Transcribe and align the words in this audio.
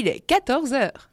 il 0.00 0.08
est 0.08 0.20
14 0.20 0.72
heures. 0.72 1.09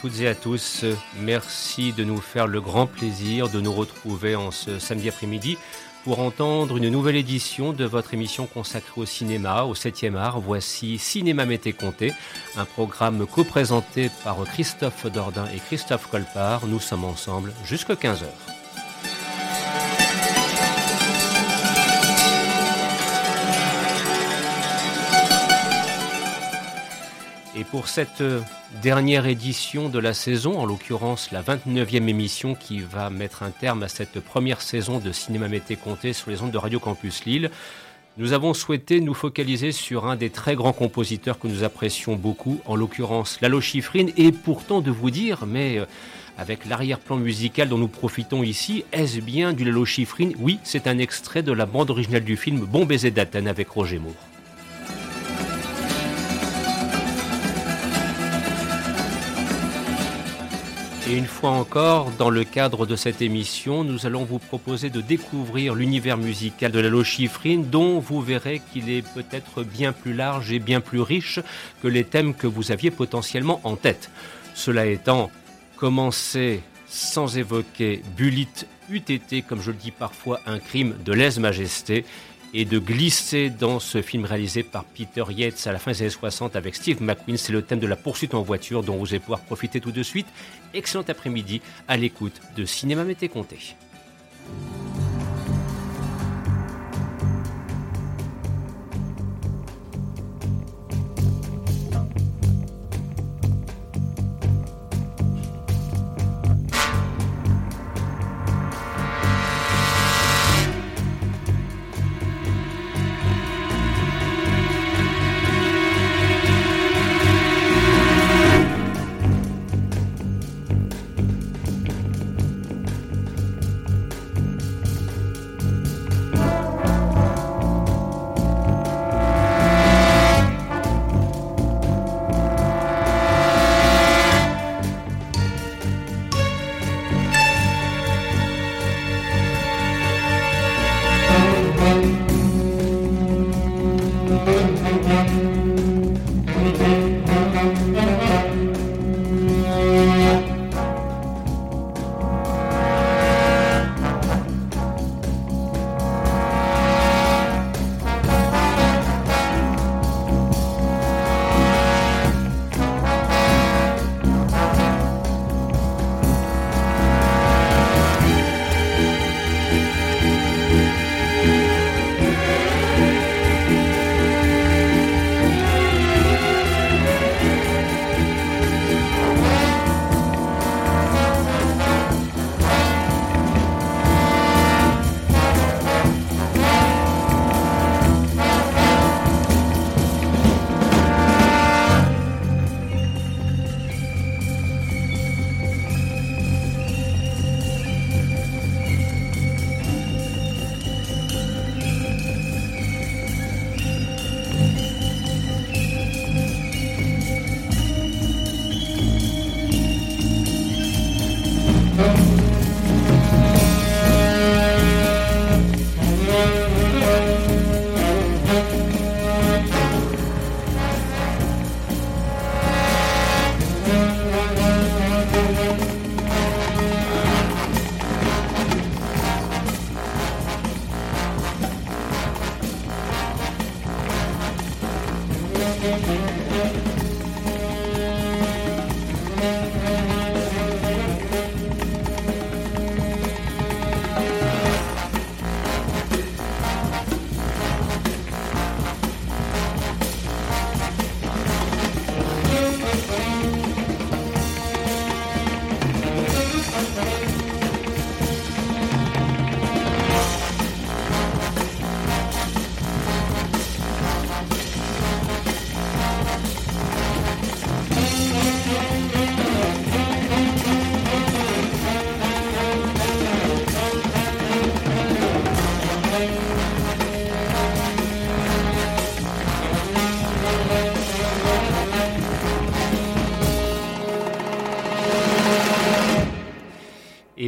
Toutes 0.00 0.20
et 0.20 0.28
à 0.28 0.34
tous. 0.34 0.84
Merci 1.20 1.92
de 1.92 2.04
nous 2.04 2.20
faire 2.20 2.46
le 2.46 2.60
grand 2.60 2.86
plaisir 2.86 3.48
de 3.48 3.60
nous 3.60 3.72
retrouver 3.72 4.36
en 4.36 4.50
ce 4.50 4.78
samedi 4.78 5.08
après-midi 5.08 5.58
pour 6.04 6.20
entendre 6.20 6.76
une 6.76 6.88
nouvelle 6.88 7.16
édition 7.16 7.72
de 7.72 7.84
votre 7.84 8.14
émission 8.14 8.46
consacrée 8.46 9.00
au 9.00 9.06
cinéma, 9.06 9.64
au 9.64 9.74
7e 9.74 10.16
art. 10.16 10.40
Voici 10.40 10.98
Cinéma 10.98 11.46
Mété 11.46 11.72
Comté, 11.72 12.12
un 12.56 12.64
programme 12.64 13.26
co-présenté 13.26 14.10
par 14.24 14.42
Christophe 14.44 15.06
Dordain 15.06 15.46
et 15.54 15.58
Christophe 15.58 16.08
Colpart. 16.08 16.66
Nous 16.66 16.80
sommes 16.80 17.04
ensemble 17.04 17.52
jusqu'à 17.64 17.94
15h. 17.94 18.26
Et 27.58 27.64
pour 27.64 27.88
cette 27.88 28.22
dernière 28.82 29.26
édition 29.26 29.88
de 29.88 29.98
la 29.98 30.14
saison, 30.14 30.60
en 30.60 30.64
l'occurrence 30.64 31.32
la 31.32 31.42
29e 31.42 32.06
émission 32.06 32.54
qui 32.54 32.78
va 32.78 33.10
mettre 33.10 33.42
un 33.42 33.50
terme 33.50 33.82
à 33.82 33.88
cette 33.88 34.20
première 34.20 34.60
saison 34.60 35.00
de 35.00 35.10
Cinéma 35.10 35.48
Mété 35.48 35.74
Comté 35.74 36.12
sur 36.12 36.30
les 36.30 36.40
ondes 36.40 36.52
de 36.52 36.58
Radio 36.58 36.78
Campus 36.78 37.24
Lille, 37.24 37.50
nous 38.16 38.32
avons 38.32 38.54
souhaité 38.54 39.00
nous 39.00 39.14
focaliser 39.14 39.72
sur 39.72 40.06
un 40.06 40.14
des 40.14 40.30
très 40.30 40.54
grands 40.54 40.72
compositeurs 40.72 41.40
que 41.40 41.48
nous 41.48 41.64
apprécions 41.64 42.14
beaucoup, 42.14 42.60
en 42.64 42.76
l'occurrence 42.76 43.40
Lalo 43.40 43.60
Schifrin, 43.60 44.06
et 44.16 44.30
pourtant 44.30 44.80
de 44.80 44.92
vous 44.92 45.10
dire, 45.10 45.44
mais 45.44 45.78
euh, 45.78 45.86
avec 46.36 46.64
l'arrière-plan 46.64 47.16
musical 47.16 47.68
dont 47.68 47.78
nous 47.78 47.88
profitons 47.88 48.44
ici, 48.44 48.84
est-ce 48.92 49.18
bien 49.18 49.52
du 49.52 49.64
Lalo 49.64 49.84
Schifrin? 49.84 50.30
Oui, 50.38 50.60
c'est 50.62 50.86
un 50.86 50.98
extrait 50.98 51.42
de 51.42 51.50
la 51.50 51.66
bande 51.66 51.90
originale 51.90 52.22
du 52.22 52.36
film 52.36 52.60
Bon 52.60 52.84
baiser 52.84 53.10
d'Athènes 53.10 53.48
avec 53.48 53.68
Roger 53.68 53.98
Moore. 53.98 54.14
Et 61.10 61.16
une 61.16 61.26
fois 61.26 61.52
encore, 61.52 62.10
dans 62.18 62.28
le 62.28 62.44
cadre 62.44 62.84
de 62.84 62.94
cette 62.94 63.22
émission, 63.22 63.82
nous 63.82 64.04
allons 64.04 64.24
vous 64.24 64.38
proposer 64.38 64.90
de 64.90 65.00
découvrir 65.00 65.74
l'univers 65.74 66.18
musical 66.18 66.70
de 66.70 66.80
la 66.80 67.02
Schifrin, 67.02 67.62
dont 67.62 67.98
vous 67.98 68.20
verrez 68.20 68.60
qu'il 68.72 68.90
est 68.90 69.00
peut-être 69.14 69.62
bien 69.62 69.92
plus 69.92 70.12
large 70.12 70.52
et 70.52 70.58
bien 70.58 70.82
plus 70.82 71.00
riche 71.00 71.40
que 71.82 71.88
les 71.88 72.04
thèmes 72.04 72.34
que 72.34 72.46
vous 72.46 72.72
aviez 72.72 72.90
potentiellement 72.90 73.62
en 73.64 73.76
tête. 73.76 74.10
Cela 74.54 74.84
étant, 74.84 75.30
commencer 75.76 76.60
sans 76.86 77.38
évoquer 77.38 78.02
Bulit 78.14 78.66
eût 78.90 78.96
été, 78.96 79.40
comme 79.40 79.62
je 79.62 79.70
le 79.70 79.78
dis 79.78 79.92
parfois, 79.92 80.40
un 80.44 80.58
crime 80.58 80.94
de 81.06 81.14
lèse-majesté 81.14 82.04
et 82.54 82.64
de 82.64 82.78
glisser 82.78 83.50
dans 83.50 83.78
ce 83.78 84.02
film 84.02 84.24
réalisé 84.24 84.62
par 84.62 84.84
Peter 84.84 85.24
Yates 85.30 85.66
à 85.66 85.72
la 85.72 85.78
fin 85.78 85.92
des 85.92 86.02
années 86.02 86.10
60 86.10 86.56
avec 86.56 86.74
Steve 86.74 87.02
McQueen. 87.02 87.36
C'est 87.36 87.52
le 87.52 87.62
thème 87.62 87.78
de 87.78 87.86
la 87.86 87.96
poursuite 87.96 88.34
en 88.34 88.42
voiture 88.42 88.82
dont 88.82 88.96
vous 88.96 89.08
allez 89.08 89.20
pouvoir 89.20 89.40
profiter 89.40 89.80
tout 89.80 89.92
de 89.92 90.02
suite. 90.02 90.26
Excellent 90.74 91.04
après-midi 91.06 91.60
à 91.86 91.96
l'écoute 91.96 92.40
de 92.56 92.64
Cinéma 92.64 93.04
Mété 93.04 93.28
Comté. 93.28 93.76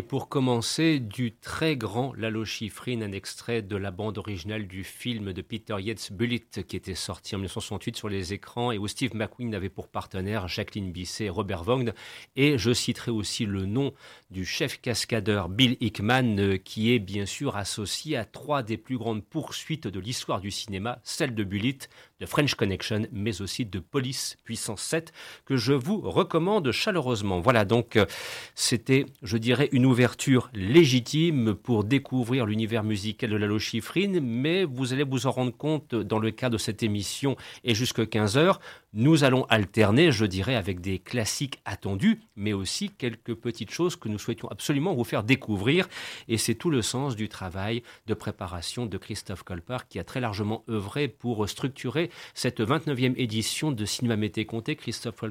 Pour 0.03 0.29
commencer, 0.29 1.01
du 1.01 1.35
très 1.35 1.77
grand 1.77 2.13
Lalo 2.15 2.45
Schifrin, 2.45 3.03
un 3.03 3.11
extrait 3.11 3.61
de 3.61 3.75
la 3.75 3.91
bande 3.91 4.19
originale 4.19 4.69
du 4.69 4.85
film 4.85 5.33
de 5.33 5.43
Peter 5.43 5.75
Yates 5.81 6.13
Bullet 6.13 6.45
qui 6.69 6.77
était 6.77 6.95
sorti 6.95 7.35
en 7.35 7.39
1968 7.39 7.97
sur 7.97 8.09
les 8.09 8.33
écrans 8.33 8.71
et 8.71 8.79
où 8.79 8.87
Steve 8.87 9.17
McQueen 9.17 9.53
avait 9.53 9.69
pour 9.69 9.89
partenaire 9.89 10.47
Jacqueline 10.47 10.93
Bisset 10.93 11.25
et 11.25 11.29
Robert 11.29 11.65
Vaughn. 11.65 11.93
Et 12.37 12.57
je 12.57 12.73
citerai 12.73 13.11
aussi 13.11 13.47
le 13.47 13.67
nom 13.67 13.93
du 14.31 14.45
chef 14.45 14.81
cascadeur 14.81 15.49
Bill 15.49 15.77
Hickman 15.81 16.39
euh, 16.39 16.57
qui 16.57 16.93
est 16.95 16.99
bien 16.99 17.27
sûr 17.27 17.57
associé 17.57 18.17
à 18.17 18.25
trois 18.25 18.63
des 18.63 18.77
plus 18.77 18.97
grandes 18.97 19.25
poursuites 19.25 19.89
de 19.89 19.99
l'histoire 19.99 20.41
du 20.41 20.51
cinéma, 20.51 21.01
celle 21.03 21.35
de 21.35 21.43
Bullet, 21.43 21.79
de 22.21 22.27
French 22.27 22.55
Connection, 22.55 23.07
mais 23.13 23.41
aussi 23.41 23.65
de 23.65 23.79
Police 23.81 24.37
Puissance 24.45 24.83
7, 24.83 25.13
que 25.45 25.57
je 25.57 25.73
vous 25.73 26.01
recommande 26.01 26.71
chaleureusement. 26.71 27.41
Voilà, 27.41 27.65
donc 27.65 27.97
euh, 27.97 28.07
c'était, 28.55 29.07
je 29.23 29.37
dirais, 29.37 29.69
une 29.73 29.87
ouverture 29.87 30.51
légitime 30.55 31.55
pour 31.55 31.85
découvrir 31.85 32.47
l'univers 32.47 32.85
musical 32.85 33.31
de 33.31 33.37
Lalo 33.37 33.59
Schifrin, 33.59 34.21
mais 34.21 34.65
vous 34.65 34.93
allez 34.93 35.05
vous 35.05 35.27
en 35.27 35.33
rendre 35.33 35.57
compte 35.57 35.95
dans 35.95 36.19
le 36.19 36.31
cadre 36.31 36.53
de 36.55 36.59
cette 36.59 36.83
émission 36.83 37.37
et 37.65 37.75
jusqu'à 37.75 38.05
15h, 38.05 38.59
nous 38.93 39.23
allons 39.23 39.45
alterner, 39.45 40.11
je 40.11 40.25
dirais, 40.25 40.57
avec 40.57 40.81
des 40.81 40.99
classiques 40.99 41.61
attendus, 41.65 42.21
mais 42.35 42.53
aussi 42.53 42.91
quelques 42.91 43.35
petites 43.35 43.71
choses 43.71 43.95
que 43.95 44.09
nous 44.09 44.19
souhaitions 44.19 44.51
absolument 44.51 44.95
vous 44.95 45.05
faire 45.05 45.23
découvrir. 45.23 45.89
Et 46.27 46.39
c'est 46.39 46.57
tout 46.57 46.71
le 46.71 46.83
sens 46.83 47.15
du 47.15 47.29
travail 47.29 47.83
de 48.07 48.15
préparation 48.15 48.87
de 48.87 48.99
Christophe 48.99 49.45
Colpart, 49.45 49.87
qui 49.87 49.99
a 50.01 50.05
très 50.05 50.21
largement 50.21 50.65
œuvré 50.69 51.07
pour 51.07 51.49
structurer 51.49 52.11
cette 52.35 52.61
29e 52.61 53.15
édition 53.17 53.71
de 53.71 53.85
Cinéma 53.85 54.17
Mété 54.17 54.45
Comté. 54.45 54.75
Christophe 54.75 55.23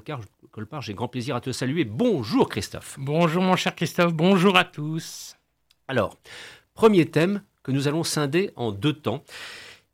Colpart, 0.51 0.81
j'ai 0.81 0.93
grand 0.93 1.09
plaisir 1.09 1.35
à 1.35 1.41
te 1.41 1.51
saluer. 1.51 1.83
Bonjour 1.83 2.47
Christophe. 2.47 2.95
Bonjour 2.97 3.43
mon 3.43 3.57
cher 3.57 3.75
Christophe, 3.75 4.13
bonjour 4.13 4.55
à 4.55 4.63
tous. 4.63 5.35
Alors, 5.89 6.17
premier 6.73 7.05
thème 7.07 7.41
que 7.63 7.71
nous 7.71 7.89
allons 7.89 8.03
scinder 8.03 8.51
en 8.55 8.71
deux 8.71 8.93
temps 8.93 9.23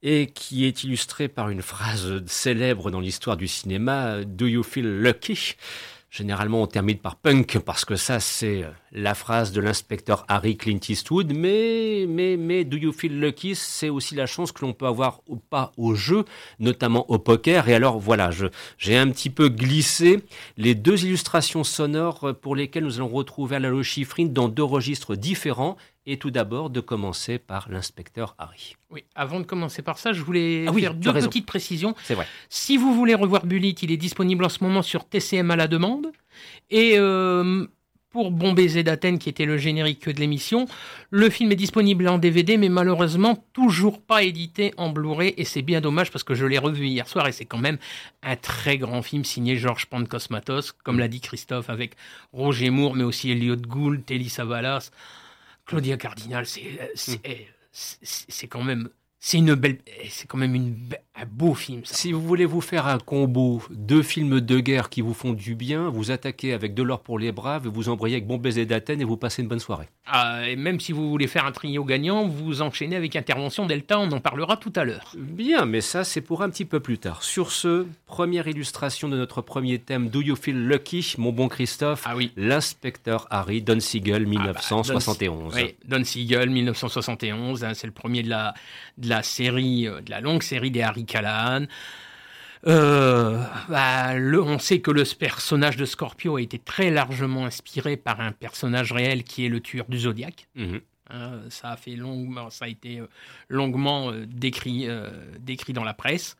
et 0.01 0.27
qui 0.27 0.65
est 0.65 0.83
illustré 0.83 1.27
par 1.27 1.49
une 1.49 1.61
phrase 1.61 2.23
célèbre 2.27 2.91
dans 2.91 2.99
l'histoire 2.99 3.37
du 3.37 3.47
cinéma, 3.47 4.23
Do 4.23 4.45
you 4.45 4.63
feel 4.63 5.01
lucky? 5.01 5.55
Généralement, 6.15 6.61
on 6.61 6.67
termine 6.67 6.97
par 6.97 7.17
punk 7.17 7.59
parce 7.59 7.83
que 7.83 7.97
ça, 7.97 8.21
c'est 8.21 8.63
la 8.93 9.13
phrase 9.15 9.51
de 9.51 9.59
l'inspecteur 9.59 10.23
Harry 10.29 10.55
Clint 10.55 10.79
Eastwood. 10.87 11.33
Mais, 11.35 12.05
mais, 12.07 12.37
mais, 12.37 12.63
do 12.63 12.77
you 12.77 12.93
feel 12.93 13.19
lucky 13.19 13.53
C'est 13.53 13.89
aussi 13.89 14.15
la 14.15 14.25
chance 14.25 14.53
que 14.53 14.63
l'on 14.63 14.71
peut 14.71 14.85
avoir 14.85 15.19
ou 15.27 15.35
pas 15.35 15.73
au 15.75 15.93
jeu, 15.93 16.23
notamment 16.57 17.11
au 17.11 17.19
poker. 17.19 17.67
Et 17.67 17.75
alors, 17.75 17.99
voilà, 17.99 18.29
j'ai 18.77 18.95
un 18.95 19.09
petit 19.09 19.29
peu 19.29 19.49
glissé 19.49 20.21
les 20.55 20.73
deux 20.73 21.03
illustrations 21.03 21.65
sonores 21.65 22.33
pour 22.41 22.55
lesquelles 22.55 22.85
nous 22.85 22.95
allons 22.95 23.09
retrouver 23.09 23.59
la 23.59 23.83
Chiffrine 23.83 24.31
dans 24.31 24.47
deux 24.47 24.63
registres 24.63 25.17
différents 25.17 25.75
et 26.05 26.17
tout 26.17 26.31
d'abord 26.31 26.69
de 26.69 26.79
commencer 26.79 27.39
par 27.39 27.69
l'inspecteur 27.69 28.35
Harry. 28.37 28.75
Oui, 28.91 29.03
avant 29.15 29.39
de 29.39 29.45
commencer 29.45 29.81
par 29.81 29.97
ça, 29.97 30.13
je 30.13 30.21
voulais 30.21 30.65
ah 30.67 30.73
faire 30.73 30.93
deux 30.93 31.13
petites 31.13 31.45
précisions. 31.45 31.95
C'est 32.03 32.13
vrai. 32.13 32.27
Si 32.49 32.77
vous 32.77 32.93
voulez 32.93 33.15
revoir 33.15 33.45
Bullet, 33.45 33.69
il 33.69 33.91
est 33.91 33.97
disponible 33.97 34.45
en 34.45 34.49
ce 34.49 34.63
moment 34.63 34.81
sur 34.81 35.05
TCM 35.05 35.51
à 35.51 35.55
la 35.55 35.67
demande. 35.67 36.11
Et 36.69 36.93
euh, 36.97 37.65
pour 38.15 38.31
Bon 38.31 38.53
baiser 38.53 38.81
d'Athènes, 38.81 39.19
qui 39.19 39.27
était 39.27 39.43
le 39.43 39.57
générique 39.57 40.07
de 40.07 40.19
l'émission, 40.19 40.67
le 41.09 41.29
film 41.29 41.51
est 41.51 41.57
disponible 41.57 42.07
en 42.07 42.17
DVD, 42.17 42.55
mais 42.55 42.69
malheureusement 42.69 43.43
toujours 43.51 44.01
pas 44.01 44.23
édité 44.23 44.73
en 44.77 44.89
Blu-ray. 44.89 45.33
Et 45.35 45.43
c'est 45.43 45.61
bien 45.61 45.81
dommage 45.81 46.11
parce 46.11 46.23
que 46.23 46.33
je 46.33 46.45
l'ai 46.45 46.57
revu 46.57 46.87
hier 46.87 47.09
soir 47.09 47.27
et 47.27 47.33
c'est 47.33 47.43
quand 47.43 47.57
même 47.57 47.77
un 48.23 48.37
très 48.37 48.77
grand 48.77 49.01
film 49.01 49.25
signé 49.25 49.57
Georges 49.57 49.87
Pancosmatos, 49.87 50.71
comme 50.83 50.97
l'a 50.97 51.09
dit 51.09 51.19
Christophe, 51.19 51.69
avec 51.69 51.95
Roger 52.31 52.69
Moore, 52.69 52.95
mais 52.95 53.03
aussi 53.03 53.31
Elliot 53.31 53.57
Gould, 53.57 54.05
Telly 54.05 54.29
Savalas. 54.29 54.91
Claudia 55.65 55.97
Cardinal, 55.97 56.45
c'est 56.45 57.51
c'est 57.73 58.47
quand 58.47 58.63
même 58.63 58.89
c'est 59.19 59.37
une 59.37 59.55
belle, 59.55 59.79
c'est 60.09 60.27
quand 60.27 60.37
même 60.37 60.55
une, 60.55 60.89
un 61.19 61.25
beau 61.25 61.53
film. 61.53 61.81
Si 61.83 62.11
vous 62.11 62.21
voulez 62.21 62.45
vous 62.45 62.61
faire 62.61 62.87
un 62.87 62.99
combo, 62.99 63.61
deux 63.71 64.03
films 64.03 64.39
de 64.39 64.59
guerre 64.59 64.89
qui 64.89 65.01
vous 65.01 65.13
font 65.13 65.33
du 65.33 65.55
bien, 65.55 65.89
vous 65.89 66.11
attaquez 66.11 66.53
avec 66.53 66.73
De 66.73 66.83
l'or 66.83 67.01
pour 67.01 67.17
les 67.17 67.31
braves, 67.31 67.67
vous 67.67 67.89
embrayez 67.89 68.17
avec 68.17 68.27
Bon 68.27 68.37
baiser 68.37 68.65
d'Athènes 68.65 69.01
et 69.01 69.05
vous 69.05 69.17
passez 69.17 69.41
une 69.41 69.47
bonne 69.47 69.59
soirée. 69.59 69.87
Ah, 70.05 70.47
et 70.47 70.55
même 70.55 70.79
si 70.79 70.91
vous 70.91 71.09
voulez 71.09 71.27
faire 71.27 71.45
un 71.45 71.51
trio 71.51 71.83
gagnant, 71.83 72.27
vous 72.27 72.61
enchaînez 72.61 72.95
avec 72.95 73.15
Intervention 73.15 73.65
Delta, 73.65 73.99
on 73.99 74.11
en 74.11 74.19
parlera 74.19 74.57
tout 74.57 74.73
à 74.75 74.83
l'heure. 74.83 75.13
Bien, 75.17 75.65
mais 75.65 75.81
ça 75.81 76.03
c'est 76.03 76.21
pour 76.21 76.43
un 76.43 76.49
petit 76.49 76.65
peu 76.65 76.79
plus 76.79 76.99
tard. 76.99 77.23
Sur 77.23 77.51
ce, 77.51 77.87
première 78.05 78.47
illustration 78.47 79.09
de 79.09 79.17
notre 79.17 79.41
premier 79.41 79.79
thème, 79.79 80.09
Do 80.09 80.21
You 80.21 80.35
Feel 80.35 80.67
Lucky, 80.67 81.15
mon 81.17 81.31
bon 81.31 81.47
Christophe? 81.47 82.03
Ah 82.05 82.15
oui. 82.15 82.31
L'inspecteur 82.37 83.27
Harry, 83.31 83.61
Don 83.61 83.79
Siegel, 83.79 84.27
1971. 84.27 85.53
Ah 85.55 85.59
bah, 85.59 85.65
oui, 85.65 85.75
Don 85.87 86.03
Siegel, 86.03 86.49
1971, 86.49 87.63
hein, 87.63 87.73
c'est 87.73 87.87
le 87.87 87.93
premier 87.93 88.21
de 88.21 88.29
la, 88.29 88.53
de 88.97 89.09
la 89.09 89.15
la 89.15 89.23
série, 89.23 89.87
euh, 89.87 90.01
de 90.01 90.11
la 90.11 90.19
longue 90.19 90.43
série 90.43 90.71
des 90.71 90.81
Harry 90.81 91.04
Callahan. 91.05 91.65
Euh, 92.67 93.43
bah, 93.69 94.13
on 94.15 94.57
sait 94.57 94.79
que 94.79 94.91
le 94.91 95.03
personnage 95.17 95.77
de 95.77 95.85
Scorpio 95.85 96.37
a 96.37 96.41
été 96.41 96.57
très 96.57 96.89
largement 96.89 97.45
inspiré 97.45 97.95
par 97.95 98.21
un 98.21 98.31
personnage 98.31 98.91
réel 98.91 99.23
qui 99.23 99.45
est 99.45 99.49
le 99.49 99.59
tueur 99.59 99.85
du 99.87 99.99
Zodiac. 99.99 100.47
Mhm. 100.55 100.81
Hein, 101.11 101.41
ça 101.49 101.71
a 101.71 101.77
fait 101.77 101.95
longuement, 101.95 102.49
ça 102.49 102.65
a 102.65 102.67
été 102.67 102.99
euh, 102.99 103.07
longuement 103.49 104.11
décrit, 104.27 104.87
décrit 105.39 105.73
dans 105.73 105.83
la 105.83 105.93
presse. 105.93 106.37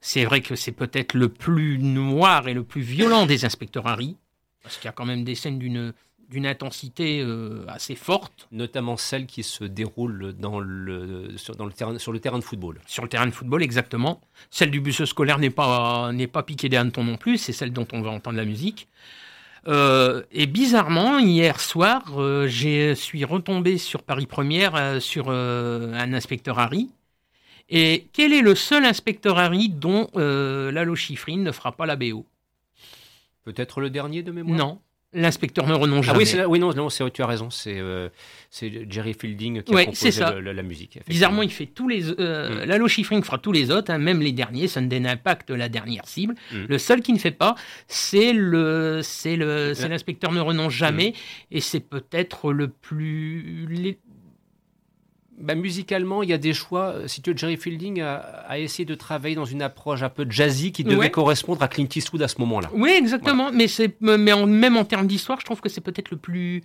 C'est 0.00 0.24
vrai 0.24 0.40
que 0.40 0.56
c'est 0.56 0.72
peut-être 0.72 1.14
le 1.14 1.28
plus 1.28 1.78
noir 1.78 2.48
et 2.48 2.54
le 2.54 2.64
plus 2.64 2.82
violent 2.82 3.26
des 3.26 3.44
inspecteurs 3.44 3.86
Harry, 3.86 4.16
parce 4.62 4.76
qu'il 4.76 4.86
y 4.86 4.88
a 4.88 4.92
quand 4.92 5.06
même 5.06 5.24
des 5.24 5.34
scènes 5.34 5.58
d'une 5.58 5.92
d'une 6.28 6.46
intensité 6.46 7.20
euh, 7.20 7.64
assez 7.68 7.94
forte. 7.94 8.48
Notamment 8.52 8.96
celle 8.96 9.26
qui 9.26 9.42
se 9.42 9.64
déroule 9.64 10.34
dans 10.38 10.60
le, 10.60 11.36
sur, 11.36 11.56
dans 11.56 11.64
le 11.64 11.72
terrain, 11.72 11.98
sur 11.98 12.12
le 12.12 12.20
terrain 12.20 12.38
de 12.38 12.44
football. 12.44 12.80
Sur 12.86 13.02
le 13.02 13.08
terrain 13.08 13.26
de 13.26 13.30
football, 13.30 13.62
exactement. 13.62 14.20
Celle 14.50 14.70
du 14.70 14.80
bus 14.80 15.04
scolaire 15.04 15.38
n'est 15.38 15.50
pas, 15.50 16.12
n'est 16.12 16.26
pas 16.26 16.42
piquée 16.42 16.68
des 16.68 16.76
hannetons 16.76 17.04
non 17.04 17.16
plus, 17.16 17.38
c'est 17.38 17.52
celle 17.52 17.72
dont 17.72 17.86
on 17.92 18.02
va 18.02 18.10
entendre 18.10 18.36
la 18.36 18.44
musique. 18.44 18.88
Euh, 19.66 20.22
et 20.30 20.46
bizarrement, 20.46 21.18
hier 21.18 21.60
soir, 21.60 22.02
euh, 22.18 22.46
je 22.46 22.94
suis 22.94 23.24
retombé 23.24 23.78
sur 23.78 24.02
Paris 24.02 24.26
Première 24.26 25.00
sur 25.00 25.30
un 25.30 26.12
inspecteur 26.12 26.58
Harry. 26.58 26.90
Et 27.70 28.06
quel 28.12 28.32
est 28.32 28.40
le 28.40 28.54
seul 28.54 28.84
inspecteur 28.84 29.38
Harry 29.38 29.68
dont 29.68 30.08
Lalo 30.14 30.94
Schifrin 30.94 31.38
ne 31.38 31.52
fera 31.52 31.72
pas 31.72 31.86
la 31.86 31.96
BO 31.96 32.24
Peut-être 33.44 33.80
le 33.80 33.90
dernier 33.90 34.22
de 34.22 34.30
mémoire? 34.30 34.58
Non, 34.58 34.78
L'inspecteur 35.14 35.66
ne 35.66 35.72
renonce 35.72 36.04
jamais. 36.04 36.24
Ah 36.34 36.40
oui, 36.40 36.44
oui, 36.46 36.58
non, 36.58 36.74
non 36.74 36.88
tu 36.88 37.22
as 37.22 37.26
raison. 37.26 37.48
C'est 37.48 37.78
euh, 37.78 38.10
Jerry 38.60 39.14
Fielding 39.14 39.62
qui 39.62 39.74
a 39.74 39.84
composé 39.86 40.10
la, 40.20 40.62
musique. 40.62 40.98
Bizarrement, 41.08 41.40
il 41.40 41.50
fait 41.50 41.64
tous 41.64 41.88
les. 41.88 42.10
Euh, 42.20 42.64
mm. 42.64 42.68
Lalo 42.68 42.88
Schifrin 42.88 43.22
fera 43.22 43.38
tous 43.38 43.52
les 43.52 43.70
autres, 43.70 43.90
hein, 43.90 43.96
même 43.96 44.20
les 44.20 44.32
derniers. 44.32 44.68
Sunday 44.68 45.02
Impact, 45.06 45.48
la 45.48 45.70
dernière 45.70 46.06
cible. 46.06 46.34
Mm. 46.52 46.64
Le 46.68 46.78
seul 46.78 47.00
qui 47.00 47.14
ne 47.14 47.18
fait 47.18 47.30
pas, 47.30 47.54
c'est 47.86 48.34
le, 48.34 49.00
c'est 49.02 49.36
le, 49.36 49.72
c'est 49.72 49.88
l'inspecteur 49.88 50.30
ne 50.30 50.40
renonce 50.40 50.74
jamais, 50.74 51.10
mm. 51.10 51.56
et 51.56 51.60
c'est 51.60 51.80
peut-être 51.80 52.52
le 52.52 52.68
plus 52.68 53.98
bah, 55.40 55.54
musicalement, 55.54 56.22
il 56.22 56.28
y 56.28 56.32
a 56.32 56.38
des 56.38 56.52
choix. 56.52 56.88
Euh, 56.88 57.08
si 57.08 57.22
tu 57.22 57.30
veux, 57.30 57.36
Jerry 57.36 57.56
Fielding 57.56 58.00
a, 58.00 58.58
essayé 58.58 58.84
de 58.84 58.94
travailler 58.94 59.34
dans 59.34 59.44
une 59.44 59.62
approche 59.62 60.02
un 60.02 60.08
peu 60.08 60.26
jazzy 60.28 60.72
qui 60.72 60.84
devait 60.84 61.10
correspondre 61.10 61.62
à 61.62 61.68
Clint 61.68 61.88
Eastwood 61.94 62.22
à 62.22 62.28
ce 62.28 62.40
moment-là. 62.40 62.70
Oui, 62.74 62.90
exactement. 62.90 63.52
Mais, 63.52 63.68
c'est, 63.68 63.96
mais 64.00 64.32
en, 64.32 64.46
même 64.46 64.76
en 64.76 64.84
termes 64.84 65.06
d'histoire, 65.06 65.38
je 65.40 65.44
trouve 65.44 65.60
que 65.60 65.68
c'est 65.68 65.80
peut-être 65.80 66.10
le 66.10 66.16
plus, 66.16 66.62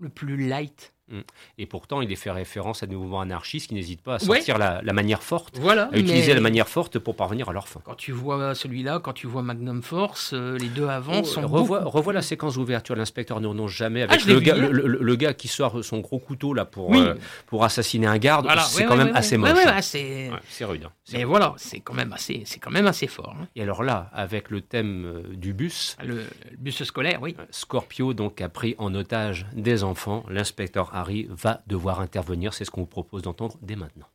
le 0.00 0.08
plus 0.08 0.36
light. 0.48 0.94
Mm. 1.08 1.20
Et 1.58 1.66
pourtant, 1.66 2.00
il 2.00 2.10
est 2.10 2.16
fait 2.16 2.32
référence 2.32 2.82
à 2.82 2.86
des 2.86 2.96
mouvements 2.96 3.20
anarchistes 3.20 3.68
qui 3.68 3.74
n'hésitent 3.74 4.02
pas 4.02 4.16
à 4.16 4.18
sortir 4.18 4.58
la, 4.58 4.82
manière 4.92 5.22
forte, 5.22 5.58
voilà, 5.58 5.88
à 5.92 5.98
utiliser 5.98 6.34
la 6.34 6.40
manière 6.40 6.68
forte 6.68 6.98
pour 6.98 7.14
parvenir 7.14 7.48
à 7.48 7.52
leur 7.52 7.68
fin. 7.68 7.80
Quand 7.84 7.94
tu 7.94 8.12
vois 8.12 8.54
celui-là, 8.54 8.98
quand 8.98 9.12
tu 9.12 9.26
vois 9.26 9.42
Magnum 9.42 9.82
Force, 9.82 10.32
euh, 10.32 10.58
les 10.58 10.68
deux 10.68 10.88
avant 10.88 11.20
oh, 11.20 11.24
sont. 11.24 11.46
Revois, 11.46 11.84
revois 11.84 12.12
la 12.12 12.22
séquence 12.22 12.54
d'ouverture. 12.54 12.96
L'inspecteur 12.96 13.40
ne 13.40 13.46
renonce 13.46 13.70
jamais 13.70 14.02
avec 14.02 14.20
ah, 14.20 14.28
le, 14.28 14.40
gars, 14.40 14.56
le, 14.56 15.16
gars 15.16 15.32
qui 15.32 15.48
sort 15.48 15.84
son 15.84 16.00
gros 16.00 16.18
couteau 16.18 16.54
là 16.54 16.64
pour, 16.64 16.94
euh, 16.94 17.14
pour 17.46 17.64
assassiner 17.64 18.06
un 18.06 18.18
garde. 18.18 18.48
c'est 18.66 18.84
quand 18.84 18.96
même 18.96 19.14
assez 19.14 19.36
moche. 19.36 19.50
Hein. 19.64 19.80
c'est 19.80 20.64
rude. 20.64 20.84
Hein. 20.84 20.92
Mais 21.12 21.24
voilà, 21.24 21.54
c'est 21.56 21.80
quand 21.80 21.94
même 21.94 22.12
assez, 22.12 22.42
c'est 22.46 22.58
quand 22.58 22.72
même 22.72 22.86
assez 22.86 23.06
fort. 23.06 23.36
Hein. 23.40 23.46
Et 23.54 23.62
alors 23.62 23.84
là, 23.84 24.10
avec 24.12 24.50
le 24.50 24.60
thème 24.60 25.04
euh, 25.06 25.22
du 25.34 25.52
bus, 25.52 25.96
le, 26.04 26.24
bus 26.58 26.82
scolaire, 26.82 27.20
oui. 27.22 27.36
Scorpio 27.50 28.12
donc 28.12 28.40
a 28.40 28.48
pris 28.48 28.74
en 28.78 28.92
otage 28.94 29.46
des 29.52 29.84
enfants. 29.84 30.24
L'inspecteur 30.28 30.95
Harry 30.96 31.26
va 31.28 31.62
de 31.66 31.72
devoir 31.74 32.00
intervenir. 32.00 32.54
C'est 32.54 32.64
ce 32.64 32.70
qu'on 32.70 32.80
vous 32.82 32.86
propose 32.86 33.22
d'entendre 33.22 33.58
dès 33.60 33.76
maintenant. 33.76 34.06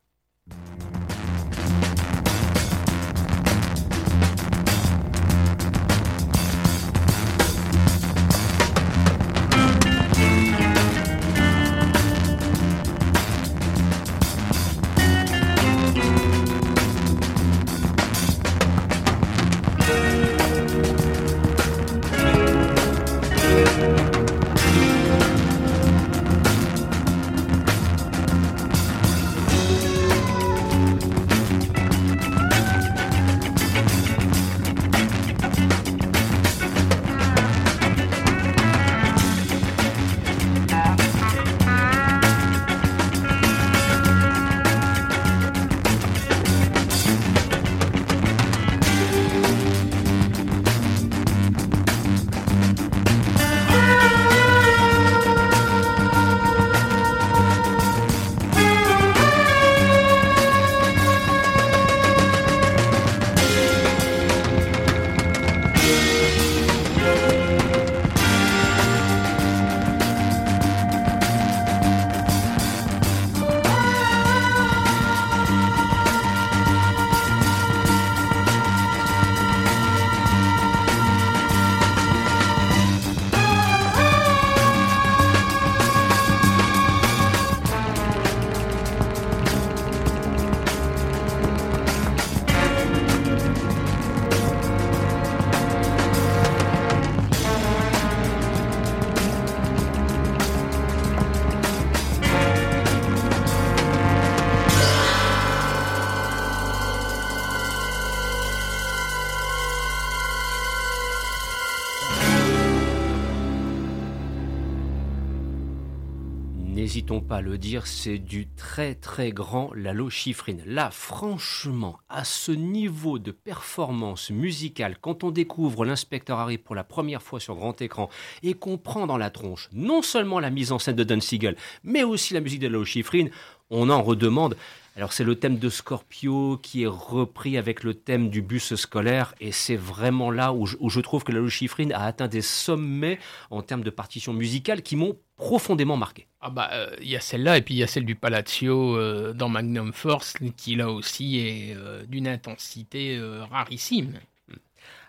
Le 117.40 117.56
dire, 117.56 117.86
c'est 117.86 118.18
du 118.18 118.48
très 118.48 118.94
très 118.94 119.32
grand 119.32 119.72
Lalo 119.74 120.10
Schifrin. 120.10 120.56
Là, 120.66 120.90
franchement, 120.90 121.98
à 122.08 122.24
ce 122.24 122.52
niveau 122.52 123.18
de 123.18 123.30
performance 123.30 124.30
musicale, 124.30 124.96
quand 125.00 125.24
on 125.24 125.30
découvre 125.30 125.84
l'inspecteur 125.84 126.38
Harry 126.38 126.58
pour 126.58 126.74
la 126.74 126.84
première 126.84 127.22
fois 127.22 127.40
sur 127.40 127.54
grand 127.54 127.80
écran 127.80 128.10
et 128.42 128.54
qu'on 128.54 128.76
prend 128.76 129.06
dans 129.06 129.16
la 129.16 129.30
tronche 129.30 129.68
non 129.72 130.02
seulement 130.02 130.40
la 130.40 130.50
mise 130.50 130.72
en 130.72 130.78
scène 130.78 130.96
de 130.96 131.04
Don 131.04 131.20
Siegel, 131.20 131.56
mais 131.82 132.02
aussi 132.02 132.34
la 132.34 132.40
musique 132.40 132.60
de 132.60 132.66
Lalo 132.66 132.84
Schifrin, 132.84 133.26
on 133.70 133.88
en 133.88 134.02
redemande. 134.02 134.56
Alors 134.94 135.14
c'est 135.14 135.24
le 135.24 135.36
thème 135.36 135.58
de 135.58 135.70
Scorpio 135.70 136.58
qui 136.62 136.82
est 136.82 136.86
repris 136.86 137.56
avec 137.56 137.82
le 137.82 137.94
thème 137.94 138.28
du 138.28 138.42
bus 138.42 138.74
scolaire 138.74 139.34
et 139.40 139.50
c'est 139.50 139.76
vraiment 139.76 140.30
là 140.30 140.52
où 140.52 140.66
je, 140.66 141.00
trouve 141.00 141.24
que 141.24 141.32
la 141.32 141.46
Schifrin 141.48 141.90
a 141.92 142.04
atteint 142.04 142.28
des 142.28 142.42
sommets 142.42 143.18
en 143.50 143.62
termes 143.62 143.84
de 143.84 143.90
partition 143.90 144.34
musicale 144.34 144.82
qui 144.82 144.96
m'ont 144.96 145.16
profondément 145.36 145.96
marqué. 145.96 146.26
Ah 146.42 146.50
bah 146.50 146.68
il 147.00 147.06
euh, 147.06 147.10
y 147.12 147.16
a 147.16 147.20
celle-là 147.20 147.56
et 147.56 147.62
puis 147.62 147.74
il 147.74 147.78
y 147.78 147.82
a 147.82 147.86
celle 147.86 148.04
du 148.04 148.16
Palazzo 148.16 148.96
euh, 148.96 149.32
dans 149.32 149.48
Magnum 149.48 149.94
Force 149.94 150.34
qui 150.58 150.74
là 150.74 150.90
aussi 150.90 151.38
est 151.38 151.74
euh, 151.74 152.04
d'une 152.04 152.28
intensité 152.28 153.18
rarissime. 153.50 154.12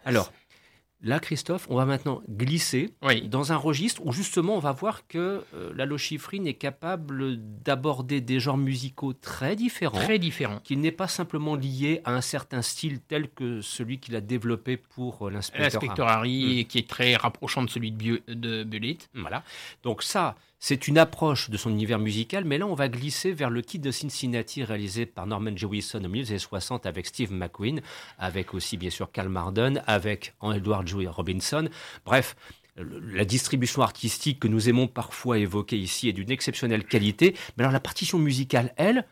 Alors 0.05 0.31
Là, 1.05 1.19
Christophe, 1.19 1.67
on 1.69 1.75
va 1.75 1.85
maintenant 1.85 2.21
glisser 2.29 2.93
dans 3.25 3.51
un 3.51 3.57
registre 3.57 4.01
où 4.05 4.13
justement 4.13 4.55
on 4.55 4.59
va 4.59 4.71
voir 4.71 5.05
que 5.07 5.43
euh, 5.53 5.73
la 5.75 5.85
lochifrine 5.85 6.47
est 6.47 6.53
capable 6.53 7.35
d'aborder 7.61 8.21
des 8.21 8.39
genres 8.39 8.57
musicaux 8.57 9.11
très 9.11 9.57
différents. 9.57 9.99
Très 9.99 10.17
différents. 10.17 10.59
Qui 10.63 10.77
n'est 10.77 10.93
pas 10.93 11.09
simplement 11.09 11.55
lié 11.55 12.01
à 12.05 12.13
un 12.13 12.21
certain 12.21 12.61
style 12.61 13.01
tel 13.01 13.29
que 13.29 13.59
celui 13.59 13.99
qu'il 13.99 14.15
a 14.15 14.21
développé 14.21 14.77
pour 14.77 15.27
euh, 15.27 15.29
l'inspecteur 15.29 16.07
Harry. 16.07 16.43
Harry, 16.43 16.63
hmm. 16.63 16.67
qui 16.67 16.77
est 16.77 16.89
très 16.89 17.15
rapprochant 17.15 17.63
de 17.63 17.69
celui 17.69 17.91
de, 17.91 18.21
de 18.29 18.63
Bullitt. 18.63 19.09
Voilà. 19.13 19.43
Donc 19.83 20.03
ça, 20.03 20.35
c'est 20.65 20.87
une 20.87 20.97
approche 20.97 21.49
de 21.49 21.57
son 21.57 21.71
univers 21.71 21.99
musical, 21.99 22.45
mais 22.45 22.57
là 22.57 22.65
on 22.65 22.73
va 22.73 22.87
glisser 22.87 23.33
vers 23.33 23.49
le 23.49 23.61
kit 23.61 23.79
de 23.79 23.91
Cincinnati 23.91 24.63
réalisé 24.63 25.05
par 25.05 25.27
Norman 25.27 25.51
Jewison 25.57 26.01
au 26.01 26.07
milieu 26.07 26.23
des 26.23 26.29
années 26.29 26.39
60 26.39 26.85
avec 26.85 27.05
Steve 27.05 27.33
McQueen, 27.33 27.81
avec 28.17 28.53
aussi 28.53 28.77
bien 28.77 28.89
sûr 28.89 29.11
Carl 29.11 29.27
Marden, 29.27 29.83
avec 29.87 30.33
Edward 30.41 30.87
Joey 30.87 31.05
Robinson. 31.05 31.67
Bref, 32.05 32.37
la 32.77 33.25
distribution 33.25 33.81
artistique 33.81 34.39
que 34.39 34.47
nous 34.47 34.69
aimons 34.69 34.87
parfois 34.87 35.37
évoquer 35.37 35.77
ici 35.77 36.07
est 36.07 36.13
d'une 36.13 36.31
exceptionnelle 36.31 36.85
qualité. 36.85 37.35
Mais 37.57 37.63
alors 37.63 37.73
la 37.73 37.81
partition 37.81 38.17
musicale, 38.17 38.73
elle, 38.77 39.05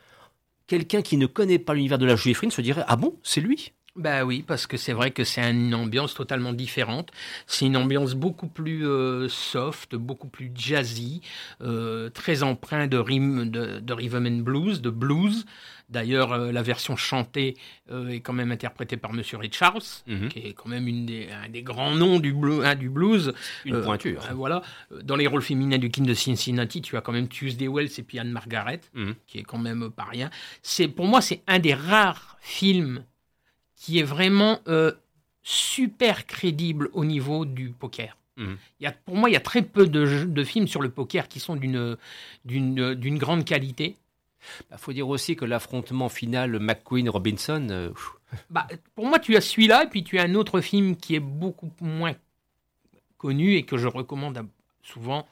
quelqu'un 0.68 1.02
qui 1.02 1.18
ne 1.18 1.26
connaît 1.26 1.60
pas 1.60 1.74
l'univers 1.74 1.98
de 1.98 2.06
la 2.06 2.16
Juifrine 2.16 2.52
se 2.52 2.62
dirait 2.62 2.86
Ah 2.88 2.96
bon, 2.96 3.20
c'est 3.24 3.42
lui? 3.42 3.74
Bah 3.98 4.24
oui, 4.24 4.42
parce 4.42 4.68
que 4.68 4.78
c'est 4.78 4.94
vrai 4.94 5.12
que 5.12 5.26
c'est 5.26 5.42
une 5.42 5.76
ambiance 5.76 6.14
totalement 6.14 6.54
différente. 6.54 7.12
C'est 7.46 7.66
une 7.66 7.76
ambiance 7.76 8.14
beaucoup 8.14 8.48
plus 8.48 8.88
euh, 8.88 9.28
soft, 9.28 9.96
beaucoup 9.96 10.30
plus 10.30 10.50
jazzy, 10.56 11.22
euh, 11.62 12.10
très 12.10 12.42
empreint 12.42 12.88
de, 12.88 12.98
rhythm, 12.98 13.50
de, 13.50 13.94
rhythm 13.94 14.26
and 14.26 14.44
blues, 14.44 14.82
de 14.82 14.90
blues. 14.90 15.46
D'ailleurs, 15.90 16.32
euh, 16.32 16.54
la 16.54 16.62
version 16.62 16.96
chantée 16.96 17.58
est 17.90 18.22
quand 18.22 18.32
même 18.32 18.54
interprétée 18.54 18.96
par 18.96 19.12
Monsieur 19.12 19.38
Richards, 19.38 20.04
mhm. 20.08 20.30
qui 20.30 20.40
est 20.40 20.54
quand 20.54 20.70
même 20.70 20.88
une 20.88 21.06
des, 21.06 21.28
un 21.30 21.50
des 21.50 21.62
grands 21.62 21.94
noms 21.94 22.22
du, 22.22 22.34
hein, 22.64 22.76
du 22.76 22.90
blues. 22.90 23.34
Une 23.66 23.82
pointure. 23.82 24.24
voilà. 24.34 24.62
Dans 25.04 25.18
les 25.18 25.28
rôles 25.28 25.42
féminins 25.42 25.78
du 25.78 25.92
King 25.92 26.06
de 26.06 26.14
Cincinnati, 26.14 26.82
tu 26.82 26.96
as 26.96 27.02
quand 27.02 27.12
même 27.12 27.28
Tuesday 27.28 27.68
Wells 27.68 27.92
et 27.98 28.04
puis 28.04 28.20
Anne 28.20 28.32
Margaret, 28.32 28.80
mhm. 28.94 29.16
qui 29.28 29.40
est 29.40 29.44
quand 29.44 29.58
même 29.58 29.92
pas 29.92 30.06
rien. 30.06 30.30
C'est 30.62 30.88
pour 30.88 31.08
moi, 31.08 31.20
c'est 31.20 31.44
un 31.46 31.60
des 31.60 31.74
rares 31.74 32.38
films 32.40 33.04
qui 33.82 33.98
est 33.98 34.04
vraiment 34.04 34.60
euh, 34.68 34.92
super 35.42 36.28
crédible 36.28 36.92
au 36.94 37.04
niveau 37.04 37.46
du 37.46 37.70
poker. 37.72 38.16
Mhm. 38.38 38.58
Il 38.80 38.84
y 38.84 38.86
a, 38.86 38.92
pour 38.92 39.16
moi, 39.16 39.28
il 39.28 39.34
y 39.34 39.36
a 39.36 39.42
très 39.42 39.64
peu 39.64 39.88
de, 39.88 40.44
films 40.44 40.68
sur 40.68 40.84
le 40.84 40.90
poker 40.90 41.28
qui 41.28 41.40
sont 41.40 41.56
d'une 41.56 41.98
grande 43.18 43.44
qualité. 43.44 43.96
Il 44.60 44.66
bah, 44.70 44.78
faut 44.78 44.94
dire 44.94 45.10
aussi 45.10 45.36
que 45.36 45.46
l'affrontement 45.46 46.10
final 46.10 46.60
McQueen-Robinson. 46.60 47.68
Euh, 47.72 47.90
bah, 48.52 48.68
pour 48.94 49.08
moi, 49.08 49.18
tu 49.18 49.36
as 49.36 49.42
celui-là, 49.42 49.86
et 49.86 49.88
puis 49.88 50.04
tu 50.04 50.20
as 50.20 50.24
un 50.24 50.36
autre 50.36 50.62
film 50.62 50.96
qui 50.96 51.16
est 51.16 51.20
beaucoup 51.20 51.72
moins 51.82 52.14
connu 53.18 53.56
et 53.56 53.64
que 53.64 53.78
je 53.78 53.88
recommande 53.88 54.46
souvent 54.84 55.28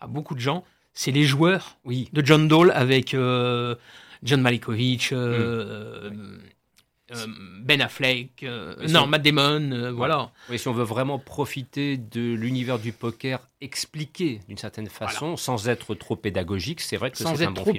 à 0.00 0.06
beaucoup 0.06 0.34
de 0.34 0.40
gens. 0.40 0.64
C'est 0.94 1.12
Les 1.12 1.24
Joueurs 1.24 1.76
oui. 1.84 2.08
de 2.14 2.24
John 2.24 2.48
Dole 2.48 2.70
avec 2.70 3.12
euh, 3.12 3.74
John 4.22 4.40
Malkovich. 4.40 5.12
Euh, 5.12 6.10
ben 7.62 7.80
Affleck, 7.80 8.42
euh, 8.42 8.74
non, 8.88 9.06
Matt 9.06 9.22
Damon, 9.22 9.72
euh, 9.72 9.90
voilà. 9.90 10.30
Oui, 10.48 10.58
si 10.58 10.68
on 10.68 10.72
veut 10.72 10.84
vraiment 10.84 11.18
profiter 11.18 11.96
de 11.96 12.34
l'univers 12.34 12.78
du 12.78 12.92
poker 12.92 13.40
expliqué 13.60 14.40
d'une 14.48 14.56
certaine 14.56 14.88
façon, 14.88 15.36
sans 15.36 15.68
être 15.68 15.94
trop 15.94 16.16
pédagogique, 16.16 16.80
c'est 16.80 16.96
vrai 16.96 17.10
que 17.10 17.18
sans 17.18 17.42
être 17.42 17.54
trop, 17.54 17.72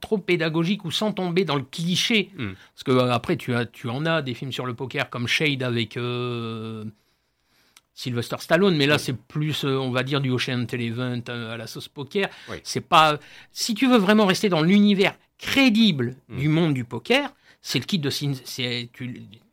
trop, 0.00 0.18
pédagogique 0.18 0.84
ou 0.84 0.90
sans 0.90 1.12
tomber 1.12 1.44
dans 1.44 1.56
le 1.56 1.62
cliché, 1.62 2.30
hmm. 2.36 2.52
parce 2.74 2.82
que 2.84 3.10
après 3.10 3.36
tu 3.36 3.54
as, 3.54 3.66
tu 3.66 3.88
en 3.88 4.04
as 4.04 4.22
des 4.22 4.34
films 4.34 4.52
sur 4.52 4.66
le 4.66 4.74
poker 4.74 5.10
comme 5.10 5.26
Shade 5.28 5.62
avec 5.62 5.98
Sylvester 7.94 8.36
Stallone, 8.40 8.76
mais 8.76 8.86
là 8.86 8.98
c'est 8.98 9.16
plus, 9.16 9.64
on 9.64 9.90
va 9.90 10.02
dire, 10.02 10.20
du 10.20 10.30
Ocean 10.30 10.66
Eleven 10.70 11.22
à 11.28 11.56
la 11.56 11.66
sauce 11.66 11.88
poker. 11.88 12.28
C'est 12.62 12.80
pas, 12.80 13.18
si 13.52 13.74
tu 13.74 13.86
veux 13.86 13.98
vraiment 13.98 14.26
rester 14.26 14.48
dans 14.48 14.62
l'univers 14.62 15.14
crédible 15.38 16.16
hmm. 16.28 16.38
du 16.38 16.48
monde 16.48 16.74
du 16.74 16.84
poker 16.84 17.32
c'est 17.66 17.80
le 17.80 17.84
kit 17.84 17.98
de 17.98 18.10
c'est 18.10 18.90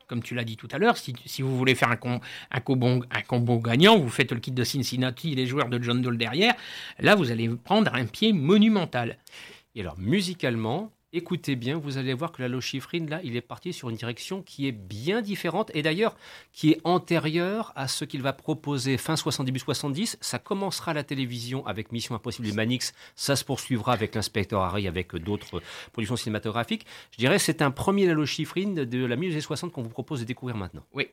comme 0.05 0.21
tu 0.21 0.35
l'as 0.35 0.43
dit 0.43 0.55
tout 0.55 0.67
à 0.71 0.77
l'heure, 0.77 0.97
si, 0.97 1.41
vous 1.41 1.57
voulez 1.57 1.73
faire 1.73 1.89
un, 1.89 1.95
combo, 1.95 3.03
un, 3.09 3.21
combo, 3.21 3.57
gagnant, 3.57 3.97
vous 3.97 4.09
faites 4.09 4.31
le 4.31 4.39
kit 4.39 4.51
de 4.51 4.63
Cincinnati, 4.63 5.33
les 5.33 5.47
joueurs 5.47 5.67
de 5.67 5.81
John 5.81 5.99
Doe 5.99 6.15
derrière, 6.15 6.53
là 6.99 7.15
vous 7.15 7.31
allez 7.31 7.49
prendre 7.49 7.91
un 7.95 8.05
pied 8.05 8.31
monumental. 8.31 9.17
Et 9.73 9.81
alors 9.81 9.97
musicalement, 9.97 10.91
écoutez 11.13 11.55
bien, 11.55 11.77
vous 11.77 11.97
allez 11.97 12.13
voir 12.13 12.31
que 12.31 12.41
la 12.41 12.47
là, 13.07 13.21
il 13.23 13.35
est 13.35 13.41
parti 13.41 13.71
sur 13.71 13.89
une 13.89 13.95
direction 13.95 14.41
qui 14.41 14.67
est 14.67 14.71
bien 14.71 15.21
différente 15.21 15.71
et 15.75 15.83
d'ailleurs 15.83 16.17
qui 16.51 16.71
est 16.71 16.81
antérieure 16.83 17.71
à 17.75 17.87
ce 17.87 18.03
qu'il 18.03 18.21
va 18.23 18.33
proposer 18.33 18.97
fin 18.97 19.15
60, 19.15 19.45
début 19.45 19.59
70. 19.59 20.17
Ça 20.19 20.39
commencera 20.39 20.91
à 20.91 20.93
la 20.95 21.03
télévision 21.03 21.65
avec 21.67 21.91
Mission 21.91 22.15
Impossible 22.15 22.47
et 22.47 22.51
Manix. 22.51 22.93
Ça 23.15 23.35
se 23.35 23.45
poursuivra 23.45 23.93
avec 23.93 24.15
l'inspecteur 24.15 24.61
Harry, 24.61 24.87
avec 24.87 25.15
d'autres 25.15 25.61
productions 25.91 26.15
cinématographiques. 26.15 26.85
Je 27.11 27.17
dirais 27.17 27.37
c'est 27.37 27.61
un 27.61 27.71
premier 27.71 28.07
la 28.07 28.15
de 28.85 29.05
la 29.05 29.15
milieu 29.15 29.33
des 29.33 29.41
60 29.41 29.71
qu'on 29.71 29.83
vous 29.83 29.89
propose 29.89 30.19
de 30.21 30.25
découvrir 30.25 30.57
maintenant. 30.57 30.83
Oui. 30.93 31.07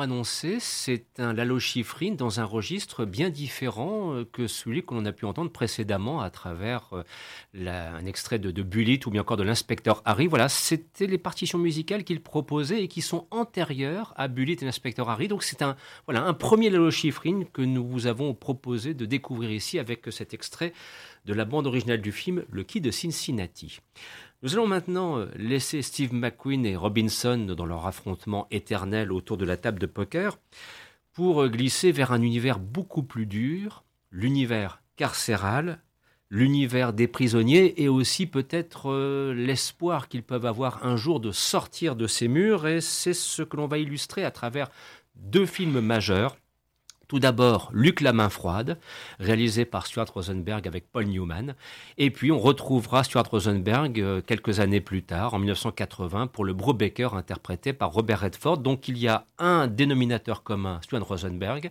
Annoncé, 0.00 0.58
c'est 0.60 1.06
un 1.18 1.32
Lalo 1.32 1.58
Schifrin 1.58 2.12
dans 2.12 2.40
un 2.40 2.44
registre 2.44 3.04
bien 3.04 3.30
différent 3.30 4.12
euh, 4.12 4.24
que 4.24 4.46
celui 4.46 4.84
que 4.84 4.92
l'on 4.92 5.04
a 5.04 5.12
pu 5.12 5.24
entendre 5.24 5.50
précédemment 5.50 6.20
à 6.20 6.30
travers 6.30 6.90
euh, 6.92 7.94
un 7.96 8.04
extrait 8.04 8.38
de, 8.38 8.50
de 8.50 8.62
ou 9.06 9.10
bien 9.10 9.20
encore 9.22 9.36
de 9.36 9.42
l'inspecteur 9.42 10.02
Harry. 10.04 10.26
Voilà, 10.26 10.48
c'était 10.48 11.06
les 11.06 11.18
partitions 11.18 11.58
musicales 11.58 12.04
qu'il 12.04 12.20
proposait 12.22 12.82
et 12.82 12.88
qui 12.88 13.00
sont 13.00 13.26
antérieures 13.30 14.12
à 14.16 14.28
Bullitt 14.28 14.62
et 14.62 14.66
l'inspecteur 14.66 15.08
Harry. 15.08 15.28
Donc 15.28 15.42
c'est 15.42 15.62
un, 15.62 15.76
voilà, 16.06 16.24
un 16.24 16.34
premier 16.34 16.70
Lalo 16.70 16.90
Schifrin 16.90 17.44
que 17.52 17.62
nous 17.62 17.86
vous 17.86 18.06
avons 18.06 18.34
proposé 18.34 18.94
de 18.94 19.06
découvrir 19.06 19.50
ici 19.50 19.78
avec 19.78 20.06
cet 20.10 20.34
extrait 20.34 20.72
de 21.24 21.34
la 21.34 21.44
bande 21.44 21.66
originale 21.66 22.00
du 22.00 22.12
film 22.12 22.44
Le 22.50 22.64
Kid 22.64 22.84
de 22.84 22.90
Cincinnati. 22.90 23.80
Nous 24.42 24.54
allons 24.54 24.68
maintenant 24.68 25.18
euh, 25.18 25.26
laisser 25.34 25.82
Steve 25.82 26.14
McQueen 26.14 26.64
et 26.64 26.76
Robinson 26.76 27.38
dans 27.56 27.66
leur 27.66 27.86
affrontement 27.86 28.46
éternel 28.52 29.10
autour 29.10 29.36
de 29.36 29.44
la 29.44 29.56
table 29.56 29.80
de 29.80 29.86
poker 29.86 30.38
pour 31.12 31.42
euh, 31.42 31.48
glisser 31.48 31.90
vers 31.90 32.12
un 32.12 32.22
univers 32.22 32.60
beaucoup 32.60 33.02
plus 33.02 33.26
dur, 33.26 33.84
l'univers 34.12 34.80
carcéral, 34.94 35.82
l'univers 36.30 36.92
des 36.92 37.08
prisonniers 37.08 37.82
et 37.82 37.88
aussi 37.88 38.26
peut-être 38.26 38.92
euh, 38.92 39.34
l'espoir 39.34 40.06
qu'ils 40.06 40.22
peuvent 40.22 40.46
avoir 40.46 40.86
un 40.86 40.96
jour 40.96 41.18
de 41.18 41.32
sortir 41.32 41.96
de 41.96 42.06
ces 42.06 42.28
murs. 42.28 42.68
Et 42.68 42.80
c'est 42.80 43.14
ce 43.14 43.42
que 43.42 43.56
l'on 43.56 43.66
va 43.66 43.78
illustrer 43.78 44.22
à 44.22 44.30
travers 44.30 44.70
deux 45.16 45.46
films 45.46 45.80
majeurs 45.80 46.36
tout 47.08 47.18
d'abord, 47.18 47.70
Luc 47.72 48.02
la 48.02 48.12
main 48.12 48.28
froide, 48.28 48.78
réalisé 49.18 49.64
par 49.64 49.86
Stuart 49.86 50.06
Rosenberg 50.12 50.68
avec 50.68 50.92
Paul 50.92 51.06
Newman. 51.06 51.54
Et 51.96 52.10
puis, 52.10 52.30
on 52.30 52.38
retrouvera 52.38 53.02
Stuart 53.02 53.28
Rosenberg 53.30 53.98
euh, 53.98 54.20
quelques 54.20 54.60
années 54.60 54.82
plus 54.82 55.02
tard, 55.02 55.32
en 55.32 55.38
1980, 55.38 56.26
pour 56.26 56.44
le 56.44 56.52
Brubaker 56.52 57.14
interprété 57.14 57.72
par 57.72 57.92
Robert 57.92 58.20
Redford. 58.20 58.58
Donc, 58.58 58.88
il 58.88 58.98
y 58.98 59.08
a 59.08 59.24
un 59.38 59.68
dénominateur 59.68 60.42
commun, 60.42 60.80
Stuart 60.82 61.06
Rosenberg, 61.06 61.70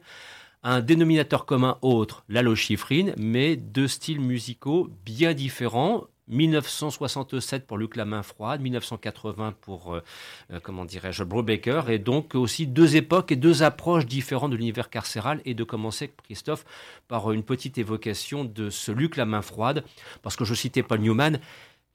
un 0.63 0.81
dénominateur 0.81 1.45
commun 1.45 1.77
autre, 1.83 2.23
Lalo 2.29 2.55
Schifrin, 2.55 3.11
mais 3.17 3.55
deux 3.55 3.87
styles 3.87 4.19
musicaux 4.19 4.89
bien 5.05 5.33
différents, 5.33 6.05
1967 6.27 7.65
pour 7.65 7.77
Luc 7.77 7.95
La 7.95 8.05
Main 8.05 8.23
Froide, 8.23 8.61
1980 8.61 9.55
pour, 9.61 9.93
euh, 9.93 10.03
euh, 10.51 10.59
comment 10.61 10.85
dirais-je, 10.85 11.23
Brubaker, 11.23 11.89
et 11.89 11.99
donc 11.99 12.35
aussi 12.35 12.67
deux 12.67 12.95
époques 12.95 13.31
et 13.31 13.35
deux 13.35 13.63
approches 13.63 14.05
différentes 14.05 14.51
de 14.51 14.57
l'univers 14.57 14.89
carcéral, 14.89 15.41
et 15.45 15.53
de 15.53 15.63
commencer, 15.63 16.11
Christophe, 16.23 16.65
par 17.07 17.31
une 17.31 17.43
petite 17.43 17.77
évocation 17.77 18.45
de 18.45 18.69
ce 18.69 18.91
Luc 18.91 19.15
La 19.15 19.25
Main 19.25 19.41
Froide, 19.41 19.83
parce 20.21 20.35
que 20.35 20.45
je 20.45 20.53
citais 20.53 20.83
Paul 20.83 20.99
Newman, 20.99 21.39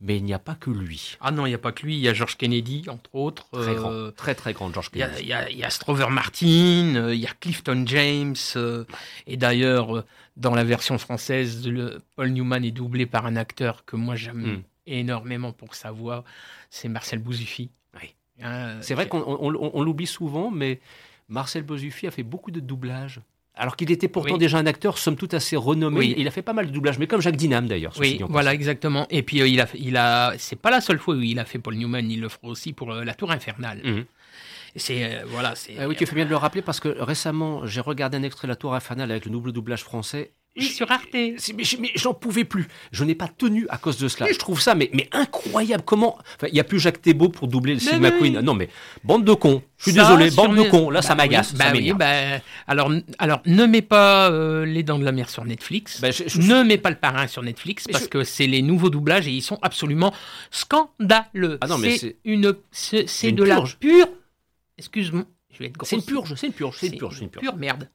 mais 0.03 0.17
il 0.17 0.25
n'y 0.25 0.35
a 0.35 0.39
pas 0.41 0.57
que 0.57 0.71
lui. 0.71 1.17
Ah 1.21 1.31
non, 1.31 1.47
il 1.47 1.51
n'y 1.51 1.55
a 1.55 1.59
pas 1.59 1.71
que 1.71 1.87
lui. 1.87 1.95
Il 1.95 2.01
y 2.01 2.09
a 2.09 2.13
George 2.13 2.37
Kennedy, 2.37 2.85
entre 2.89 3.15
autres. 3.15 3.47
Très 3.53 3.75
grand, 3.75 3.93
euh, 3.93 4.11
très 4.11 4.35
très 4.35 4.53
grand 4.53 4.73
George 4.73 4.91
Kennedy. 4.91 5.23
Il 5.23 5.29
y 5.29 5.33
a, 5.33 5.49
il 5.49 5.57
y 5.57 5.65
a, 5.65 5.71
Strover 5.71 6.09
Martin, 6.11 6.97
euh, 6.97 7.15
il 7.15 7.21
y 7.21 7.27
a 7.27 7.33
Clifton 7.41 7.85
James. 7.87 8.35
Euh, 8.57 8.85
et 9.29 9.37
d'ailleurs, 9.37 10.05
dans 10.37 10.55
la 10.55 10.65
version 10.65 10.99
française, 10.99 11.69
le, 11.69 12.01
Paul 12.17 12.31
Newman 12.31 12.65
est 12.65 12.73
doublé 12.73 13.07
par 13.07 13.27
un 13.27 13.37
acteur 13.37 13.85
que 13.85 13.95
moi 13.95 14.17
j'aime 14.17 14.57
hmm. 14.57 14.63
énormément 14.87 15.53
pour 15.53 15.77
sa 15.77 15.93
voix. 15.93 16.25
C'est 16.69 16.89
Marcel 16.89 17.21
Bouzuffi. 17.21 17.71
Oui. 17.95 18.17
Hein, 18.43 18.79
C'est 18.81 18.95
vrai 18.95 19.07
qu'on 19.07 19.51
l'oublie 19.51 20.09
souvent, 20.09 20.51
mais 20.51 20.81
Marcel 21.29 21.63
Bouzuffi 21.63 22.09
a 22.09 22.11
fait 22.11 22.25
beaucoup 22.25 22.51
de 22.51 22.59
doublages 22.61 23.21
alors 23.55 23.77
qu'il 23.77 23.91
était 23.91 24.09
pourtant 24.09 24.39
déjà 24.39 24.59
un 24.59 24.67
acteur, 24.67 24.97
somme 24.97 25.17
toute 25.17 25.35
assez 25.35 25.57
renommé. 25.57 26.15
Il 26.17 26.27
a 26.27 26.31
fait 26.31 26.43
pas 26.43 26.55
mal 26.55 26.67
de 26.67 26.71
doublages, 26.71 26.99
mais 26.99 27.07
comme 27.07 27.21
Jacques 27.21 27.37
Dinam 27.37 27.67
d'ailleurs. 27.67 27.93
Oui, 27.99 28.21
voilà, 28.29 28.55
exactement. 28.55 29.07
Et 29.11 29.23
puis 29.23 29.43
euh, 29.43 29.47
il 29.47 29.61
a, 29.61 29.69
il 29.75 29.97
a, 29.97 30.33
c'est 30.39 30.57
pas 30.57 30.71
la 30.71 30.81
seule 30.81 30.99
fois 30.99 31.15
où 31.15 31.21
il 31.21 31.39
a 31.39 31.45
fait 31.45 31.59
Paul 31.59 31.75
Newman, 31.75 32.11
il 32.11 32.21
le 32.21 32.29
fera 32.29 32.49
aussi 32.49 32.73
pour 32.73 32.93
euh, 32.93 33.05
La 33.05 33.15
Tour 33.15 33.31
Infernale. 33.31 33.81
Mhm. 33.85 34.05
C'est 34.75 35.05
euh, 35.05 35.25
voilà, 35.27 35.55
c'est. 35.55 35.85
Oui, 35.85 35.95
tu 35.97 36.07
fais 36.07 36.15
bien 36.15 36.25
de 36.25 36.31
le 36.31 36.37
rappeler 36.37 36.63
parce 36.63 36.81
que 36.81 36.89
récemment 36.89 37.67
j'ai 37.67 37.83
regardé 37.83 38.17
un 38.17 38.23
extrait 38.23 38.49
de 38.49 38.53
La 38.53 38.57
Tour 38.57 38.75
Infernale 38.75 39.11
avec 39.11 39.27
le 39.27 39.31
double 39.31 39.53
doublage 39.53 39.85
français 39.85 40.33
oui, 40.57 40.65
sur 40.65 40.91
Arte. 40.91 41.09
Mais, 41.13 41.37
j'en 41.95 42.13
pouvais 42.13 42.45
plus. 42.45 42.69
Je 42.91 43.05
n'ai 43.05 43.15
pas 43.15 43.29
tenu 43.29 43.67
à 43.71 43.79
cause 43.79 43.97
de 43.99 44.09
cela. 44.09 44.31
Je 44.31 44.39
trouve 44.39 44.61
ça 44.61 44.75
mais, 44.75 44.91
mais 44.93 45.09
incroyable. 45.13 45.83
Comment 45.87 46.19
Il 46.47 46.53
n'y 46.53 46.61
a 46.61 46.65
plus 46.65 46.79
Jacques 46.79 47.01
Thébault 47.01 47.31
pour 47.31 47.49
doubler 47.49 47.79
Steve 47.79 48.01
McQueen. 48.01 48.41
Non, 48.41 48.55
mais 48.55 48.69
bande 49.05 49.25
de 49.25 49.33
cons. 49.33 49.63
Je 49.79 49.85
suis 49.85 49.93
désolé, 49.93 50.31
bande 50.31 50.57
de 50.57 50.63
cons. 50.65 50.91
Là, 50.91 51.01
ça 51.01 51.15
bah 51.15 51.25
m'agace. 51.25 51.55
Bah 51.55 51.73
bah, 51.97 52.41
alors, 52.67 52.93
alors, 53.19 53.41
ne 53.47 53.65
mets 53.65 53.83
pas 53.83 54.31
euh, 54.31 54.65
Les 54.65 54.83
Dents 54.83 54.99
de 54.99 55.05
la 55.05 55.13
Mer 55.13 55.31
sur 55.31 55.45
Netflix. 55.45 56.03
Ne 56.03 56.63
mets 56.63 56.79
pas 56.79 56.91
Le 56.91 56.97
Parrain 56.97 57.27
sur 57.27 57.43
Netflix 57.43 57.87
parce 57.91 58.07
que 58.07 58.23
c'est 58.23 58.47
les 58.47 58.63
nouveaux 58.63 58.91
doublages 58.91 59.27
et 59.27 59.33
ils 59.33 59.43
sont 59.43 59.59
absolument 59.63 60.13
scandaleux. 60.51 61.59
Ah 61.61 61.67
c'est 61.81 62.17
une, 62.25 62.55
c'est 62.71 63.33
de 63.33 63.43
la 63.43 63.63
pure. 63.81 64.09
Excuse-moi. 64.79 65.25
C'est 65.83 65.97
une 65.97 66.03
purge, 66.03 66.35
c'est 66.35 66.47
une 66.47 66.53
purge, 66.53 66.77
c'est 66.79 66.87
une 66.87 66.99
purge, 66.99 67.17
c'est 67.19 67.25
une 67.25 67.31
pure 67.31 67.57
merde. 67.57 67.89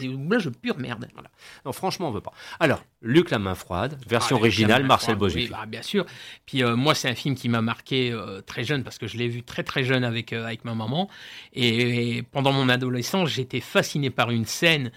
Une 0.00 0.28
pure. 0.62 0.78
merde. 0.78 1.08
Voilà. 1.14 1.30
Non, 1.64 1.72
franchement, 1.72 2.08
on 2.08 2.10
veut 2.10 2.20
pas. 2.20 2.32
Alors, 2.60 2.82
Luc 3.02 3.30
la 3.30 3.38
main 3.38 3.54
froide, 3.54 3.98
version 4.08 4.36
ah, 4.36 4.40
originale, 4.40 4.84
Marcel 4.84 5.16
Bozu. 5.16 5.48
bah, 5.48 5.66
bien 5.66 5.82
sûr. 5.82 6.06
Puis 6.46 6.62
euh, 6.62 6.76
moi, 6.76 6.94
c'est 6.94 7.08
un 7.08 7.14
film 7.14 7.34
qui 7.34 7.48
m'a 7.48 7.60
marqué 7.60 8.10
euh, 8.10 8.40
très 8.40 8.64
jeune 8.64 8.82
parce 8.82 8.98
que 8.98 9.06
je 9.06 9.16
l'ai 9.16 9.28
vu 9.28 9.42
très 9.42 9.62
très 9.62 9.84
jeune 9.84 10.04
avec 10.04 10.32
euh, 10.32 10.46
avec 10.46 10.64
ma 10.64 10.74
maman. 10.74 11.08
Et, 11.52 12.22
pendant 12.32 12.52
mon 12.52 12.68
adolescence, 12.68 13.28
j'étais 13.28 13.60
fasciné 13.60 14.10
par 14.10 14.30
une 14.30 14.46
scène 14.46 14.90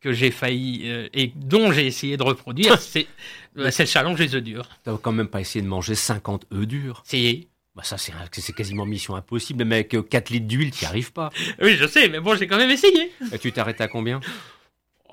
que 0.00 0.12
j'ai 0.12 0.30
failli 0.30 0.86
et 1.14 1.32
dont 1.34 1.72
j'ai 1.72 1.86
essayé 1.86 2.16
de 2.16 2.22
reproduire. 2.22 2.78
c'est 2.80 3.06
le 3.54 3.70
challenge 3.70 4.18
des 4.18 4.34
œufs 4.34 4.42
durs. 4.42 4.68
T'as 4.82 4.96
quand 4.98 5.12
même 5.12 5.28
pas 5.28 5.40
essayé 5.40 5.62
de 5.62 5.68
manger 5.68 5.94
50 5.94 6.46
œufs 6.52 6.66
durs. 6.66 7.02
C'est 7.06 7.48
bah 7.74 7.82
ça, 7.82 7.96
c'est 7.98 8.52
quasiment 8.52 8.86
mission 8.86 9.16
impossible. 9.16 9.64
Mais 9.64 9.76
avec 9.76 9.96
4 10.08 10.30
litres 10.30 10.46
d'huile, 10.46 10.70
tu 10.70 10.84
n'y 10.84 10.88
arrives 10.88 11.12
pas. 11.12 11.30
Oui, 11.60 11.76
je 11.76 11.86
sais, 11.86 12.08
mais 12.08 12.20
bon, 12.20 12.36
j'ai 12.36 12.46
quand 12.46 12.56
même 12.56 12.70
essayé. 12.70 13.12
Et 13.32 13.38
tu 13.38 13.52
t'arrêtes 13.52 13.80
à 13.80 13.88
combien? 13.88 14.20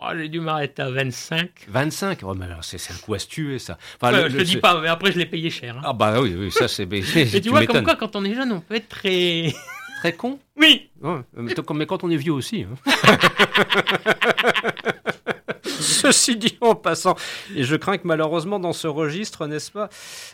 Oh, 0.04 0.08
J'ai 0.16 0.30
dû 0.30 0.40
m'arrêter 0.40 0.82
à 0.82 0.90
25. 0.90 1.50
25 1.68 2.20
oh, 2.24 2.34
mais 2.34 2.48
C'est 2.62 2.92
un 2.92 2.98
coup 2.98 3.14
astueux, 3.14 3.60
ça. 3.60 3.78
Enfin, 4.02 4.30
je 4.30 4.38
te 4.38 4.44
dis 4.44 4.58
pas, 4.58 4.82
mais 4.82 4.88
après, 4.88 5.12
je 5.12 5.20
l'ai 5.20 5.28
payé 5.28 5.52
cher. 5.52 5.78
Hein. 5.78 5.82
Ah 5.84 5.94
bah 5.94 6.20
oui, 6.20 6.34
oui 6.36 6.52
ça 6.52 6.68
c'est... 6.68 6.84
Et 6.92 7.04
tu, 7.04 7.42
tu 7.42 7.50
vois, 7.50 7.68
comme 7.68 7.84
quoi, 7.84 7.96
quand 7.96 8.16
on 8.16 8.26
est 8.26 8.34
jeune, 8.34 8.52
on 8.52 8.62
peut 8.62 8.74
être 8.76 8.90
très... 8.90 9.54
Très 10.00 10.14
con? 10.14 10.40
Oui. 10.58 10.90
mais 11.72 11.86
quand 11.86 12.04
on 12.04 12.10
est 12.10 12.18
vieux 12.18 12.34
aussi. 12.34 12.66
Hein. 12.66 12.76
Ceci 15.80 16.36
dit 16.36 16.58
en 16.62 16.76
passant, 16.76 17.16
et 17.56 17.64
je 17.64 17.76
crains 17.76 17.98
que 17.98 18.08
malheureusement 18.08 18.60
dans 18.60 18.74
ce 18.74 18.88
registre, 18.88 19.48
n'est-ce 19.48 19.72
pas 19.72 19.90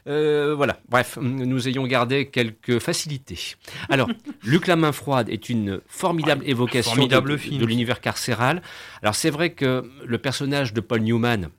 euh, 0.07 0.53
Voilà, 0.55 0.79
bref, 0.89 1.17
nous 1.21 1.67
ayons 1.67 1.85
gardé 1.87 2.29
quelques 2.29 2.79
facilités. 2.79 3.55
Alors, 3.89 4.09
Luc 4.43 4.67
la 4.67 4.75
main 4.75 4.91
froide 4.91 5.29
est 5.29 5.49
une 5.49 5.81
formidable 5.87 6.43
ah, 6.45 6.49
évocation 6.49 7.07
de, 7.07 7.65
l'univers 7.65 8.01
carcéral. 8.01 8.61
Alors 9.01 9.15
c'est 9.15 9.29
vrai 9.29 9.51
que 9.51 9.89
le 10.05 10.17
personnage 10.17 10.73
de 10.73 10.81
Paul 10.81 11.01
Newman, 11.01 11.49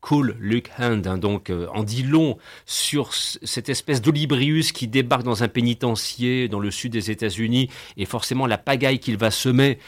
Cool 0.00 0.36
Luke 0.38 0.70
Hand, 0.78 1.06
hein, 1.06 1.18
donc 1.18 1.50
euh, 1.50 1.66
en 1.74 1.82
dit 1.82 2.04
long 2.04 2.38
sur 2.64 3.12
cette 3.12 3.68
espèce 3.68 4.00
d'Olibrius 4.00 4.70
qui 4.70 4.86
débarque 4.86 5.24
dans 5.24 5.42
un 5.42 5.48
pénitencier 5.48 6.48
dans 6.48 6.60
le 6.60 6.70
sud 6.70 6.92
des 6.92 7.10
États-Unis 7.10 7.70
et 7.96 8.04
forcément 8.04 8.46
la 8.46 8.58
pagaille 8.58 9.00
qu'il 9.00 9.16
va 9.16 9.30
semer 9.30 9.78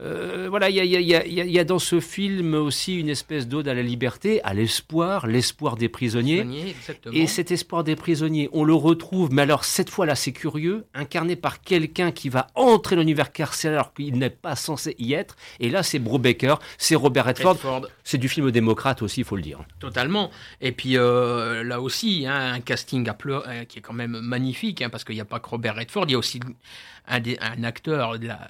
euh, 0.00 0.48
voilà, 0.50 0.70
il 0.70 0.76
y 0.76 1.58
a, 1.58 1.64
dans 1.64 1.78
ce 1.78 2.00
film 2.00 2.54
aussi 2.54 2.98
une 2.98 3.08
espèce 3.08 3.46
d'ode 3.46 3.68
à 3.68 3.74
la 3.74 3.82
liberté, 3.82 4.42
à 4.42 4.52
l'espoir, 4.52 5.28
l'espoir 5.28 5.76
des 5.76 5.88
prisonniers. 5.88 6.74
et 7.12 7.28
cet 7.28 7.52
espoir 7.52 7.84
des 7.84 7.94
prisonniers, 7.94 8.48
on 8.52 8.64
le 8.64 8.74
retrouve, 8.74 9.32
mais 9.32 9.42
alors 9.42 9.64
cette 9.64 9.90
fois-là, 9.90 10.16
c'est 10.16 10.32
curieux, 10.32 10.84
incarné 10.94 11.36
par 11.36 11.60
quelqu'un 11.60 12.10
qui 12.10 12.28
va 12.28 12.48
entrer 12.56 12.96
dans 12.96 13.02
l'univers 13.02 13.30
carcéral 13.30 13.76
alors 13.76 13.94
qu'il 13.94 14.18
n'est 14.18 14.30
pas 14.30 14.56
censé 14.56 14.96
y 14.98 15.12
être. 15.12 15.36
Et 15.60 15.70
là, 15.70 15.84
c'est 15.84 16.00
Brubaker, 16.00 16.56
c'est 16.76 16.96
Robert 16.96 17.26
Redford. 17.26 17.86
C'est 18.02 18.18
du 18.18 18.28
film 18.28 18.50
démocrate 18.50 19.00
aussi, 19.00 19.20
il 19.20 19.24
faut 19.24 19.36
le 19.36 19.42
dire. 19.42 19.60
Totalement. 19.78 20.30
Et 20.60 20.72
puis 20.72 20.98
euh, 20.98 21.62
là 21.62 21.80
aussi, 21.80 22.26
hein, 22.26 22.54
un 22.54 22.60
casting 22.60 23.08
à 23.08 23.16
euh, 23.26 23.64
qui 23.64 23.78
est 23.78 23.82
quand 23.82 23.92
même 23.92 24.18
magnifique, 24.20 24.82
hein, 24.82 24.90
parce 24.90 25.04
qu'il 25.04 25.14
n'y 25.14 25.20
a 25.20 25.24
pas 25.24 25.38
que 25.38 25.48
Robert 25.48 25.76
Redford, 25.76 26.06
il 26.08 26.12
y 26.12 26.14
a 26.16 26.18
aussi 26.18 26.40
un, 27.06 27.20
un 27.40 27.62
acteur 27.62 28.18
de 28.18 28.26
la 28.26 28.40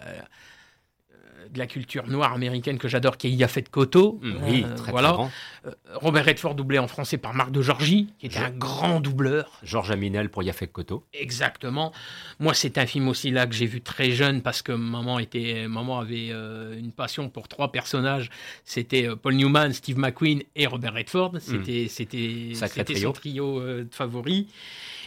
de 1.53 1.59
la 1.59 1.67
culture 1.67 2.07
noire 2.09 2.33
américaine 2.33 2.79
que 2.79 2.89
j'adore, 2.89 3.17
qui 3.17 3.29
est 3.29 3.31
Yafet 3.31 3.65
Koto. 3.71 4.19
Mm, 4.23 4.33
oui, 4.45 4.65
euh, 4.67 4.75
très, 4.75 4.91
voilà. 4.91 5.13
grand. 5.13 5.31
Euh, 5.67 5.71
Robert 5.95 6.25
Redford 6.25 6.55
doublé 6.55 6.79
en 6.79 6.89
français 6.89 7.19
par 7.19 7.35
Marc 7.35 7.51
de 7.51 7.63
Georgie, 7.63 8.09
qui 8.19 8.27
était 8.27 8.39
un 8.39 8.51
grand 8.51 9.01
doubleur. 9.01 9.61
Georges 9.63 9.91
Aminel 9.91 10.31
pour 10.31 10.43
Yafet 10.43 10.67
Koto. 10.67 11.05
Exactement. 11.13 11.93
Moi, 12.41 12.55
c'est 12.55 12.79
un 12.79 12.87
film 12.87 13.09
aussi 13.09 13.31
là 13.31 13.47
que 13.47 13.55
j'ai 13.55 13.67
vu 13.67 13.81
très 13.81 14.11
jeune 14.11 14.43
parce 14.43 14.63
que 14.63 14.73
maman 14.73 15.19
était, 15.19 15.67
maman 15.69 16.01
avait 16.01 16.29
euh, 16.31 16.79
une 16.79 16.93
passion 16.93 17.29
pour 17.29 17.49
trois 17.49 17.73
personnages. 17.73 18.31
C'était 18.65 19.09
Paul 19.17 19.35
Newman, 19.35 19.73
Steve 19.73 19.99
McQueen 19.99 20.43
et 20.57 20.67
Robert 20.67 20.95
Redford. 20.95 21.35
C'était, 21.41 21.85
mm. 21.85 21.89
c'était, 21.89 22.53
c'était 22.55 22.97
son 22.97 23.13
trio 23.13 23.61
de 23.61 23.89
favoris. 23.91 24.47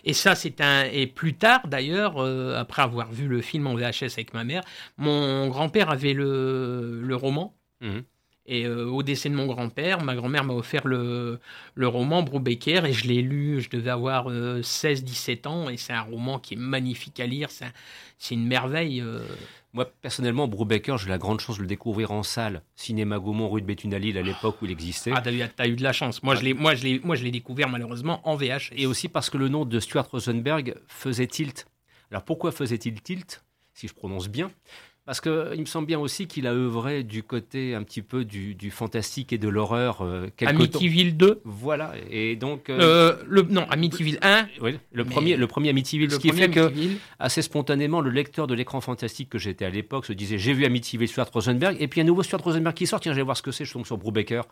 Et 0.08 0.14
ça, 0.14 0.36
c'est 0.36 0.62
un. 0.62 0.86
Et 0.86 1.06
plus 1.06 1.34
tard, 1.36 1.68
d'ailleurs, 1.68 2.18
euh, 2.18 2.56
après 2.56 2.82
avoir 2.82 3.12
vu 3.12 3.28
le 3.28 3.42
film 3.42 3.68
en 3.68 3.76
VHS 3.76 4.14
avec 4.14 4.34
ma 4.34 4.46
mère, 4.46 4.64
mon 4.96 5.50
grand-père 5.50 5.90
avait 5.90 6.14
le, 6.14 7.02
le 7.04 7.16
roman. 7.18 7.54
Mhm. 7.82 8.04
Et 8.48 8.68
au 8.68 9.04
décès 9.04 9.30
de 9.30 9.36
mon 9.36 9.46
grand-père, 9.46 10.02
ma 10.02 10.16
grand-mère 10.16 10.46
m'a 10.46 10.54
offert 10.54 10.88
le, 10.88 11.40
le 11.76 11.88
roman 11.88 12.24
Brubaker 12.24 12.86
et 12.86 12.94
je 12.94 13.06
l'ai 13.08 13.22
lu, 13.22 13.60
je 13.60 13.70
devais 13.70 13.90
avoir 13.90 14.32
16-17 14.32 15.48
ans 15.48 15.70
et 15.70 15.76
c'est 15.76 15.92
un 15.92 16.02
roman 16.02 16.40
qui 16.40 16.54
est 16.54 16.58
magnifique 16.58 17.20
à 17.20 17.26
lire, 17.26 17.50
c'est 17.50 18.34
une 18.34 18.48
merveille. 18.48 19.04
Moi, 19.74 19.86
personnellement, 20.02 20.48
Brubaker, 20.48 20.98
j'ai 20.98 21.10
la 21.10 21.18
grande 21.18 21.40
chance 21.40 21.58
de 21.58 21.62
le 21.62 21.68
découvrir 21.68 22.12
en 22.12 22.24
salle, 22.24 22.62
cinéma 22.76 23.20
Gaumont, 23.20 23.50
rue 23.50 23.62
de 23.62 23.66
Béthune-à-Lille, 23.68 24.18
à 24.18 24.22
l'époque 24.22 24.62
où 24.62 24.66
il 24.66 24.72
existait. 24.72 25.12
Ah, 25.14 25.22
t'as 25.22 25.32
eu, 25.32 25.44
as 25.44 25.68
eu 25.68 25.76
de 25.76 25.84
la 25.84 25.94
chance. 25.94 26.24
Moi, 26.24 26.36
je 26.36 27.24
l'ai 27.24 27.32
découvert 27.32 27.70
malheureusement 27.70 28.28
en 28.28 28.36
VH. 28.36 28.72
Et 28.76 28.86
aussi 28.86 29.10
parce 29.10 29.30
que 29.30 29.38
le 29.38 29.50
nom 29.50 29.66
de 29.66 29.80
Stuart 29.80 30.10
Rosenberg 30.10 30.76
faisait 30.88 31.28
tilt. 31.28 31.68
Alors 32.10 32.24
pourquoi 32.24 32.52
faisait-il 32.52 33.02
tilt, 33.02 33.44
si 33.74 33.88
je 33.88 33.94
prononce 33.94 34.30
bien? 34.30 34.50
Parce 35.08 35.22
qu'il 35.22 35.32
me 35.32 35.66
semble 35.66 35.88
bien 35.88 36.00
aussi 36.00 36.28
qu'il 36.28 36.48
a 36.48 36.54
œuvré 36.54 37.02
du 37.04 37.24
côté 37.24 37.74
un 37.74 37.84
petit 37.84 38.02
peu 38.02 38.26
du, 38.26 38.70
fantastique 38.72 39.32
et 39.32 39.38
de 39.38 39.48
l'horreur. 39.48 40.02
Euh, 40.02 40.28
Amityville 40.46 41.16
2 41.16 41.40
Voilà, 41.46 41.94
et 42.12 42.36
donc... 42.36 42.70
Euh, 42.70 42.78
euh, 42.82 43.24
le, 43.26 43.44
non, 43.44 43.66
Amityville 43.70 44.20
1 44.22 44.48
Oui, 44.62 44.78
le, 44.92 45.06
premier, 45.06 45.38
le 45.38 45.48
premier 45.48 45.70
Amityville, 45.70 46.12
ce 46.12 46.20
qui 46.20 46.30
fait 46.32 46.50
que, 46.50 46.74
assez 47.20 47.42
spontanément, 47.42 48.02
le 48.02 48.10
lecteur 48.10 48.48
de 48.48 48.54
l'écran 48.54 48.82
fantastique 48.82 49.30
que 49.30 49.38
j'étais 49.38 49.64
à 49.64 49.70
l'époque 49.70 50.06
se 50.06 50.12
disait 50.12 50.38
«j'ai 50.40 50.52
vu 50.52 50.66
Amityville 50.66 51.08
Stuart 51.08 51.30
Rosenberg», 51.32 51.78
et 51.80 51.88
puis 51.88 52.02
un 52.02 52.04
nouveau 52.04 52.22
Stuart 52.22 52.44
Rosenberg 52.44 52.76
qui 52.76 52.86
sort, 52.86 53.00
tiens, 53.00 53.14
je 53.14 53.18
vais 53.18 53.24
voir 53.24 53.38
ce 53.38 53.42
que 53.42 53.52
c'est, 53.52 53.64
je 53.64 53.72
tombe 53.72 53.86
sur 53.86 53.98
Brubaker. 53.98 54.44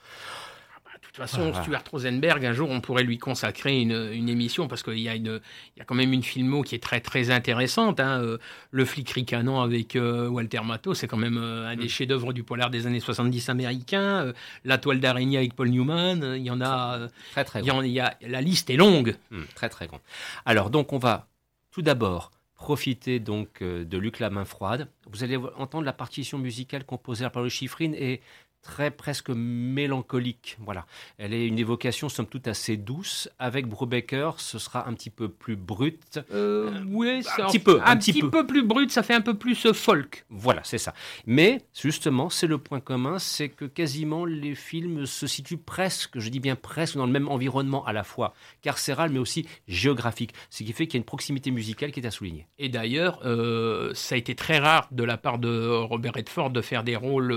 De 1.15 1.21
toute 1.21 1.30
façon, 1.32 1.54
Stuart 1.54 1.84
Rosenberg, 1.89 2.45
un 2.45 2.51
jour, 2.51 2.69
on 2.69 2.82
pourrait 2.82 3.04
lui 3.04 3.17
consacrer 3.17 3.80
une, 3.80 4.28
émission 4.28 4.67
parce 4.67 4.84
qu'il 4.84 4.99
y, 4.99 5.08
a 5.08 5.15
une, 5.15 5.39
il 5.75 5.80
y 5.80 5.82
a 5.82 5.86
quand 5.86 5.95
même 5.95 6.12
une 6.12 6.23
filmo 6.23 6.62
qui 6.62 6.75
est 6.75 6.84
très 6.84 6.99
très 6.99 7.32
intéressante. 7.32 8.01
Hein. 8.01 8.21
Euh, 8.21 8.38
le 8.71 8.84
flic 8.84 9.12
ricanant 9.12 9.62
avec 9.62 9.95
euh, 9.95 10.28
Walter 10.28 10.60
Matthau, 10.65 10.93
c'est 10.93 11.08
quand 11.08 11.15
même 11.15 11.38
euh, 11.38 11.69
un 11.69 11.78
des 11.78 11.86
mm. 11.86 11.89
chefs-d'œuvre 11.89 12.34
du 12.34 12.43
polar 12.43 12.69
des 12.69 12.86
années 12.86 12.99
70 12.99 13.47
américains. 13.47 14.34
la 14.65 14.78
toile 14.78 14.99
d'araignée 14.99 15.38
avec 15.38 15.56
Paul 15.56 15.69
Newman, 15.69 16.36
il 16.36 16.43
y 16.43 16.51
en 16.51 16.60
a. 16.60 17.08
Très 17.32 17.45
très 17.45 17.62
il 17.62 17.91
y, 17.91 17.99
a, 18.01 18.13
La 18.28 18.41
liste 18.41 18.69
est 18.69 18.75
longue. 18.75 19.15
Mm, 19.32 19.43
très 19.56 19.69
très 19.69 19.88
grande. 19.88 20.01
Alors, 20.45 20.69
donc, 20.69 20.91
on 20.91 20.99
va 20.99 21.28
tout 21.71 21.82
d'abord 21.82 22.32
profiter 22.56 23.19
donc 23.19 23.62
de 23.62 23.97
Luc 23.97 24.19
La 24.19 24.30
Main 24.30 24.45
Froide. 24.45 24.89
Vous 25.10 25.23
allez 25.23 25.38
entendre 25.58 25.86
la 25.86 25.93
partition 25.93 26.38
musicale 26.38 26.84
composée 26.84 27.30
par 27.30 27.43
le 27.43 27.49
Chiffrine 27.49 27.93
et 27.95 28.21
très 28.65 28.89
presque 28.89 29.30
mélancolique. 29.30 30.58
Voilà. 30.60 30.86
Elle 31.19 31.34
est 31.34 31.45
une 31.45 31.60
évocation 31.60 32.10
somme 32.10 32.25
toute 32.25 32.47
assez 32.47 32.78
douce. 32.78 33.30
Avec 33.38 33.67
Brubaker, 33.67 34.39
ce 34.39 34.58
sera 34.58 34.89
un 34.89 34.93
petit 34.93 35.12
peu 35.12 35.30
plus 35.30 35.56
brut. 35.56 36.19
Euh, 36.32 36.84
oui, 36.88 37.21
un 37.38 37.45
petit 37.45 37.60
peu, 37.60 37.80
un, 37.86 37.95
petit, 37.95 38.13
peu. 38.13 38.45
plus 38.45 38.63
brut. 38.63 38.91
Ça 38.91 39.04
fait 39.04 39.13
un 39.13 39.21
peu 39.21 39.36
plus 39.36 39.67
euh, 39.67 39.73
folk. 39.73 40.25
Voilà, 40.30 40.62
c'est 40.63 40.80
ça. 40.80 40.95
Mais 41.28 41.62
justement, 41.80 42.30
c'est 42.30 42.47
le 42.47 42.58
point 42.58 42.80
commun, 42.80 43.19
c'est 43.19 43.49
que 43.49 43.65
quasiment 43.65 44.25
les 44.25 44.56
films 44.56 45.06
se 45.06 45.28
situent 45.28 45.58
presque, 45.58 46.17
je 46.17 46.30
dis 46.30 46.39
bien 46.39 46.56
presque, 46.56 46.97
dans 46.97 47.06
le 47.06 47.12
même 47.12 47.28
environnement 47.28 47.86
à 47.86 47.93
la 47.93 48.04
fois 48.04 48.34
carcéral, 48.63 49.12
mais 49.12 49.19
aussi 49.19 49.47
géographique. 49.67 50.34
Ce 50.49 50.63
qui 50.63 50.73
fait 50.73 50.88
qu'il 50.88 50.95
y 50.95 50.97
a 50.97 51.01
une 51.01 51.06
proximité 51.06 51.51
musicale 51.51 51.91
qui 51.91 51.99
est 51.99 52.08
à 52.08 52.12
souligner. 52.12 52.47
Et 52.58 52.69
d'ailleurs, 52.69 53.19
euh, 53.25 53.93
ça 53.93 54.15
a 54.15 54.17
été 54.17 54.34
très 54.34 54.58
rare 54.58 54.88
de 54.91 55.04
la 55.04 55.17
part 55.17 55.38
de 55.38 55.67
Robert 55.67 56.13
Redford 56.15 56.49
de 56.49 56.62
faire 56.62 56.84
des 56.84 56.95
rôles 56.95 57.32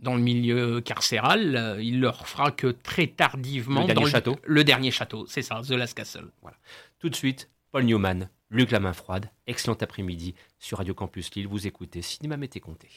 dans 0.00 0.14
le 0.14 0.20
milieu 0.20 0.80
carcéral. 0.80 1.56
Euh, 1.56 1.82
il 1.82 2.00
leur 2.00 2.26
fera 2.26 2.50
que 2.50 2.68
très 2.68 3.06
tardivement 3.06 3.82
le 3.82 3.86
dernier 3.94 4.10
château. 4.10 4.36
Le, 4.44 4.64
dernier 4.64 4.90
château, 4.90 5.26
c'est 5.26 5.42
ça, 5.42 5.60
The 5.66 5.72
Last 5.72 5.94
Castle. 5.94 6.30
Voilà. 6.42 6.56
Tout 6.98 7.08
de 7.08 7.16
suite, 7.16 7.50
Paul 7.72 7.84
Newman, 7.84 8.28
Luc 8.50 8.70
la 8.70 8.80
main 8.80 8.92
froide. 8.92 9.30
Excellent 9.46 9.76
après-midi 9.80 10.34
sur 10.58 10.78
Radio 10.78 10.94
Campus 10.94 11.34
Lille. 11.34 11.48
Vous 11.48 11.66
écoutez 11.66 12.02
Cinéma 12.02 12.36
Mété 12.36 12.60
Comté. 12.60 12.88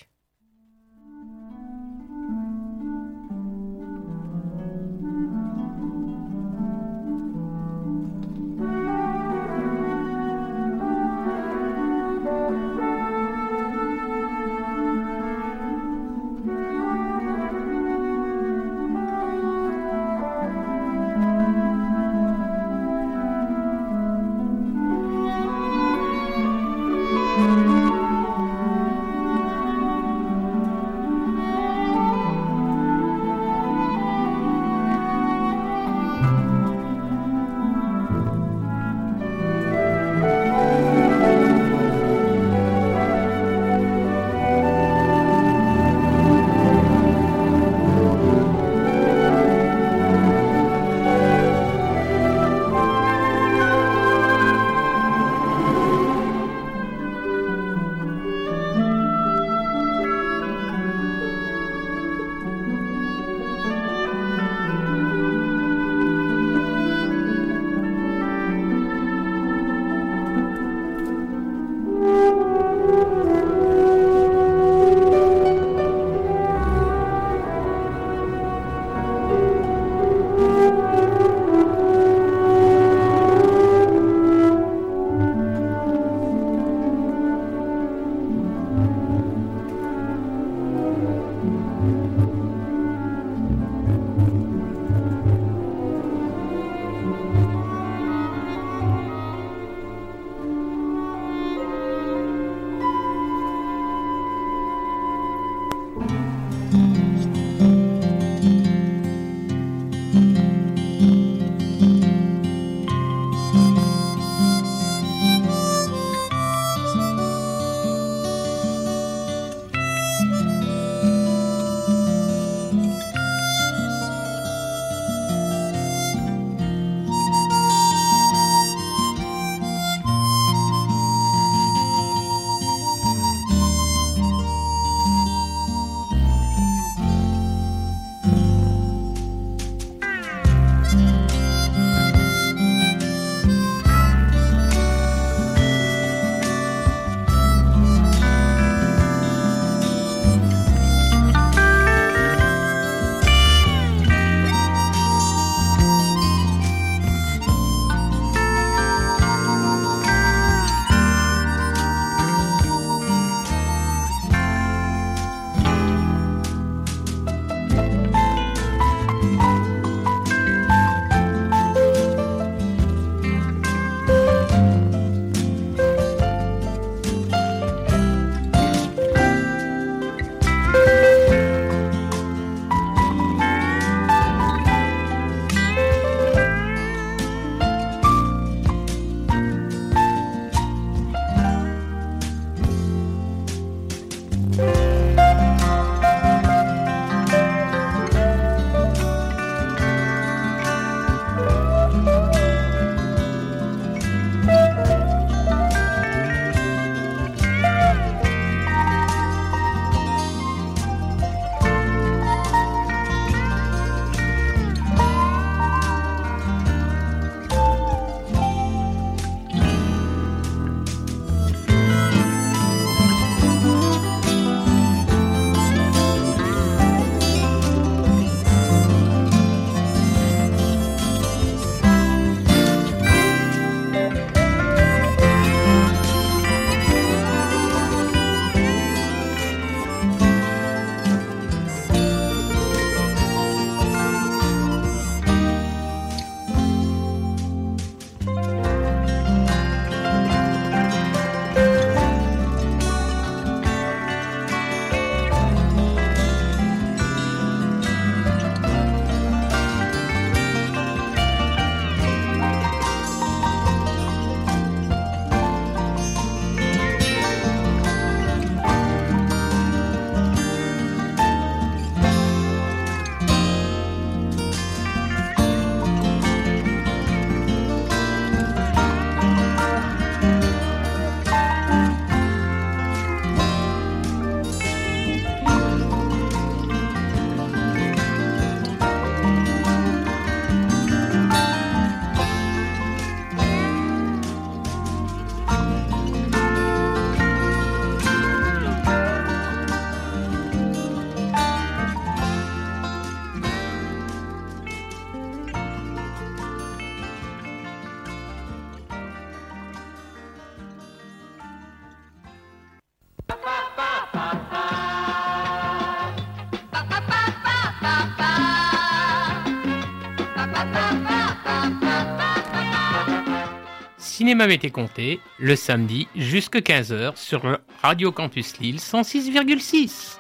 Cinéma 324.30 324.46
Mété 324.46 324.70
Comté, 324.70 325.20
le 325.40 325.56
samedi 325.56 326.08
jusqu'à 326.16 326.60
15h 326.60 327.16
sur 327.16 327.60
Radio 327.82 328.12
Campus 328.12 328.60
Lille 328.60 328.76
106,6. 328.76 330.20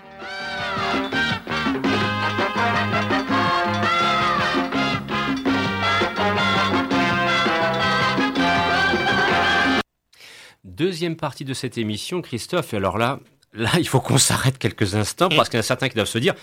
Deuxième 10.63 11.15
partie 11.15 11.45
de 11.45 11.53
cette 11.53 11.77
émission, 11.77 12.23
Christophe, 12.23 12.73
et 12.73 12.77
alors 12.77 12.97
là, 12.97 13.19
là, 13.53 13.69
il 13.77 13.87
faut 13.87 13.99
qu'on 13.99 14.17
s'arrête 14.17 14.57
quelques 14.57 14.95
instants 14.95 15.29
parce 15.29 15.49
qu'il 15.49 15.57
y 15.57 15.59
en 15.59 15.61
a 15.61 15.63
certains 15.63 15.87
qui 15.87 15.93
doivent 15.93 16.07
se 16.07 16.17
dire 16.17 16.33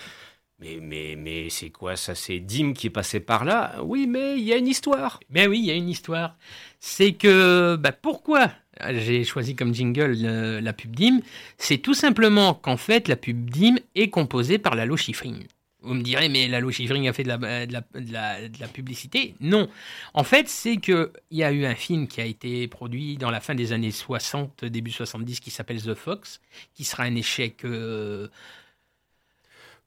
mais, 0.59 0.79
mais, 0.81 1.15
mais 1.15 1.49
c'est 1.49 1.69
quoi 1.69 1.95
ça? 1.95 2.15
C'est 2.15 2.39
Dim 2.39 2.73
qui 2.73 2.87
est 2.87 2.91
passé 2.91 3.19
par 3.19 3.45
là? 3.45 3.75
Oui, 3.83 4.07
mais 4.07 4.37
il 4.39 4.43
y 4.43 4.53
a 4.53 4.57
une 4.57 4.67
histoire. 4.67 5.19
Ben 5.29 5.47
oui, 5.47 5.59
il 5.59 5.65
y 5.65 5.71
a 5.71 5.75
une 5.75 5.89
histoire. 5.89 6.35
C'est 6.79 7.13
que, 7.13 7.75
bah 7.75 7.91
pourquoi 7.91 8.51
j'ai 8.89 9.23
choisi 9.23 9.55
comme 9.55 9.73
jingle 9.73 10.13
la 10.13 10.73
pub 10.73 10.95
Dim? 10.95 11.19
C'est 11.57 11.77
tout 11.77 11.93
simplement 11.93 12.55
qu'en 12.55 12.77
fait, 12.77 13.07
la 13.07 13.15
pub 13.15 13.49
Dim 13.49 13.75
est 13.93 14.09
composée 14.09 14.57
par 14.57 14.75
Lalo 14.75 14.97
Schifrin. 14.97 15.39
Vous 15.83 15.93
me 15.93 16.01
direz, 16.01 16.27
mais 16.27 16.47
Lalo 16.47 16.71
Schifrin 16.71 17.05
a 17.05 17.13
fait 17.13 17.23
de 17.23 17.27
la, 17.27 17.37
de 17.37 17.73
la, 18.11 18.49
de 18.49 18.59
la, 18.59 18.67
publicité? 18.67 19.35
Non. 19.39 19.69
En 20.15 20.23
fait, 20.23 20.49
c'est 20.49 20.77
qu'il 20.77 21.11
y 21.29 21.43
a 21.43 21.51
eu 21.51 21.65
un 21.65 21.75
film 21.75 22.07
qui 22.07 22.19
a 22.19 22.25
été 22.25 22.67
produit 22.67 23.15
dans 23.17 23.29
la 23.29 23.39
fin 23.39 23.53
des 23.53 23.73
années 23.73 23.91
60, 23.91 24.65
début 24.65 24.91
70, 24.91 25.39
qui 25.39 25.51
s'appelle 25.51 25.81
The 25.81 25.93
Fox, 25.93 26.41
qui 26.73 26.83
sera 26.83 27.03
un 27.03 27.15
échec. 27.15 27.63
Euh, 27.63 28.27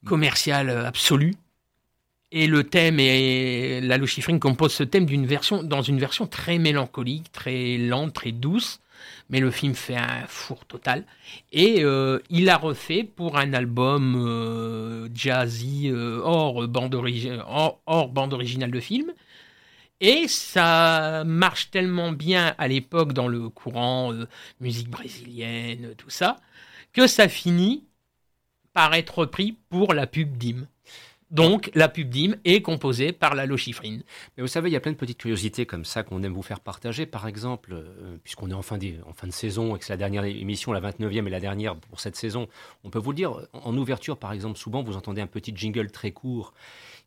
commercial 0.04 0.70
absolu. 0.70 1.34
Et 2.32 2.46
le 2.46 2.62
thème, 2.64 3.00
et 3.00 3.80
Lalo 3.80 4.06
Schifrin 4.06 4.38
compose 4.38 4.72
ce 4.72 4.84
thème 4.84 5.04
d'une 5.04 5.26
version, 5.26 5.64
dans 5.64 5.82
une 5.82 5.98
version 5.98 6.28
très 6.28 6.58
mélancolique, 6.58 7.32
très 7.32 7.76
lente, 7.76 8.12
très 8.12 8.30
douce. 8.30 8.80
Mais 9.30 9.40
le 9.40 9.50
film 9.50 9.74
fait 9.74 9.96
un 9.96 10.26
four 10.28 10.64
total. 10.66 11.04
Et 11.52 11.82
euh, 11.82 12.20
il 12.30 12.48
a 12.48 12.56
refait 12.56 13.02
pour 13.02 13.36
un 13.38 13.52
album 13.52 14.14
euh, 14.16 15.08
jazzy 15.14 15.88
euh, 15.88 16.20
hors, 16.22 16.68
bande 16.68 16.94
hors, 17.86 18.08
bande 18.08 18.34
originale 18.34 18.70
de 18.70 18.80
film. 18.80 19.12
Et 20.00 20.28
ça 20.28 21.24
marche 21.24 21.70
tellement 21.70 22.12
bien 22.12 22.54
à 22.58 22.68
l'époque 22.68 23.12
dans 23.12 23.28
le 23.28 23.48
courant 23.48 24.12
musique 24.60 24.88
brésilienne, 24.88 25.94
tout 25.98 26.08
ça, 26.10 26.36
que 26.92 27.06
ça 27.06 27.28
finit 27.28 27.84
par 28.72 28.94
être 28.94 29.18
repris 29.18 29.56
pour 29.68 29.94
la 29.94 30.06
pub 30.06 30.36
DIM. 30.36 30.66
Donc, 31.30 31.70
la 31.74 31.88
pub 31.88 32.08
DIM 32.08 32.34
est 32.44 32.60
composée 32.60 33.12
par 33.12 33.36
la 33.36 33.46
Lochifrine. 33.46 34.02
Mais 34.36 34.42
vous 34.42 34.48
savez, 34.48 34.68
il 34.68 34.72
y 34.72 34.76
a 34.76 34.80
plein 34.80 34.90
de 34.90 34.96
petites 34.96 35.18
curiosités 35.18 35.64
comme 35.64 35.84
ça 35.84 36.02
qu'on 36.02 36.22
aime 36.24 36.32
vous 36.32 36.42
faire 36.42 36.58
partager. 36.58 37.06
Par 37.06 37.28
exemple, 37.28 37.72
euh, 37.72 38.16
puisqu'on 38.24 38.50
est 38.50 38.54
en 38.54 38.62
fin, 38.62 38.78
de, 38.78 38.94
en 39.06 39.12
fin 39.12 39.28
de 39.28 39.32
saison 39.32 39.76
et 39.76 39.78
que 39.78 39.84
c'est 39.84 39.92
la 39.92 39.96
dernière 39.96 40.24
émission, 40.24 40.72
la 40.72 40.80
29e 40.80 41.26
et 41.26 41.30
la 41.30 41.38
dernière 41.38 41.76
pour 41.76 42.00
cette 42.00 42.16
saison, 42.16 42.48
on 42.82 42.90
peut 42.90 42.98
vous 42.98 43.12
le 43.12 43.16
dire, 43.16 43.46
en 43.52 43.76
ouverture, 43.76 44.18
par 44.18 44.32
exemple, 44.32 44.58
souvent 44.58 44.82
vous 44.82 44.96
entendez 44.96 45.20
un 45.20 45.28
petit 45.28 45.52
jingle 45.54 45.92
très 45.92 46.10
court 46.10 46.52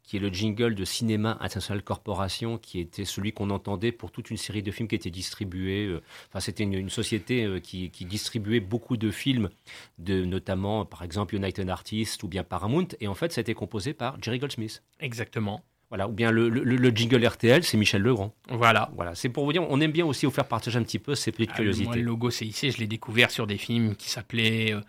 qui 0.03 0.17
est 0.17 0.19
le 0.19 0.29
jingle 0.29 0.75
de 0.75 0.85
Cinéma 0.85 1.37
International 1.39 1.81
Corporation, 1.81 2.57
qui 2.57 2.79
était 2.79 3.05
celui 3.05 3.31
qu'on 3.31 3.49
entendait 3.49 3.91
pour 3.91 4.11
toute 4.11 4.29
une 4.29 4.37
série 4.37 4.61
de 4.61 4.69
films 4.69 4.87
qui 4.87 4.95
étaient 4.95 5.09
distribués. 5.09 5.85
Euh, 5.85 6.01
enfin, 6.29 6.41
c'était 6.41 6.63
une, 6.63 6.89
société 6.89 7.45
euh, 7.45 7.59
qui, 7.59 7.89
distribuait 8.01 8.59
beaucoup 8.59 8.97
de 8.97 9.09
films, 9.11 9.49
de, 9.97 10.25
notamment, 10.25 10.85
par 10.85 11.03
exemple, 11.03 11.35
United 11.35 11.69
Artists 11.69 12.21
ou 12.23 12.27
bien 12.27 12.43
Paramount. 12.43 12.87
Et 12.99 13.07
en 13.07 13.15
fait, 13.15 13.31
ça 13.31 13.39
a 13.39 13.43
été 13.43 13.53
composé 13.53 13.93
par 13.93 14.21
Jerry 14.21 14.39
Goldsmith. 14.39 14.83
Exactement. 14.99 15.63
Voilà, 15.93 16.07
ou 16.07 16.11
bien 16.11 16.31
le, 16.31 16.89
jingle 16.89 17.23
RTL, 17.23 17.63
c'est 17.63 17.77
Michel 17.77 18.01
Legrand. 18.01 18.33
Voilà. 18.49 18.89
Voilà, 18.95 19.13
c'est 19.13 19.29
pour 19.29 19.45
vous 19.45 19.53
dire, 19.53 19.63
on 19.69 19.79
aime 19.79 19.91
bien 19.91 20.07
aussi 20.07 20.25
vous 20.25 20.31
faire 20.31 20.47
partager 20.47 20.79
un 20.79 20.83
petit 20.83 20.97
peu 20.97 21.13
ces 21.13 21.31
petites 21.31 21.51
ah, 21.53 21.57
curiosités. 21.57 21.85
Moi, 21.85 21.95
le 21.97 22.01
logo 22.01 22.31
CIC, 22.31 22.71
je 22.71 22.77
l'ai 22.79 22.87
découvert 22.87 23.29
sur 23.29 23.45
des 23.45 23.59
films 23.59 23.95
qui 23.95 24.09
s'appelaient 24.09 24.73
euh, 24.73 24.81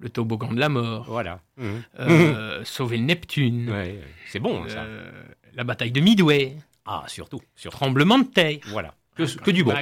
le 0.00 0.08
toboggan 0.08 0.52
de 0.52 0.58
la 0.58 0.68
mort. 0.68 1.04
Voilà. 1.06 1.40
Euh, 1.98 2.64
sauver 2.64 2.96
le 2.96 3.04
Neptune. 3.04 3.72
c'est 4.28 4.40
bon, 4.40 4.66
ça. 4.68 4.82
Euh, 4.82 5.10
la 5.54 5.64
bataille 5.64 5.92
de 5.92 6.00
Midway. 6.00 6.56
Ah, 6.86 7.04
surtout. 7.06 7.40
Tremblement 7.70 8.18
de 8.18 8.24
terre. 8.24 8.58
Voilà. 8.68 8.94
Que, 9.16 9.50
du 9.50 9.64
bon. 9.64 9.74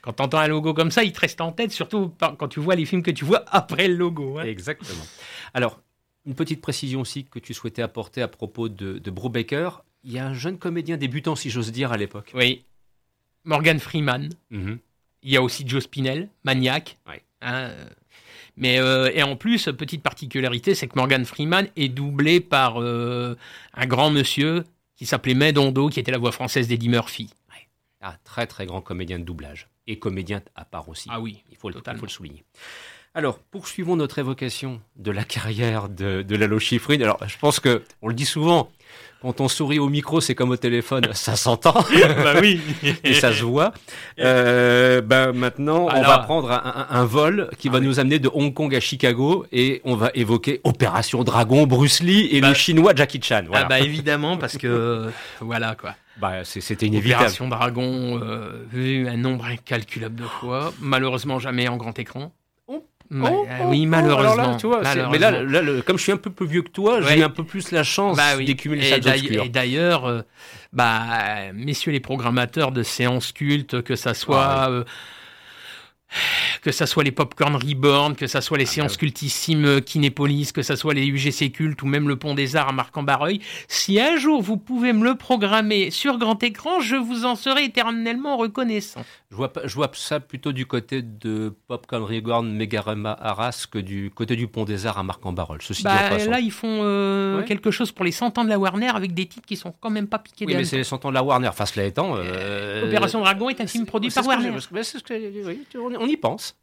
Quand, 0.00 0.12
tu 0.14 0.22
entends 0.22 0.38
un 0.38 0.48
logo 0.48 0.74
comme 0.74 0.90
ça, 0.90 1.04
il 1.04 1.12
te 1.12 1.20
reste 1.20 1.40
en 1.40 1.52
tête, 1.52 1.70
surtout 1.70 2.12
quand 2.18 2.48
tu 2.48 2.58
vois 2.58 2.74
les 2.74 2.84
films 2.84 3.04
que 3.04 3.12
tu 3.12 3.24
vois 3.24 3.44
après 3.46 3.86
le 3.86 3.94
logo. 3.94 4.38
Hein. 4.38 4.44
Exactement. 4.44 5.04
Alors, 5.54 5.80
une 6.26 6.34
petite 6.34 6.60
précision 6.60 7.00
aussi 7.00 7.24
que 7.24 7.38
tu 7.38 7.54
souhaitais 7.54 7.82
apporter 7.82 8.20
à 8.20 8.28
propos 8.28 8.68
de, 8.68 8.98
de 8.98 9.10
Brubaker. 9.12 9.84
Il 10.02 10.12
y 10.12 10.18
a 10.18 10.26
un 10.26 10.34
jeune 10.34 10.58
comédien 10.58 10.96
débutant, 10.96 11.36
si 11.36 11.50
j'ose 11.50 11.70
dire, 11.70 11.92
à 11.92 11.96
l'époque. 11.96 12.32
Oui. 12.34 12.64
Morgan 13.44 13.78
Freeman. 13.78 14.30
Mhm. 14.50 14.78
Il 15.22 15.30
y 15.30 15.36
a 15.36 15.42
aussi 15.42 15.62
Joe 15.66 15.84
Spinell, 15.84 16.28
Maniac. 16.42 16.98
Oui. 17.06 17.16
Hein, 17.42 17.70
mais 18.56 18.78
euh, 18.78 19.10
et 19.14 19.22
en 19.22 19.36
plus, 19.36 19.64
petite 19.76 20.02
particularité, 20.02 20.74
c'est 20.74 20.88
que 20.88 20.96
Morgan 20.96 21.24
Freeman 21.24 21.68
est 21.76 21.88
doublé 21.88 22.40
par 22.40 22.80
euh, 22.80 23.36
un 23.74 23.86
grand 23.86 24.10
monsieur 24.10 24.64
qui 24.96 25.06
s'appelait 25.06 25.34
Medondo, 25.34 25.88
qui 25.88 26.00
était 26.00 26.12
la 26.12 26.18
voix 26.18 26.32
française 26.32 26.68
d'Eddie 26.68 26.88
Murphy. 26.88 27.30
Ah, 28.04 28.16
très 28.24 28.48
très 28.48 28.66
grand 28.66 28.80
comédien 28.80 29.20
de 29.20 29.24
doublage 29.24 29.68
et 29.86 29.98
comédien 29.98 30.42
à 30.56 30.64
part 30.64 30.88
aussi. 30.88 31.08
Ah 31.10 31.20
oui, 31.20 31.44
il 31.50 31.56
faut, 31.56 31.68
le, 31.68 31.76
il 31.86 31.96
faut 31.96 32.06
le 32.06 32.10
souligner. 32.10 32.42
Alors, 33.14 33.38
poursuivons 33.38 33.94
notre 33.94 34.18
évocation 34.18 34.80
de 34.96 35.12
la 35.12 35.22
carrière 35.22 35.88
de, 35.88 36.22
de 36.22 36.36
Lalo 36.36 36.58
Schifrin. 36.58 37.00
Alors, 37.00 37.18
je 37.28 37.38
pense 37.38 37.60
que 37.60 37.84
on 38.00 38.08
le 38.08 38.14
dit 38.14 38.26
souvent, 38.26 38.72
quand 39.22 39.40
on 39.40 39.48
sourit 39.48 39.78
au 39.78 39.88
micro, 39.88 40.20
c'est 40.20 40.34
comme 40.34 40.50
au 40.50 40.56
téléphone, 40.56 41.08
ça 41.12 41.36
s'entend. 41.36 41.74
bah 41.74 42.34
oui. 42.40 42.60
et 43.04 43.14
ça 43.14 43.32
se 43.32 43.44
voit. 43.44 43.72
Euh, 44.18 45.00
bah 45.00 45.32
maintenant, 45.32 45.88
on 45.94 46.02
va 46.02 46.18
prendre 46.18 46.50
un, 46.50 47.04
vol 47.04 47.48
qui 47.58 47.68
va 47.68 47.78
ah 47.78 47.80
nous 47.80 48.00
amener 48.00 48.18
de 48.18 48.30
Hong 48.32 48.52
Kong 48.52 48.74
à 48.74 48.80
Chicago 48.80 49.46
et 49.52 49.80
on 49.84 49.94
va 49.94 50.10
évoquer 50.14 50.60
Opération 50.64 51.22
Dragon, 51.24 51.66
Bruce 51.66 52.00
Lee 52.00 52.28
et 52.32 52.40
le 52.40 52.48
bah, 52.48 52.54
chinois 52.54 52.92
Jackie 52.94 53.20
Chan. 53.22 53.44
Ah 53.52 53.64
bah 53.64 53.80
évidemment, 53.80 54.36
parce 54.36 54.56
que 54.56 55.10
voilà 55.40 55.74
quoi. 55.74 55.94
Bah, 56.20 56.44
c'était 56.44 56.86
inévitable. 56.86 57.22
Opération 57.22 57.48
Dragon, 57.48 58.20
euh, 58.22 58.64
vu 58.70 59.08
un 59.08 59.16
nombre 59.16 59.46
incalculable 59.46 60.16
de 60.16 60.24
fois, 60.24 60.72
malheureusement 60.80 61.38
jamais 61.38 61.68
en 61.68 61.76
grand 61.76 61.98
écran. 61.98 62.32
Oh, 63.20 63.46
euh, 63.48 63.64
oui, 63.66 63.82
oh, 63.84 63.88
malheureusement. 63.88 64.56
tu 64.56 64.66
vois, 64.66 64.82
Mais 65.10 65.18
là, 65.18 65.32
comme 65.84 65.98
je 65.98 66.02
suis 66.02 66.12
un 66.12 66.16
peu 66.16 66.30
plus 66.30 66.46
vieux 66.46 66.62
que 66.62 66.70
toi, 66.70 67.00
j'ai 67.00 67.18
eu 67.18 67.22
un 67.22 67.30
peu 67.30 67.44
plus 67.44 67.70
la 67.70 67.84
chance 67.84 68.16
bah 68.16 68.36
d'écumuler 68.36 69.00
ça 69.02 69.16
Et 69.16 69.48
d'ailleurs, 69.48 70.06
euh, 70.06 70.22
bah, 70.72 71.52
messieurs 71.54 71.92
les 71.92 72.00
programmateurs 72.00 72.72
de 72.72 72.82
séances 72.82 73.32
cultes, 73.32 73.82
que 73.82 73.96
ça 73.96 74.14
soit... 74.14 74.68
Euh, 74.70 74.84
que 76.62 76.72
ça 76.72 76.86
soit 76.86 77.04
les 77.04 77.12
Popcorn 77.12 77.56
Reborn, 77.56 78.14
que 78.14 78.26
ça 78.26 78.40
soit 78.40 78.58
les 78.58 78.64
ah, 78.64 78.72
séances 78.72 78.92
bah 78.92 79.00
cultissimes 79.00 79.64
euh, 79.64 79.80
Kinépolis, 79.80 80.52
que 80.52 80.62
ça 80.62 80.76
soit 80.76 80.94
les 80.94 81.06
UGC 81.06 81.52
cultes 81.52 81.82
ou 81.82 81.86
même 81.86 82.08
le 82.08 82.16
Pont 82.16 82.34
des 82.34 82.56
Arts 82.56 82.68
à 82.68 82.72
Marc-en-Barreuil, 82.72 83.40
si 83.68 84.00
un 84.00 84.16
jour 84.16 84.42
vous 84.42 84.56
pouvez 84.56 84.92
me 84.92 85.04
le 85.04 85.16
programmer 85.16 85.90
sur 85.90 86.18
grand 86.18 86.42
écran, 86.42 86.80
je 86.80 86.96
vous 86.96 87.24
en 87.24 87.34
serai 87.34 87.64
éternellement 87.64 88.36
reconnaissant. 88.36 89.04
Je 89.30 89.36
vois, 89.36 89.52
je 89.64 89.74
vois 89.74 89.90
ça 89.94 90.20
plutôt 90.20 90.52
du 90.52 90.66
côté 90.66 91.00
de 91.00 91.54
Popcorn 91.66 92.02
Reborn, 92.02 92.52
Megarama 92.52 93.16
Arras 93.18 93.66
que 93.70 93.78
du 93.78 94.10
côté 94.14 94.36
du 94.36 94.46
Pont 94.46 94.64
des 94.64 94.86
Arts 94.86 94.98
à 94.98 95.02
Marc-en-Barreuil. 95.02 95.58
Bah, 95.82 96.18
là, 96.18 96.40
ils 96.40 96.50
font 96.50 96.80
euh, 96.82 97.42
quelque 97.42 97.70
chose 97.70 97.92
pour 97.92 98.04
les 98.04 98.12
100 98.12 98.38
ans 98.38 98.44
de 98.44 98.48
la 98.48 98.58
Warner 98.58 98.90
avec 98.94 99.14
des 99.14 99.26
titres 99.26 99.46
qui 99.46 99.56
sont 99.56 99.72
quand 99.80 99.90
même 99.90 100.06
pas 100.06 100.18
piqués 100.18 100.44
Oui, 100.46 100.54
mais 100.54 100.64
c'est 100.64 100.76
les 100.76 100.84
100 100.84 101.04
ans 101.04 101.08
de 101.08 101.14
la 101.14 101.22
Warner. 101.22 101.48
Enfin, 101.48 101.66
cela 101.66 101.86
étant. 101.86 102.14
Euh, 102.16 102.86
Opération 102.88 103.20
Dragon 103.20 103.48
est 103.48 103.60
un 103.60 103.66
film 103.66 103.86
produit 103.86 104.10
par 104.10 104.26
Warner. 104.26 104.50
on 105.98 106.01
y 106.06 106.16
pense. 106.16 106.58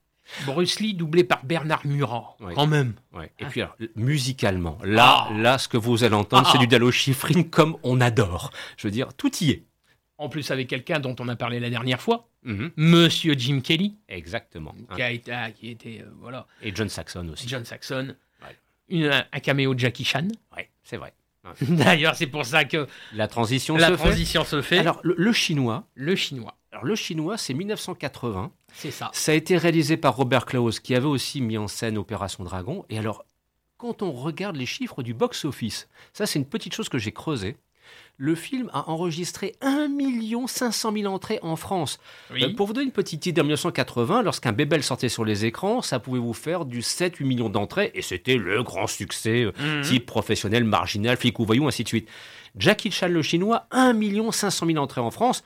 Bruce 0.46 0.80
Lee 0.80 0.94
doublé 0.94 1.24
par 1.24 1.44
Bernard 1.44 1.86
Murat, 1.86 2.38
quand 2.56 2.68
même. 2.68 2.94
Et 3.40 3.46
puis 3.46 3.62
musicalement, 3.96 4.78
là, 4.84 5.28
ah. 5.30 5.34
là, 5.34 5.58
ce 5.58 5.68
que 5.68 5.78
vous 5.78 6.04
allez 6.04 6.16
entendre, 6.16 6.48
c'est 6.48 6.58
ah. 6.58 6.62
du 6.62 6.68
Dalo 6.68 6.92
Schifrin 6.92 7.44
comme 7.44 7.78
on 7.84 8.00
adore. 8.02 8.52
Je 8.78 8.88
veux 8.88 8.92
dire, 8.92 9.14
tout 9.14 9.32
y 9.38 9.52
est. 9.52 9.64
En 10.18 10.30
plus 10.30 10.52
avec 10.52 10.68
quelqu'un 10.68 11.00
dont 11.00 11.16
on 11.20 11.30
a 11.30 11.36
parlé 11.36 11.60
la 11.60 11.70
dernière 11.70 12.02
fois, 12.02 12.28
mhm. 12.44 12.72
Monsieur 12.76 13.34
Jim 13.38 13.62
Kelly. 13.62 13.96
Exactement. 14.10 14.76
Qui, 14.96 15.02
a 15.02 15.12
été, 15.12 15.32
ah, 15.32 15.52
qui 15.52 15.70
était, 15.70 16.02
euh, 16.02 16.12
voilà. 16.20 16.46
Et 16.62 16.76
John 16.76 16.90
Saxon 16.90 17.28
aussi. 17.30 17.48
John 17.48 17.64
Saxon. 17.64 18.16
un 18.92 19.40
caméo 19.42 19.74
de 19.74 19.80
Jackie 19.80 20.04
Chan. 20.04 20.28
Oui, 20.56 20.64
c'est 20.84 20.98
vrai. 20.98 21.14
D'ailleurs, 21.62 22.16
c'est 22.16 22.28
pour 22.28 22.46
ça 22.46 22.66
que 22.66 22.88
la 23.14 23.28
transition, 23.28 23.78
la 23.78 23.88
se, 23.88 23.94
transition 23.94 24.44
fait. 24.44 24.50
se 24.50 24.62
fait. 24.62 24.78
Alors, 24.80 25.00
le 25.04 25.32
chinois. 25.32 25.88
Le 25.96 26.16
chinois. 26.16 26.58
Alors, 26.72 26.84
le 26.84 26.96
chinois, 26.96 27.38
c'est 27.38 27.54
1980. 27.54 28.52
Ça. 28.80 29.10
Ça 29.14 29.32
a 29.34 29.36
été 29.36 29.58
réalisé 29.58 29.98
par 29.98 30.16
Robert 30.16 30.46
Klaus, 30.46 30.80
qui 30.80 30.96
avait 30.96 31.06
aussi 31.06 31.42
mis 31.42 31.58
en 31.58 31.68
scène 31.68 31.98
Opération 31.98 32.44
Dragon. 32.44 32.86
Et 32.90 32.98
alors, 32.98 33.26
quand 33.78 34.02
on 34.02 34.12
regarde 34.12 34.56
les 34.56 34.66
chiffres 34.66 35.04
du 35.04 35.14
box-office, 35.14 35.90
ça, 36.14 36.26
c'est 36.26 36.40
une 36.40 36.46
petite 36.46 36.74
chose 36.74 36.90
que 36.90 36.98
j'ai 36.98 37.12
creusée. 37.12 37.58
Le 38.22 38.36
film 38.36 38.70
a 38.74 38.90
enregistré 38.90 39.56
1 39.62 39.88
500 40.46 40.92
000 40.94 41.14
entrées 41.14 41.40
en 41.42 41.56
France. 41.56 42.00
Euh, 42.32 42.54
pour 42.54 42.68
vous 42.68 42.74
donner 42.74 42.86
une 42.86 42.92
petite 42.92 43.26
idée, 43.26 43.40
en 43.40 43.46
1980, 43.46 44.24
lorsqu'un 44.24 44.52
Bébel 44.52 44.84
sortait 44.84 45.08
sur 45.08 45.24
les 45.24 45.46
écrans, 45.46 45.82
ça 45.82 46.00
pouvait 46.00 46.20
vous 46.20 46.34
faire 46.34 46.66
du 46.66 46.82
7-8 46.82 47.24
millions 47.24 47.50
d'entrées, 47.50 47.92
et 47.94 48.02
c'était 48.02 48.36
le 48.36 48.62
grand 48.62 48.88
succès, 48.88 49.44
euh, 49.44 49.54
mmh. 49.58 49.82
type 49.84 50.06
professionnel, 50.06 50.66
marginal, 50.66 51.16
flic 51.16 51.40
ou 51.40 51.46
voyou, 51.46 51.66
ainsi 51.66 51.84
de 51.84 51.88
suite. 51.88 52.10
Jackie 52.58 52.92
Chan 52.92 53.08
le 53.08 53.22
chinois, 53.22 53.68
1 53.72 53.94
500 54.32 54.66
000 54.66 54.78
entrées 54.80 55.02
en 55.02 55.12
France. 55.12 55.44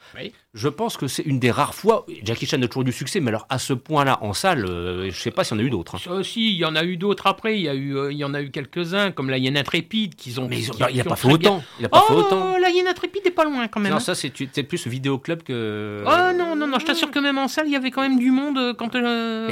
Je 0.53 0.69
pense 0.69 0.97
que 0.97 1.07
c'est 1.07 1.24
une 1.24 1.39
des 1.39 1.51
rares 1.51 1.76
fois. 1.76 2.05
Jackie 2.24 2.45
Chan 2.45 2.61
a 2.61 2.67
toujours 2.67 2.84
du 2.84 2.91
succès, 2.91 3.19
mais 3.19 3.30
alors 3.30 3.45
à 3.49 3.59
ce 3.59 3.74
point-là 3.74 4.19
en 4.21 4.34
salle, 4.34 4.65
je 4.67 5.05
ne 5.05 5.11
sais 5.11 5.32
pas 5.32 5.43
s'il 5.43 5.57
y 5.57 5.59
en 5.59 5.63
a 5.63 5.67
eu 5.67 5.69
d'autres. 5.69 5.95
Hein. 5.95 6.24
Si, 6.24 6.51
il 6.51 6.57
y 6.57 6.65
en 6.65 6.76
a 6.76 6.84
eu 6.84 6.97
d'autres 6.97 7.28
après. 7.28 7.57
Il 7.57 7.63
y, 7.63 7.69
a 7.69 7.76
eu, 7.76 8.11
il 8.11 8.17
y 8.17 8.24
en 8.24 8.34
a 8.34 8.41
eu 8.41 8.51
quelques-uns, 8.51 9.11
comme 9.11 9.30
la 9.30 9.38
Hyène 9.38 9.57
Intrépide, 9.57 10.15
qu'ils 10.15 10.39
ont. 10.39 10.47
Mais 10.47 10.61
il 10.61 10.97
n'a 10.97 11.03
pas 11.03 11.15
fait 11.15 11.32
autant. 11.32 11.63
Il 11.80 11.86
a 11.86 11.89
pas 11.89 12.03
fait 12.07 12.13
autant. 12.13 12.55
La 12.64 12.70
Hyène 12.70 12.88
Intrépide 12.88 13.26
n'est 13.26 13.32
pas 13.32 13.43
loin 13.43 13.68
quand 13.68 13.80
même. 13.80 13.91
Non, 13.91 13.97
hein. 13.97 13.99
ça 13.99 14.16
c'est 14.16 14.30
plus 14.32 14.88
vidéoclub 14.88 15.43
que. 15.43 16.03
Oh 16.05 16.36
non, 16.36 16.55
non, 16.55 16.68
non, 16.68 16.80
je 16.80 16.86
t'assure 16.86 17.11
que 17.11 17.20
même 17.20 17.38
en 17.38 17.47
salle, 17.47 17.68
il 17.68 17.74
y 17.74 17.76
avait 17.76 17.91
quand 17.91 18.01
même 18.01 18.18
du 18.18 18.32
monde 18.32 18.76
quand, 18.78 18.91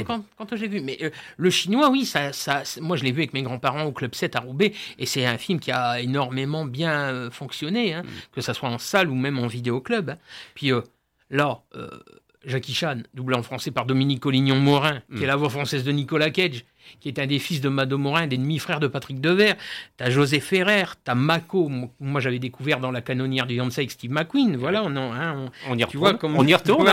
quand, 0.06 0.24
quand 0.36 0.56
j'ai 0.56 0.68
vu. 0.68 0.80
Mais 0.80 0.98
le 1.36 1.50
chinois, 1.50 1.90
oui, 1.90 2.04
ça, 2.04 2.32
ça, 2.32 2.62
moi 2.80 2.96
je 2.96 3.04
l'ai 3.04 3.12
vu 3.12 3.20
avec 3.20 3.32
mes 3.32 3.42
grands-parents 3.42 3.84
au 3.84 3.92
Club 3.92 4.14
7 4.14 4.36
à 4.36 4.40
Roubaix, 4.40 4.72
et 4.98 5.06
c'est 5.06 5.26
un 5.26 5.38
film 5.38 5.60
qui 5.60 5.70
a 5.70 6.00
énormément 6.00 6.64
bien 6.64 6.92
euh, 6.92 7.30
fonctionné, 7.30 7.94
hein, 7.94 8.02
mm. 8.02 8.34
que 8.34 8.40
ce 8.40 8.52
soit 8.52 8.68
en 8.68 8.78
salle 8.78 9.10
ou 9.10 9.14
même 9.14 9.38
en 9.38 9.46
vidéoclub. 9.46 10.10
Hein. 10.10 10.18
Puis 10.54 10.72
euh, 10.72 10.80
là, 11.30 11.62
euh, 11.74 11.88
Jackie 12.44 12.74
Chan, 12.74 12.98
doublé 13.14 13.36
en 13.36 13.42
français 13.42 13.70
par 13.70 13.86
Dominique 13.86 14.20
Collignon-Morin, 14.20 15.00
qui 15.14 15.22
est 15.22 15.26
mm. 15.26 15.28
la 15.28 15.36
voix 15.36 15.50
française 15.50 15.84
de 15.84 15.92
Nicolas 15.92 16.30
Cage, 16.30 16.64
qui 17.00 17.08
est 17.08 17.18
un 17.18 17.26
des 17.26 17.38
fils 17.38 17.60
de 17.60 17.68
Mado 17.68 17.98
Morin, 17.98 18.26
des 18.26 18.38
demi-frères 18.38 18.80
de 18.80 18.86
Patrick 18.86 19.20
Devers. 19.20 19.56
T'as 19.96 20.10
José 20.10 20.40
Ferrer, 20.40 20.84
t'as 21.04 21.14
Mako, 21.14 21.70
moi 22.00 22.20
j'avais 22.20 22.38
découvert 22.38 22.80
dans 22.80 22.90
la 22.90 23.00
canonnière 23.00 23.46
du 23.46 23.54
Yonsei 23.54 23.82
avec 23.82 23.90
Steve 23.90 24.10
McQueen. 24.10 24.56
Voilà, 24.56 24.82
on, 24.84 24.96
hein, 24.96 25.50
on, 25.68 25.78
y 25.78 25.84
retourne, 25.84 26.18
on 26.22 26.46
y 26.46 26.54
retourne, 26.54 26.90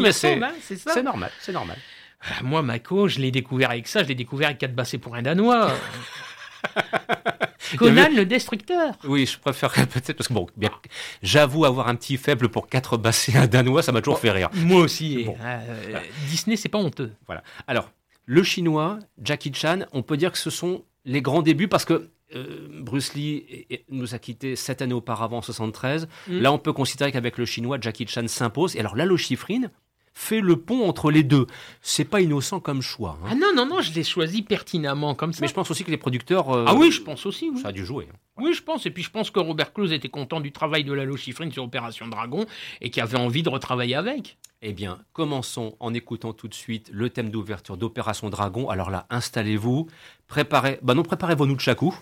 mais 0.00 0.12
c'est 0.12 1.02
normal, 1.02 1.30
c'est 1.40 1.52
normal. 1.52 1.76
Ah, 2.24 2.42
moi, 2.44 2.62
Mako, 2.62 3.08
je 3.08 3.18
l'ai 3.18 3.32
découvert 3.32 3.70
avec 3.70 3.88
ça, 3.88 4.04
je 4.04 4.08
l'ai 4.08 4.14
découvert 4.14 4.48
avec 4.48 4.58
4 4.58 4.74
bassés 4.74 4.98
pour 4.98 5.16
un 5.16 5.22
Danois. 5.22 5.72
Conan 7.76 8.08
le 8.14 8.24
destructeur. 8.24 8.94
Oui, 9.04 9.26
je 9.26 9.38
préférerais 9.38 9.86
peut-être 9.86 10.16
parce 10.16 10.28
que 10.28 10.34
bon, 10.34 10.46
j'avoue 11.22 11.64
avoir 11.64 11.88
un 11.88 11.94
petit 11.94 12.16
faible 12.16 12.48
pour 12.48 12.68
4 12.68 12.96
bassés 12.96 13.36
un 13.36 13.46
danois, 13.46 13.82
ça 13.82 13.92
m'a 13.92 14.00
toujours 14.00 14.18
fait 14.18 14.30
rire. 14.30 14.50
Moi 14.54 14.82
aussi. 14.82 15.26
Euh, 15.42 16.00
Disney, 16.28 16.56
c'est 16.56 16.68
pas 16.68 16.78
honteux. 16.78 17.12
Voilà. 17.26 17.42
Alors, 17.66 17.90
le 18.26 18.42
chinois, 18.42 18.98
Jackie 19.22 19.52
Chan, 19.52 19.80
on 19.92 20.02
peut 20.02 20.16
dire 20.16 20.32
que 20.32 20.38
ce 20.38 20.50
sont 20.50 20.84
les 21.04 21.22
grands 21.22 21.42
débuts 21.42 21.68
parce 21.68 21.84
que 21.84 22.08
euh, 22.34 22.68
Bruce 22.80 23.14
Lee 23.14 23.66
nous 23.90 24.14
a 24.14 24.18
quittés 24.18 24.56
sept 24.56 24.80
années 24.82 24.94
auparavant, 24.94 25.38
en 25.38 25.42
73. 25.42 26.08
Mm. 26.28 26.40
Là, 26.40 26.52
on 26.52 26.58
peut 26.58 26.72
considérer 26.72 27.12
qu'avec 27.12 27.38
le 27.38 27.44
chinois, 27.44 27.78
Jackie 27.80 28.06
Chan 28.06 28.26
s'impose. 28.28 28.76
Et 28.76 28.80
alors, 28.80 28.96
Lalo 28.96 29.16
Schifrin, 29.16 29.70
fait 30.14 30.40
le 30.40 30.56
pont 30.56 30.88
entre 30.88 31.10
les 31.10 31.22
deux. 31.22 31.46
C'est 31.80 32.04
pas 32.04 32.20
innocent 32.20 32.60
comme 32.60 32.82
choix. 32.82 33.18
Hein. 33.22 33.28
Ah 33.30 33.34
non, 33.34 33.52
non, 33.54 33.66
non, 33.66 33.80
je 33.80 33.92
l'ai 33.92 34.04
choisi 34.04 34.42
pertinemment 34.42 35.14
comme 35.14 35.32
ça. 35.32 35.40
Mais 35.40 35.48
je 35.48 35.54
pense 35.54 35.70
aussi 35.70 35.84
que 35.84 35.90
les 35.90 35.96
producteurs. 35.96 36.50
Euh, 36.50 36.64
ah 36.66 36.74
oui, 36.74 36.90
je 36.90 37.02
pense 37.02 37.26
aussi. 37.26 37.50
Ça 37.60 37.68
a 37.68 37.72
dû 37.72 37.84
jouer. 37.84 38.08
Hein. 38.10 38.16
Oui, 38.38 38.54
je 38.54 38.62
pense. 38.62 38.86
Et 38.86 38.90
puis 38.90 39.02
je 39.02 39.10
pense 39.10 39.30
que 39.30 39.40
Robert 39.40 39.72
Close 39.72 39.92
était 39.92 40.08
content 40.08 40.40
du 40.40 40.52
travail 40.52 40.84
de 40.84 40.92
Lalo 40.92 41.16
Schifrin 41.16 41.50
sur 41.50 41.64
Opération 41.64 42.08
Dragon 42.08 42.46
et 42.80 42.90
qui 42.90 43.00
avait 43.00 43.18
envie 43.18 43.42
de 43.42 43.48
retravailler 43.48 43.94
avec. 43.94 44.38
Eh 44.62 44.72
bien, 44.72 45.00
commençons 45.12 45.76
en 45.80 45.92
écoutant 45.92 46.32
tout 46.32 46.46
de 46.46 46.54
suite 46.54 46.88
le 46.92 47.10
thème 47.10 47.30
d'ouverture 47.30 47.76
d'Opération 47.76 48.30
Dragon. 48.30 48.68
Alors 48.68 48.90
là, 48.90 49.06
installez-vous, 49.10 49.88
préparez, 50.28 50.78
bah 50.82 50.94
non, 50.94 51.02
préparez 51.02 51.34
vos 51.34 51.46
nunchakus, 51.46 51.94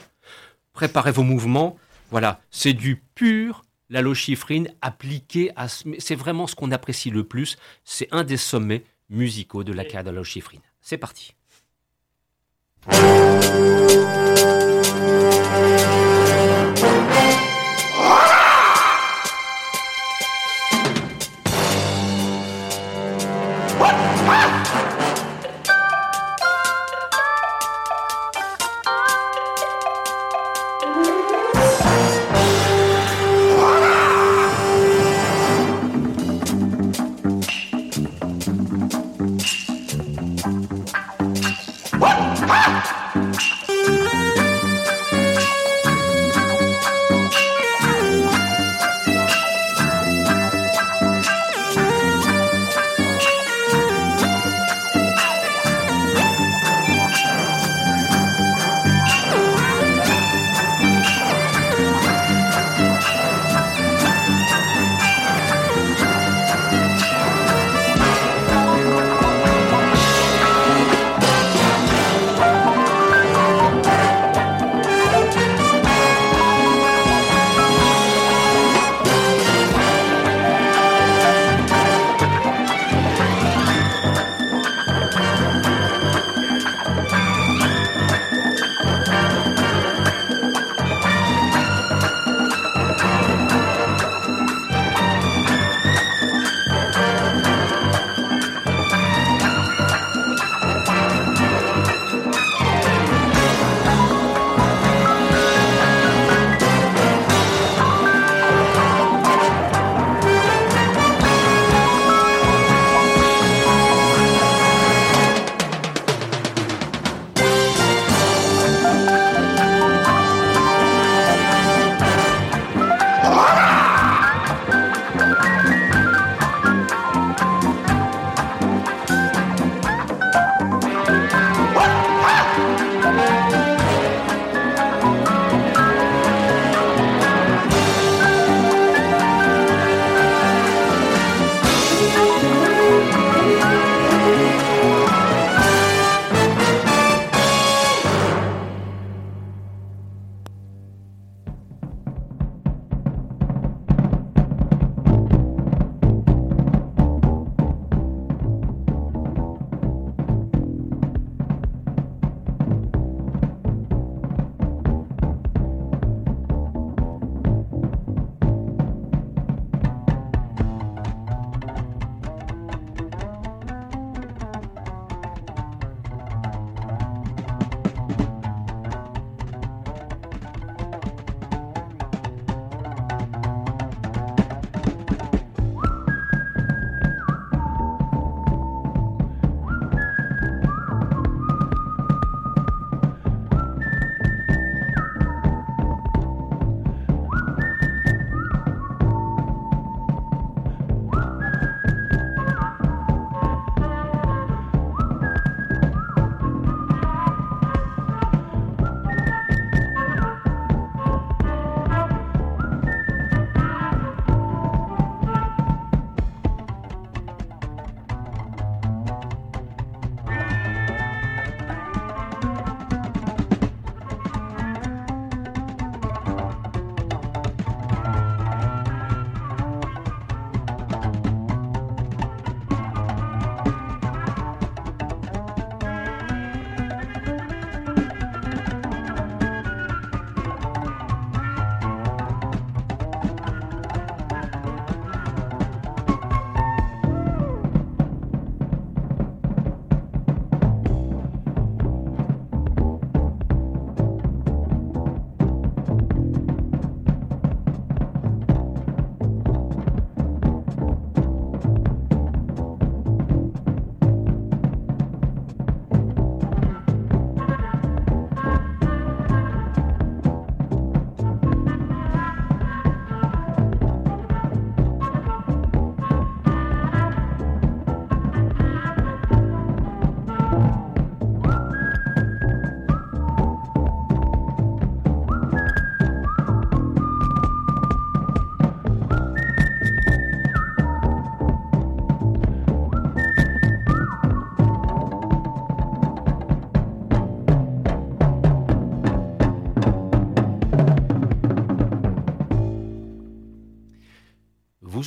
préparez 0.75 1.11
vos 1.11 1.23
mouvements. 1.23 1.79
Voilà, 2.11 2.41
c'est 2.51 2.75
du 2.75 2.97
pur 3.15 3.63
la 3.91 4.01
lochifrine 4.01 4.69
appliquée 4.81 5.51
à... 5.57 5.69
C'est 5.69 6.15
vraiment 6.15 6.47
ce 6.47 6.55
qu'on 6.55 6.71
apprécie 6.71 7.11
le 7.11 7.25
plus. 7.25 7.59
C'est 7.85 8.09
un 8.13 8.25
des 8.25 8.37
sommets 8.37 8.85
musicaux 9.11 9.65
de 9.65 9.73
la 9.73 9.85
carrière 9.85 10.05
de 10.05 10.11
la 10.11 10.17
lochifrine. 10.17 10.63
C'est 10.81 10.99
parti. 10.99 11.35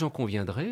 Vous 0.03 0.07
en 0.07 0.09
conviendrez, 0.09 0.69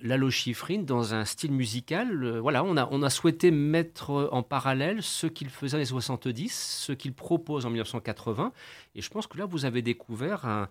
Lalo 0.00 0.30
Schifrin, 0.30 0.82
dans 0.82 1.14
un 1.14 1.24
style 1.24 1.52
musical, 1.52 2.38
voilà, 2.38 2.64
on 2.64 2.76
a, 2.76 2.88
on 2.90 3.04
a 3.04 3.10
souhaité 3.10 3.52
mettre 3.52 4.28
en 4.32 4.42
parallèle 4.42 5.00
ce 5.00 5.28
qu'il 5.28 5.48
faisait 5.48 5.76
dans 5.76 5.78
les 5.78 5.84
70, 5.84 6.80
ce 6.86 6.92
qu'il 6.92 7.12
propose 7.12 7.66
en 7.66 7.70
1980. 7.70 8.52
Et 8.96 9.02
je 9.02 9.08
pense 9.10 9.28
que 9.28 9.38
là, 9.38 9.46
vous 9.46 9.64
avez 9.64 9.80
découvert 9.80 10.44
un, 10.44 10.68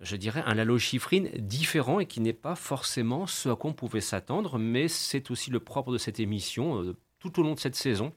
je 0.00 0.16
dirais, 0.16 0.42
un 0.44 0.52
Lalo 0.52 0.76
différent 1.38 1.98
et 1.98 2.04
qui 2.04 2.20
n'est 2.20 2.34
pas 2.34 2.56
forcément 2.56 3.26
ce 3.26 3.48
à 3.48 3.56
quoi 3.56 3.70
on 3.70 3.74
pouvait 3.74 4.02
s'attendre, 4.02 4.58
mais 4.58 4.88
c'est 4.88 5.30
aussi 5.30 5.50
le 5.50 5.60
propre 5.60 5.90
de 5.90 5.98
cette 5.98 6.20
émission 6.20 6.82
euh, 6.82 6.94
tout 7.20 7.40
au 7.40 7.42
long 7.42 7.54
de 7.54 7.60
cette 7.60 7.76
saison. 7.76 8.12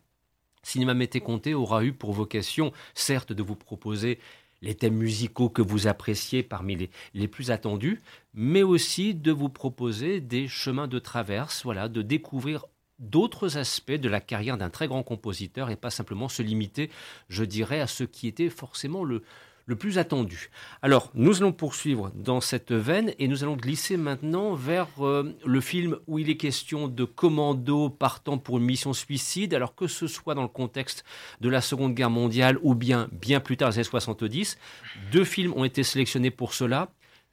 Cinéma 0.63 0.93
Mété 0.93 1.21
Comté 1.21 1.53
aura 1.53 1.85
eu 1.85 1.93
pour 1.93 2.11
vocation, 2.11 2.73
certes, 2.93 3.31
de 3.31 3.43
vous 3.43 3.55
proposer 3.55 4.19
les 4.63 4.73
thèmes 4.73 4.95
musicaux 4.95 5.49
que 5.49 5.61
vous 5.61 5.87
appréciez 5.87 6.41
parmi 6.41 6.75
les, 6.75 6.89
les, 7.13 7.27
plus 7.27 7.51
attendus, 7.51 8.01
mais 8.33 8.63
aussi 8.63 9.13
de 9.13 9.31
vous 9.31 9.49
proposer 9.49 10.21
des 10.21 10.47
chemins 10.47 10.87
de 10.87 10.97
traverse, 10.99 11.63
voilà, 11.63 11.89
de 11.89 12.01
découvrir 12.01 12.65
d'autres 12.97 13.57
aspects 13.57 13.91
de 13.91 14.09
la 14.09 14.21
carrière 14.21 14.57
d'un 14.57 14.69
très 14.69 14.87
grand 14.87 15.03
compositeur 15.03 15.69
et 15.69 15.75
pas 15.75 15.89
simplement 15.89 16.29
se 16.29 16.41
limiter, 16.41 16.89
je 17.27 17.43
dirais, 17.43 17.81
à 17.81 17.87
ce 17.87 18.05
qui 18.05 18.27
était 18.27 18.49
forcément 18.49 19.03
le, 19.03 19.23
le 19.65 19.75
plus 19.75 19.97
attendu. 19.97 20.49
Alors, 20.81 21.09
nous 21.13 21.41
allons 21.41 21.53
poursuivre 21.53 22.11
dans 22.15 22.41
cette 22.41 22.71
veine 22.71 23.13
et 23.19 23.27
nous 23.27 23.43
allons 23.43 23.55
glisser 23.55 23.97
maintenant 23.97 24.53
vers 24.53 24.87
euh, 24.99 25.33
le 25.45 25.61
film 25.61 25.97
où 26.07 26.19
il 26.19 26.29
est 26.29 26.37
question 26.37 26.87
de 26.87 27.05
commando 27.05 27.89
partant 27.89 28.37
pour 28.37 28.57
une 28.57 28.65
mission 28.65 28.93
suicide, 28.93 29.53
alors 29.53 29.75
que 29.75 29.87
ce 29.87 30.07
soit 30.07 30.35
dans 30.35 30.41
le 30.41 30.47
contexte 30.47 31.03
de 31.41 31.49
la 31.49 31.61
Seconde 31.61 31.93
Guerre 31.93 32.09
mondiale 32.09 32.57
ou 32.61 32.75
bien 32.75 33.07
bien 33.11 33.39
plus 33.39 33.57
tard, 33.57 33.69
les 33.69 33.75
années 33.75 33.83
70. 33.83 34.57
Deux 35.11 35.23
films 35.23 35.53
ont 35.55 35.63
été 35.63 35.83
sélectionnés 35.83 36.31
pour 36.31 36.53
cela. 36.53 36.89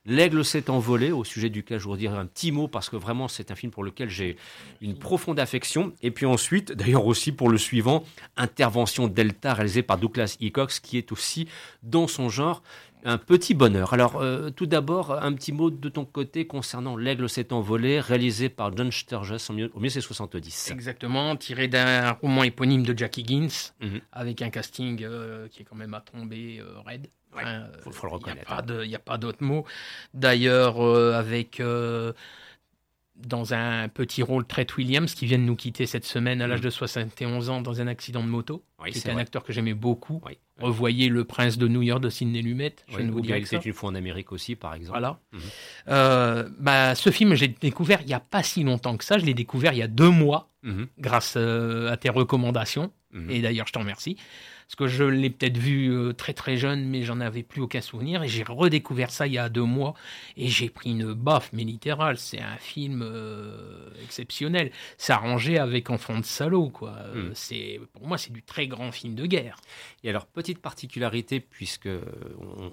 L'aigle 0.07 0.45
s'est 0.45 0.71
envolé, 0.71 1.13
au 1.13 1.25
sujet 1.25 1.51
duquel 1.51 1.79
je 1.79 1.85
vous 1.85 1.97
dirai 1.97 2.17
un 2.17 2.27
petit 2.27 2.53
mot 2.53 2.69
parce 2.69 2.89
que 2.89 2.97
vraiment 2.97 3.29
c'est 3.29 3.51
un 3.51 3.55
film 3.55 3.71
pour 3.71 3.85
lequel 3.85 4.09
j'ai 4.09 4.37
une 4.81 4.99
profonde 4.99 5.39
affection. 5.39 5.93
Et 6.03 6.11
puis 6.11 6.25
ensuite, 6.25 6.73
d'ailleurs 6.73 7.07
aussi 7.07 7.33
pour 7.33 7.51
le 7.51 7.59
suivant, 7.59 8.05
Intervention 8.37 9.09
Delta 9.09 9.53
réalisé 9.53 9.83
par 9.83 9.99
Douglas 9.99 10.37
Hickox 10.41 10.81
qui 10.81 10.97
est 10.97 11.13
aussi 11.13 11.49
dans 11.83 12.07
son 12.07 12.31
genre 12.31 12.63
un 13.05 13.19
petit 13.19 13.55
bonheur. 13.55 13.93
Alors 13.93 14.17
euh, 14.17 14.51
tout 14.51 14.67
d'abord, 14.67 15.13
un 15.13 15.33
petit 15.33 15.53
mot 15.53 15.71
de 15.71 15.89
ton 15.89 16.05
côté 16.05 16.47
concernant 16.47 16.97
L'aigle 16.97 17.29
s'est 17.29 17.53
envolé, 17.53 18.01
réalisé 18.01 18.49
par 18.49 18.77
John 18.77 18.91
Sturges 18.91 19.37
au 19.49 19.53
milieu 19.53 19.71
des 19.75 20.01
70. 20.01 20.71
Exactement, 20.71 21.37
tiré 21.37 21.69
d'un 21.69 22.13
roman 22.13 22.43
éponyme 22.43 22.83
de 22.83 22.97
Jackie 22.97 23.21
Higgins, 23.23 23.73
mhm. 23.81 24.01
avec 24.13 24.43
un 24.43 24.51
casting 24.51 25.03
euh, 25.03 25.49
qui 25.49 25.63
est 25.63 25.65
quand 25.65 25.77
même 25.77 25.95
à 25.95 26.01
tomber 26.01 26.59
euh, 26.61 26.81
raide. 26.85 27.09
Il 27.37 27.47
hein, 27.47 27.67
faut, 27.83 28.07
le 28.07 28.13
reconnaître. 28.13 28.65
Il 28.83 28.89
n'y 28.89 28.95
a 28.95 29.01
pas 29.01 29.19
d'autre 29.19 29.43
mot. 29.43 29.65
D'ailleurs, 30.15 30.85
euh, 30.85 31.15
avec 31.15 31.61
euh, 31.61 32.13
dans 33.17 33.55
un 33.55 33.89
petit 33.89 34.23
rôle 34.23 34.45
Tret 34.47 34.67
Williams 34.77 35.15
qui 35.15 35.27
vient 35.27 35.39
de 35.39 35.45
nous 35.45 35.57
quitter 35.57 35.87
cette 35.87 36.05
semaine 36.05 36.43
à 36.43 36.47
l'âge 36.47 36.61
mm. 36.61 36.65
de 36.65 36.71
71 36.71 37.51
ans 37.51 37.63
dans 37.63 37.81
un 37.81 37.87
accident 37.87 38.23
de 38.23 38.29
moto. 38.29 38.65
C'est 38.93 39.11
un 39.11 39.19
acteur 39.19 39.45
que 39.45 39.53
j'aimais 39.53 39.75
beaucoup. 39.75 40.21
Revoyez 40.59 41.09
Le 41.09 41.25
Prince 41.25 41.57
de 41.57 41.69
New 41.69 41.83
York 41.83 42.03
de 42.03 42.11
Sidney 42.11 42.43
Lumet. 42.43 42.75
Je 42.89 42.99
ne 42.99 43.11
vous 43.11 43.21
dirai 43.21 43.45
C'est 43.45 43.65
une 43.65 43.73
fois 43.73 43.91
en 43.91 43.95
Amérique 43.95 44.33
aussi, 44.33 44.57
par 44.57 44.75
exemple. 44.75 44.99
Voilà. 44.99 45.21
Mm-hmm. 45.33 45.39
Euh, 45.89 46.49
bah, 46.59 46.95
ce 46.95 47.11
film, 47.11 47.35
j'ai 47.35 47.49
découvert 47.49 48.01
il 48.03 48.09
n'y 48.09 48.15
a 48.15 48.21
pas 48.21 48.43
si 48.43 48.65
longtemps 48.65 48.97
que 48.97 49.05
ça. 49.05 49.19
Je 49.19 49.25
l'ai 49.25 49.35
découvert 49.35 49.73
il 49.73 49.79
y 49.79 49.83
a 49.83 49.89
deux 49.89 50.11
mois, 50.11 50.51
mm-hmm. 50.65 50.87
grâce 50.99 51.37
à 51.37 51.97
tes 51.97 52.11
recommandations. 52.11 52.93
Mm-hmm. 53.15 53.31
Et 53.31 53.41
d'ailleurs, 53.41 53.67
je 53.69 53.73
t'en 53.73 53.81
remercie 53.81 54.17
parce 54.71 54.77
que 54.77 54.87
je 54.87 55.03
l'ai 55.03 55.31
peut-être 55.31 55.59
vu 55.59 55.93
euh, 55.93 56.13
très 56.13 56.33
très 56.33 56.57
jeune, 56.57 56.85
mais 56.85 57.03
j'en 57.03 57.19
avais 57.19 57.43
plus 57.43 57.61
aucun 57.61 57.81
souvenir, 57.81 58.23
et 58.23 58.29
j'ai 58.29 58.45
redécouvert 58.45 59.11
ça 59.11 59.27
il 59.27 59.33
y 59.33 59.39
a 59.39 59.49
deux 59.49 59.65
mois, 59.65 59.95
et 60.37 60.47
j'ai 60.47 60.71
pris 60.71 60.91
une 60.91 61.13
baffe, 61.13 61.51
mais 61.53 61.65
littérale, 61.65 62.19
c'est 62.19 62.41
un 62.41 62.57
film 62.57 63.03
euh, 63.03 63.91
exceptionnel, 64.05 64.71
c'est 64.97 65.13
arrangé 65.13 65.59
avec 65.59 65.91
Enfant 65.91 66.21
de 66.21 66.25
salaud, 66.25 66.69
quoi. 66.69 66.95
Euh, 67.01 67.31
hmm. 67.31 67.33
c'est 67.35 67.81
Pour 67.95 68.07
moi, 68.07 68.17
c'est 68.17 68.33
du 68.33 68.45
très 68.45 68.69
grand 68.69 68.93
film 68.93 69.17
de 69.17 69.27
guerre. 69.27 69.57
Et 70.05 70.09
alors, 70.09 70.27
petite 70.27 70.61
particularité, 70.61 71.41
puisque 71.41 71.89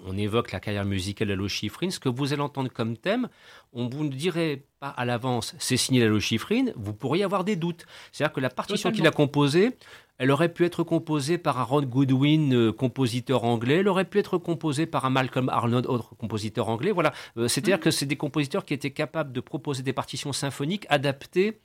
on, 0.06 0.16
évoque 0.16 0.52
la 0.52 0.60
carrière 0.60 0.84
musicale 0.84 1.36
de 1.36 1.48
Schifrin, 1.48 1.90
ce 1.90 1.98
que 1.98 2.08
vous 2.08 2.32
allez 2.32 2.42
entendre 2.42 2.70
comme 2.72 2.96
thème, 2.96 3.28
on 3.72 3.88
vous 3.88 4.04
ne 4.04 4.10
dirait 4.10 4.62
pas 4.78 4.88
à 4.90 5.04
l'avance, 5.04 5.56
c'est 5.58 5.76
signé 5.76 6.00
Lalo 6.00 6.20
Schifrin, 6.20 6.66
vous 6.76 6.94
pourriez 6.94 7.24
avoir 7.24 7.42
des 7.42 7.56
doutes. 7.56 7.86
C'est-à-dire 8.12 8.32
que 8.32 8.40
la 8.40 8.50
partition 8.50 8.92
qu'il 8.92 9.06
a 9.06 9.10
composée, 9.10 9.76
elle 10.18 10.30
aurait 10.32 10.52
pu 10.52 10.64
être 10.64 10.82
composée 10.82 11.38
par 11.38 11.58
un 11.58 11.62
Ron 11.62 11.82
Goodwin, 11.82 12.52
euh, 12.52 12.72
compositeur 12.72 13.44
anglais. 13.44 13.76
Elle 13.76 13.88
aurait 13.88 14.04
pu 14.04 14.18
être 14.18 14.36
composée 14.36 14.86
par 14.86 15.04
un 15.04 15.10
Malcolm 15.10 15.48
Arnold, 15.48 15.86
autre 15.86 16.16
compositeur 16.16 16.68
anglais. 16.68 16.90
Voilà. 16.90 17.12
Euh, 17.36 17.46
c'est-à-dire 17.46 17.78
mm. 17.78 17.80
que 17.80 17.90
c'est 17.90 18.06
des 18.06 18.16
compositeurs 18.16 18.64
qui 18.64 18.74
étaient 18.74 18.90
capables 18.90 19.32
de 19.32 19.40
proposer 19.40 19.82
des 19.82 19.92
partitions 19.92 20.32
symphoniques 20.32 20.86
adaptées, 20.88 21.60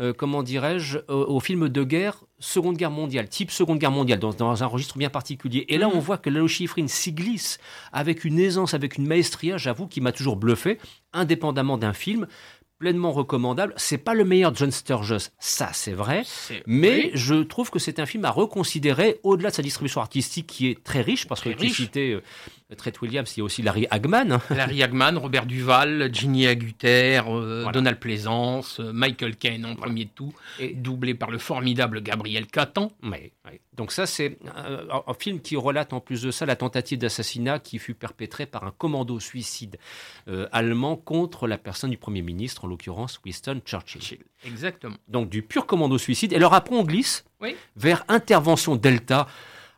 euh, 0.00 0.12
comment 0.12 0.42
dirais-je, 0.42 0.98
aux 1.08 1.40
films 1.40 1.68
de 1.68 1.84
guerre 1.84 2.24
Seconde 2.38 2.76
Guerre 2.76 2.90
mondiale, 2.90 3.28
type 3.28 3.50
Seconde 3.50 3.78
Guerre 3.78 3.90
mondiale, 3.90 4.18
dans, 4.18 4.62
un 4.62 4.66
registre 4.66 4.98
bien 4.98 5.08
particulier. 5.08 5.64
Et 5.68 5.78
là, 5.78 5.88
mm. 5.88 5.92
on 5.94 5.98
voit 5.98 6.18
que 6.18 6.30
Lalo 6.30 6.46
Schifrin 6.46 6.86
s'y 6.86 7.12
glisse 7.12 7.58
avec 7.92 8.24
une 8.24 8.38
aisance, 8.38 8.74
avec 8.74 8.98
une 8.98 9.06
maestria, 9.06 9.56
j'avoue, 9.56 9.88
qui 9.88 10.00
m'a 10.00 10.12
toujours 10.12 10.36
bluffé, 10.36 10.78
indépendamment 11.12 11.78
d'un 11.78 11.92
film 11.92 12.26
pleinement 12.78 13.12
recommandable. 13.12 13.72
C'est 13.76 13.98
pas 13.98 14.14
le 14.14 14.24
meilleur 14.24 14.54
John 14.54 14.70
Sturges, 14.70 15.16
ça 15.38 15.70
c'est 15.72 15.92
vrai, 15.92 16.22
mais 16.66 17.10
je 17.14 17.34
trouve 17.34 17.70
que 17.70 17.78
c'est 17.78 17.98
un 17.98 18.06
film 18.06 18.24
à 18.24 18.30
reconsidérer 18.30 19.20
au-delà 19.22 19.50
de 19.50 19.54
sa 19.54 19.62
distribution 19.62 20.00
artistique 20.00 20.46
qui 20.46 20.68
est 20.68 20.82
très 20.82 21.00
riche 21.00 21.26
parce 21.26 21.40
que 21.40 21.50
tu 21.50 21.68
citais 21.70 22.20
Tret 22.74 22.94
Williams, 23.00 23.32
il 23.36 23.38
y 23.38 23.42
a 23.42 23.44
aussi 23.44 23.62
Larry 23.62 23.86
Hagman. 23.90 24.40
Larry 24.50 24.82
Hagman, 24.82 25.16
Robert 25.18 25.46
Duval, 25.46 26.10
Ginny 26.12 26.48
Agutter, 26.48 27.20
euh, 27.28 27.70
Donald 27.70 27.98
Pleasance, 27.98 28.80
euh, 28.80 28.92
Michael 28.92 29.36
Caine 29.36 29.64
en 29.64 29.76
premier 29.76 30.06
de 30.06 30.10
tout, 30.10 30.34
et 30.58 30.74
doublé 30.74 31.14
par 31.14 31.30
le 31.30 31.38
formidable 31.38 32.02
Gabriel 32.02 32.46
Catan. 32.46 32.90
Donc 33.74 33.92
ça, 33.92 34.06
c'est 34.06 34.38
un, 34.56 35.14
film 35.14 35.40
qui 35.40 35.54
relate 35.54 35.92
en 35.92 36.00
plus 36.00 36.22
de 36.22 36.30
ça 36.30 36.44
la 36.44 36.56
tentative 36.56 36.98
d'assassinat 36.98 37.60
qui 37.60 37.78
fut 37.78 37.94
perpétrée 37.94 38.46
par 38.46 38.64
un 38.64 38.72
commando 38.76 39.20
suicide 39.20 39.78
euh, 40.28 40.48
allemand 40.50 40.96
contre 40.96 41.46
la 41.46 41.58
personne 41.58 41.90
du 41.90 41.98
Premier 41.98 42.22
ministre, 42.22 42.64
en 42.64 42.68
l'occurrence 42.68 43.20
Winston 43.24 43.60
Churchill. 43.64 44.18
Exactement. 44.44 44.96
Donc 45.08 45.28
du 45.28 45.42
pur 45.42 45.66
commando 45.66 45.98
suicide. 45.98 46.32
Et 46.32 46.36
alors 46.36 46.54
après, 46.54 46.74
on 46.74 46.82
glisse 46.82 47.24
vers 47.76 48.04
intervention 48.08 48.74
Delta. 48.74 49.28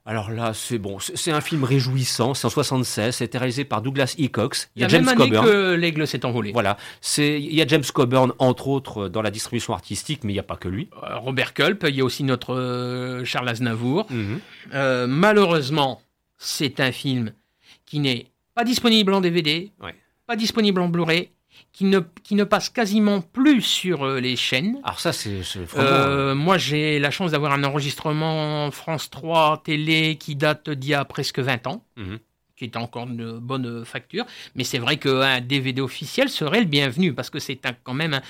Alors 0.09 0.31
là, 0.31 0.55
c'est 0.55 0.79
bon, 0.79 0.99
c'est 0.99 1.33
un 1.33 1.43
film 1.43 1.65
réjouissant, 1.65 2.33
c'est 2.33 2.47
en 2.47 2.51
76, 2.51 3.15
c'était 3.15 3.37
réalisé 3.37 3.67
par 3.67 3.83
Douglas 3.83 4.15
Hickox. 4.17 4.71
Il 4.75 4.81
y 4.81 4.85
a, 4.87 4.89
James 4.89 5.05
Coburn. 5.05 5.45
que 5.45 5.75
l'aigle 5.75 6.07
s'est 6.07 6.25
envolé. 6.25 6.51
Voilà, 6.51 6.79
c'est 7.03 7.39
il 7.39 7.55
y 7.55 7.61
a 7.61 7.67
James 7.67 7.85
Coburn 7.93 8.33
entre 8.39 8.69
autres 8.69 9.11
dans 9.11 9.21
la 9.21 9.31
distribution 9.31 9.75
artistique, 9.75 10.25
mais 10.25 10.33
il 10.33 10.37
n'y 10.37 10.41
a 10.41 10.45
pas 10.45 10.57
que 10.57 10.69
lui. 10.69 10.89
Euh, 11.03 11.19
Robert 11.19 11.53
Culp, 11.53 11.85
il 11.87 11.95
y 11.95 12.01
a 12.01 12.05
aussi 12.05 12.25
notre 12.25 12.55
euh, 12.55 13.23
Charles 13.27 13.51
Aznavour. 13.51 14.07
Mhm. 14.09 14.41
Euh, 14.73 15.07
malheureusement, 15.07 16.01
c'est 16.39 16.81
un 16.81 16.91
film 16.91 17.33
qui 17.85 18.01
n'est 18.01 18.29
pas 18.55 18.65
disponible 18.65 19.13
en 19.13 19.21
DVD, 19.21 19.73
pas 20.27 20.37
disponible 20.37 20.81
en 20.81 20.89
Blu-ray 20.89 21.29
qui 21.73 21.85
ne, 21.85 22.01
qui 22.23 22.35
ne 22.35 22.45
passe 22.45 22.71
quasiment 22.71 23.21
plus 23.21 23.63
sur 23.63 24.05
euh, 24.05 24.21
les 24.21 24.37
chaînes. 24.37 24.79
Alors 24.85 25.01
ça, 25.01 25.13
c'est 25.13 25.41
euh, 25.77 26.35
Moi, 26.35 26.59
j'ai 26.59 26.99
la 26.99 27.11
chance 27.11 27.33
d'avoir 27.33 27.53
un 27.53 27.65
enregistrement 27.65 28.71
France 28.71 29.11
3 29.11 29.63
télé 29.65 30.17
qui 30.17 30.35
date 30.35 30.71
d'il 30.71 30.91
y 30.91 30.95
a 30.95 31.05
presque 31.05 31.39
20 31.39 31.67
ans. 31.67 31.85
Mhm. 31.97 32.19
qui 32.57 32.65
est 32.65 32.77
encore 32.77 33.07
de 33.07 33.39
bonne 33.39 33.85
facture, 33.85 34.27
mais 34.57 34.65
c'est 34.65 34.79
vrai 34.79 34.97
qu'un 34.97 35.41
DVD 35.41 35.81
officiel 35.81 36.29
serait 36.29 36.59
le 36.61 36.67
bienvenu, 36.67 37.15
parce 37.15 37.31
que 37.31 37.39
c'est 37.39 37.61
quand 37.85 37.95
même 37.95 38.15
un, 38.15 38.23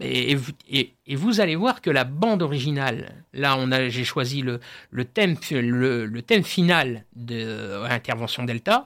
et, 0.00 0.36
et, 0.68 1.16
vous 1.16 1.40
allez 1.40 1.56
voir 1.56 1.80
que 1.80 1.90
la 1.90 2.04
bande 2.04 2.42
originale, 2.42 3.24
là 3.32 3.56
on 3.58 3.72
a, 3.72 3.88
j'ai 3.88 4.04
choisi 4.04 4.42
le, 4.42 4.60
le, 4.90 5.04
thème, 5.04 5.36
le, 5.50 6.04
le 6.04 6.22
thème 6.22 6.44
final 6.44 7.04
de 7.14 7.82
l'intervention 7.88 8.44
Delta, 8.44 8.84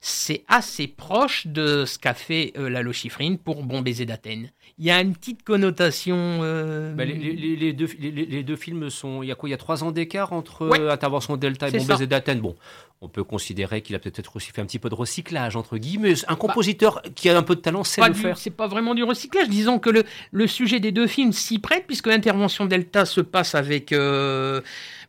c'est 0.00 0.44
assez 0.48 0.88
proche 0.88 1.46
de 1.46 1.84
ce 1.84 1.98
qu'a 1.98 2.14
fait 2.14 2.52
euh, 2.56 2.70
la 2.70 2.80
Lochifrine 2.82 3.36
pour 3.36 3.62
Bon 3.62 3.82
baiser 3.82 4.06
d'Athènes. 4.06 4.50
Il 4.78 4.86
y 4.86 4.90
a 4.90 4.98
une 5.00 5.14
petite 5.14 5.42
connotation. 5.42 6.16
Euh, 6.16 6.94
bah, 6.94 7.04
les, 7.04 7.74
deux, 7.74 7.86
les, 7.98 8.42
deux, 8.42 8.56
films 8.56 8.88
sont. 8.88 9.22
Il 9.22 9.26
y 9.26 9.32
a 9.32 9.34
quoi 9.34 9.50
Il 9.50 9.52
y 9.52 9.54
a 9.54 9.58
trois 9.58 9.84
ans 9.84 9.90
d'écart 9.90 10.32
entre 10.32 10.62
euh, 10.62 10.90
Intervention 10.90 11.36
Delta 11.36 11.68
et 11.68 11.72
Bon 11.72 11.84
baiser 11.84 12.06
d'Athènes. 12.06 12.40
Bon, 12.40 12.56
on 13.02 13.08
peut 13.08 13.24
considérer 13.24 13.82
qu'il 13.82 13.94
a 13.94 13.98
peut-être 13.98 14.36
aussi 14.36 14.52
fait 14.52 14.62
un 14.62 14.66
petit 14.66 14.78
peu 14.78 14.88
de 14.88 14.94
recyclage, 14.94 15.54
entre 15.54 15.76
guillemets. 15.76 16.14
Un 16.28 16.32
bah, 16.32 16.36
compositeur 16.36 17.02
qui 17.14 17.28
a 17.28 17.36
un 17.36 17.42
peu 17.42 17.56
de 17.56 17.60
talent 17.60 17.84
sait 17.84 18.00
le 18.08 18.14
faire. 18.14 18.38
C'est 18.38 18.48
pas 18.48 18.68
vraiment 18.68 18.94
du 18.94 19.04
recyclage. 19.04 19.50
Disons 19.50 19.78
que 19.78 19.90
le, 19.90 20.04
le 20.32 20.46
sujet 20.46 20.80
des 20.80 20.92
deux 20.92 21.06
films 21.06 21.34
s'y 21.34 21.58
prête, 21.58 21.86
puisque 21.86 22.06
Intervention 22.06 22.64
Delta 22.64 23.04
se 23.04 23.20
passe 23.20 23.54
avec. 23.54 23.92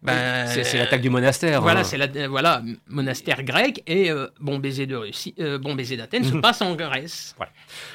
Ben, 0.01 0.47
c'est 0.47 0.77
l'attaque 0.77 1.01
du 1.01 1.09
monastère. 1.09 1.61
Voilà, 1.61 1.81
hein. 1.81 1.83
c'est 1.83 1.97
la, 1.97 2.27
voilà, 2.27 2.63
monastère 2.87 3.43
grec 3.43 3.83
et 3.85 4.09
euh, 4.09 4.27
bon 4.39 4.57
baiser 4.57 4.87
de 4.87 4.95
Russie, 4.95 5.35
euh, 5.39 5.59
bon 5.59 5.75
baiser 5.75 5.95
d'Athènes 5.95 6.23
se 6.23 6.35
passe 6.37 6.61
en 6.61 6.75
Grèce. 6.75 7.35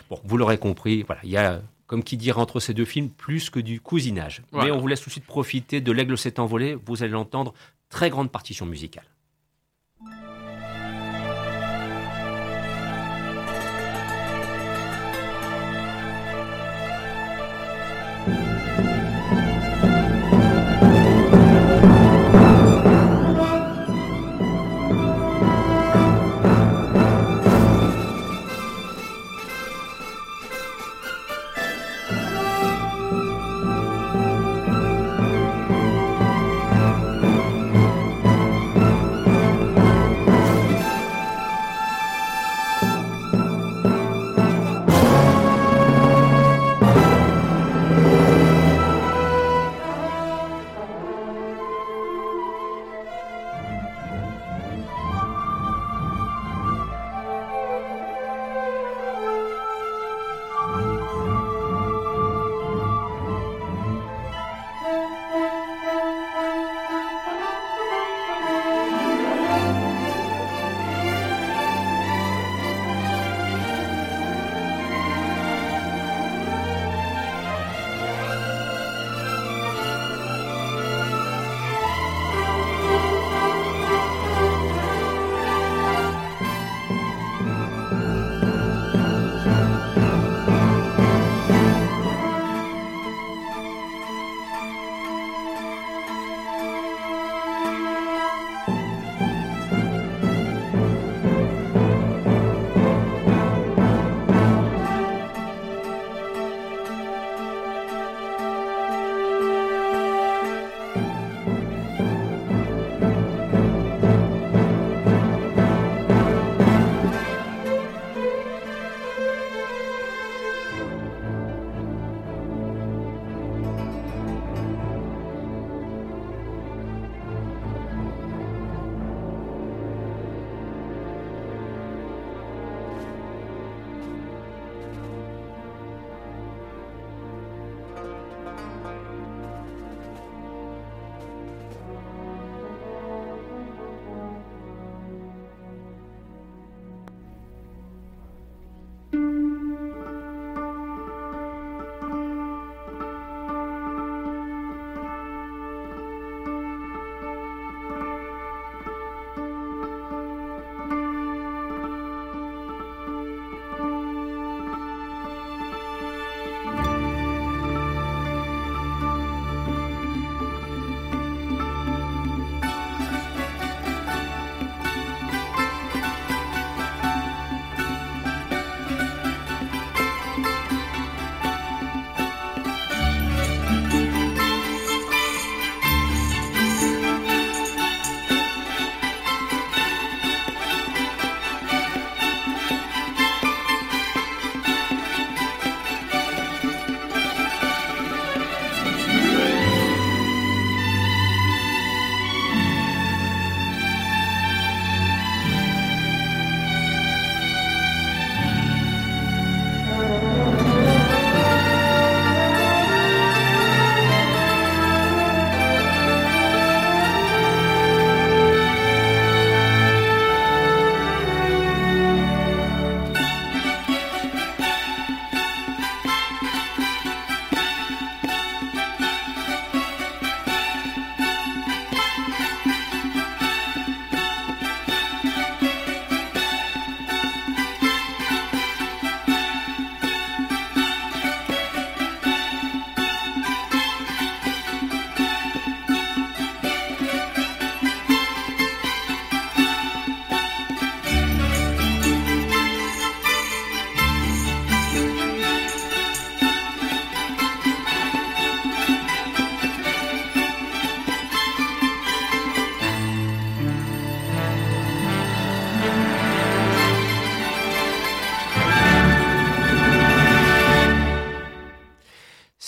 Bon, 0.09 0.21
vous 0.25 0.37
l'aurez 0.37 0.59
compris, 0.59 1.03
voilà, 1.03 1.21
il 1.25 1.31
y 1.31 1.37
a 1.37 1.61
comme 1.87 2.03
qui 2.03 2.17
dirait 2.17 2.41
entre 2.41 2.61
ces 2.61 2.75
deux 2.75 2.85
films, 2.85 3.11
plus 3.11 3.51
que 3.51 3.61
du 3.61 3.81
cousinage. 3.81 4.43
Mais 4.53 4.71
on 4.71 4.79
vous 4.79 4.89
laisse 4.89 5.01
tout 5.01 5.09
de 5.09 5.13
suite 5.13 5.27
profiter 5.27 5.81
de 5.81 5.93
L'Aigle 5.93 6.19
s'est 6.19 6.41
envolé. 6.41 6.77
Vous 6.87 7.03
allez 7.03 7.13
l'entendre, 7.13 7.55
très 7.91 8.11
grande 8.11 8.31
partition 8.31 8.67
musicale. 8.67 9.05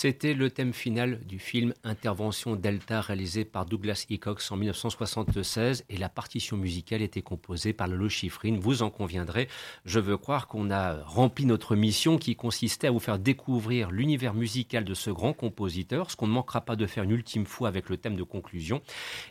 C'était 0.09 0.33
le 0.33 0.49
thème 0.49 0.73
final 0.73 1.19
du 1.27 1.37
film 1.37 1.75
Intervention 1.83 2.55
Delta 2.55 2.99
réalisé 2.99 3.45
par 3.45 3.67
Douglas 3.67 4.07
Hickox 4.09 4.51
en 4.51 4.57
1976 4.57 5.85
et 5.87 5.97
la 5.97 6.09
partition 6.09 6.57
musicale 6.57 7.03
était 7.03 7.21
composée 7.21 7.73
par 7.73 7.87
Lolo 7.87 8.09
Schifrin. 8.09 8.57
Vous 8.59 8.81
en 8.81 8.89
conviendrez, 8.89 9.47
je 9.85 9.99
veux 9.99 10.17
croire 10.17 10.47
qu'on 10.47 10.71
a 10.71 11.03
rempli 11.03 11.45
notre 11.45 11.75
mission 11.75 12.17
qui 12.17 12.35
consistait 12.35 12.87
à 12.87 12.91
vous 12.91 12.97
faire 12.97 13.19
découvrir 13.19 13.91
l'univers 13.91 14.33
musical 14.33 14.83
de 14.83 14.95
ce 14.95 15.11
grand 15.11 15.33
compositeur, 15.33 16.09
ce 16.09 16.15
qu'on 16.15 16.25
ne 16.25 16.33
manquera 16.33 16.61
pas 16.61 16.75
de 16.75 16.87
faire 16.87 17.03
une 17.03 17.11
ultime 17.11 17.45
fois 17.45 17.67
avec 17.67 17.87
le 17.87 17.97
thème 17.97 18.15
de 18.15 18.23
conclusion 18.23 18.81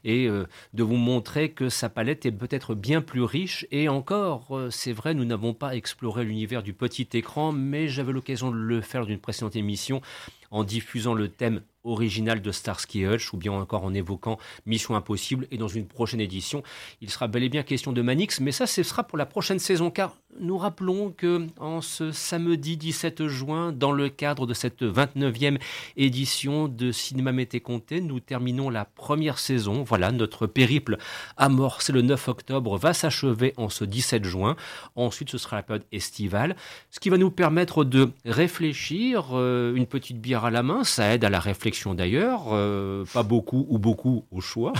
et 0.04 0.28
euh, 0.28 0.46
de 0.74 0.84
vous 0.84 0.94
montrer 0.94 1.50
que 1.50 1.70
sa 1.70 1.88
palette 1.88 2.24
est 2.24 2.30
peut-être 2.30 2.76
bien 2.76 3.02
plus 3.02 3.24
riche 3.24 3.66
et 3.72 3.88
encore, 3.88 4.56
euh, 4.56 4.70
c'est 4.70 4.92
vrai, 4.92 5.14
nous 5.14 5.24
n'avons 5.24 5.54
pas 5.54 5.74
exploré 5.74 6.22
l'univers 6.22 6.62
du 6.62 6.72
petit 6.72 7.08
écran, 7.14 7.50
mais 7.50 7.88
j'avais 7.88 8.12
l'occasion 8.12 8.52
de 8.52 8.56
le 8.56 8.80
faire 8.80 9.06
d'une 9.06 9.18
précédente 9.18 9.56
émission 9.56 10.02
en 10.50 10.64
diffusant 10.64 11.14
le 11.14 11.28
thème 11.28 11.62
original 11.84 12.40
de 12.40 12.52
Starsky 12.52 13.06
Hutch 13.06 13.32
ou 13.32 13.36
bien 13.36 13.52
encore 13.52 13.84
en 13.84 13.94
évoquant 13.94 14.38
Mission 14.66 14.96
Impossible 14.96 15.46
et 15.50 15.58
dans 15.58 15.68
une 15.68 15.86
prochaine 15.86 16.20
édition, 16.20 16.62
il 17.00 17.10
sera 17.10 17.28
bel 17.28 17.42
et 17.42 17.48
bien 17.48 17.62
question 17.62 17.92
de 17.92 18.02
Manix, 18.02 18.40
mais 18.40 18.52
ça 18.52 18.66
ce 18.66 18.82
sera 18.82 19.04
pour 19.04 19.18
la 19.18 19.26
prochaine 19.26 19.58
saison 19.58 19.90
car 19.90 20.16
nous 20.40 20.58
rappelons 20.58 21.10
que 21.10 21.46
en 21.58 21.80
ce 21.80 22.12
samedi 22.12 22.76
17 22.76 23.26
juin, 23.26 23.72
dans 23.72 23.92
le 23.92 24.08
cadre 24.08 24.46
de 24.46 24.54
cette 24.54 24.82
29e 24.82 25.58
édition 25.96 26.68
de 26.68 26.92
Cinéma 26.92 27.32
Mété 27.32 27.60
Comté, 27.60 28.00
nous 28.00 28.20
terminons 28.20 28.70
la 28.70 28.84
première 28.84 29.38
saison. 29.38 29.82
Voilà, 29.82 30.12
notre 30.12 30.46
périple 30.46 30.98
amorcé 31.36 31.92
le 31.92 32.02
9 32.02 32.28
octobre 32.28 32.76
va 32.76 32.92
s'achever 32.92 33.54
en 33.56 33.68
ce 33.68 33.84
17 33.84 34.24
juin. 34.24 34.56
Ensuite, 34.96 35.30
ce 35.30 35.38
sera 35.38 35.56
la 35.56 35.62
période 35.62 35.86
estivale, 35.92 36.56
ce 36.90 37.00
qui 37.00 37.08
va 37.08 37.16
nous 37.16 37.30
permettre 37.30 37.84
de 37.84 38.10
réfléchir, 38.24 39.30
euh, 39.32 39.74
une 39.74 39.86
petite 39.86 40.20
bière 40.20 40.44
à 40.44 40.50
la 40.50 40.62
main, 40.62 40.84
ça 40.84 41.14
aide 41.14 41.24
à 41.24 41.30
la 41.30 41.40
réflexion 41.40 41.67
d'ailleurs, 41.94 42.46
euh, 42.52 43.04
pas 43.12 43.22
beaucoup 43.22 43.66
ou 43.68 43.78
beaucoup 43.78 44.24
au 44.30 44.40
choix. 44.40 44.72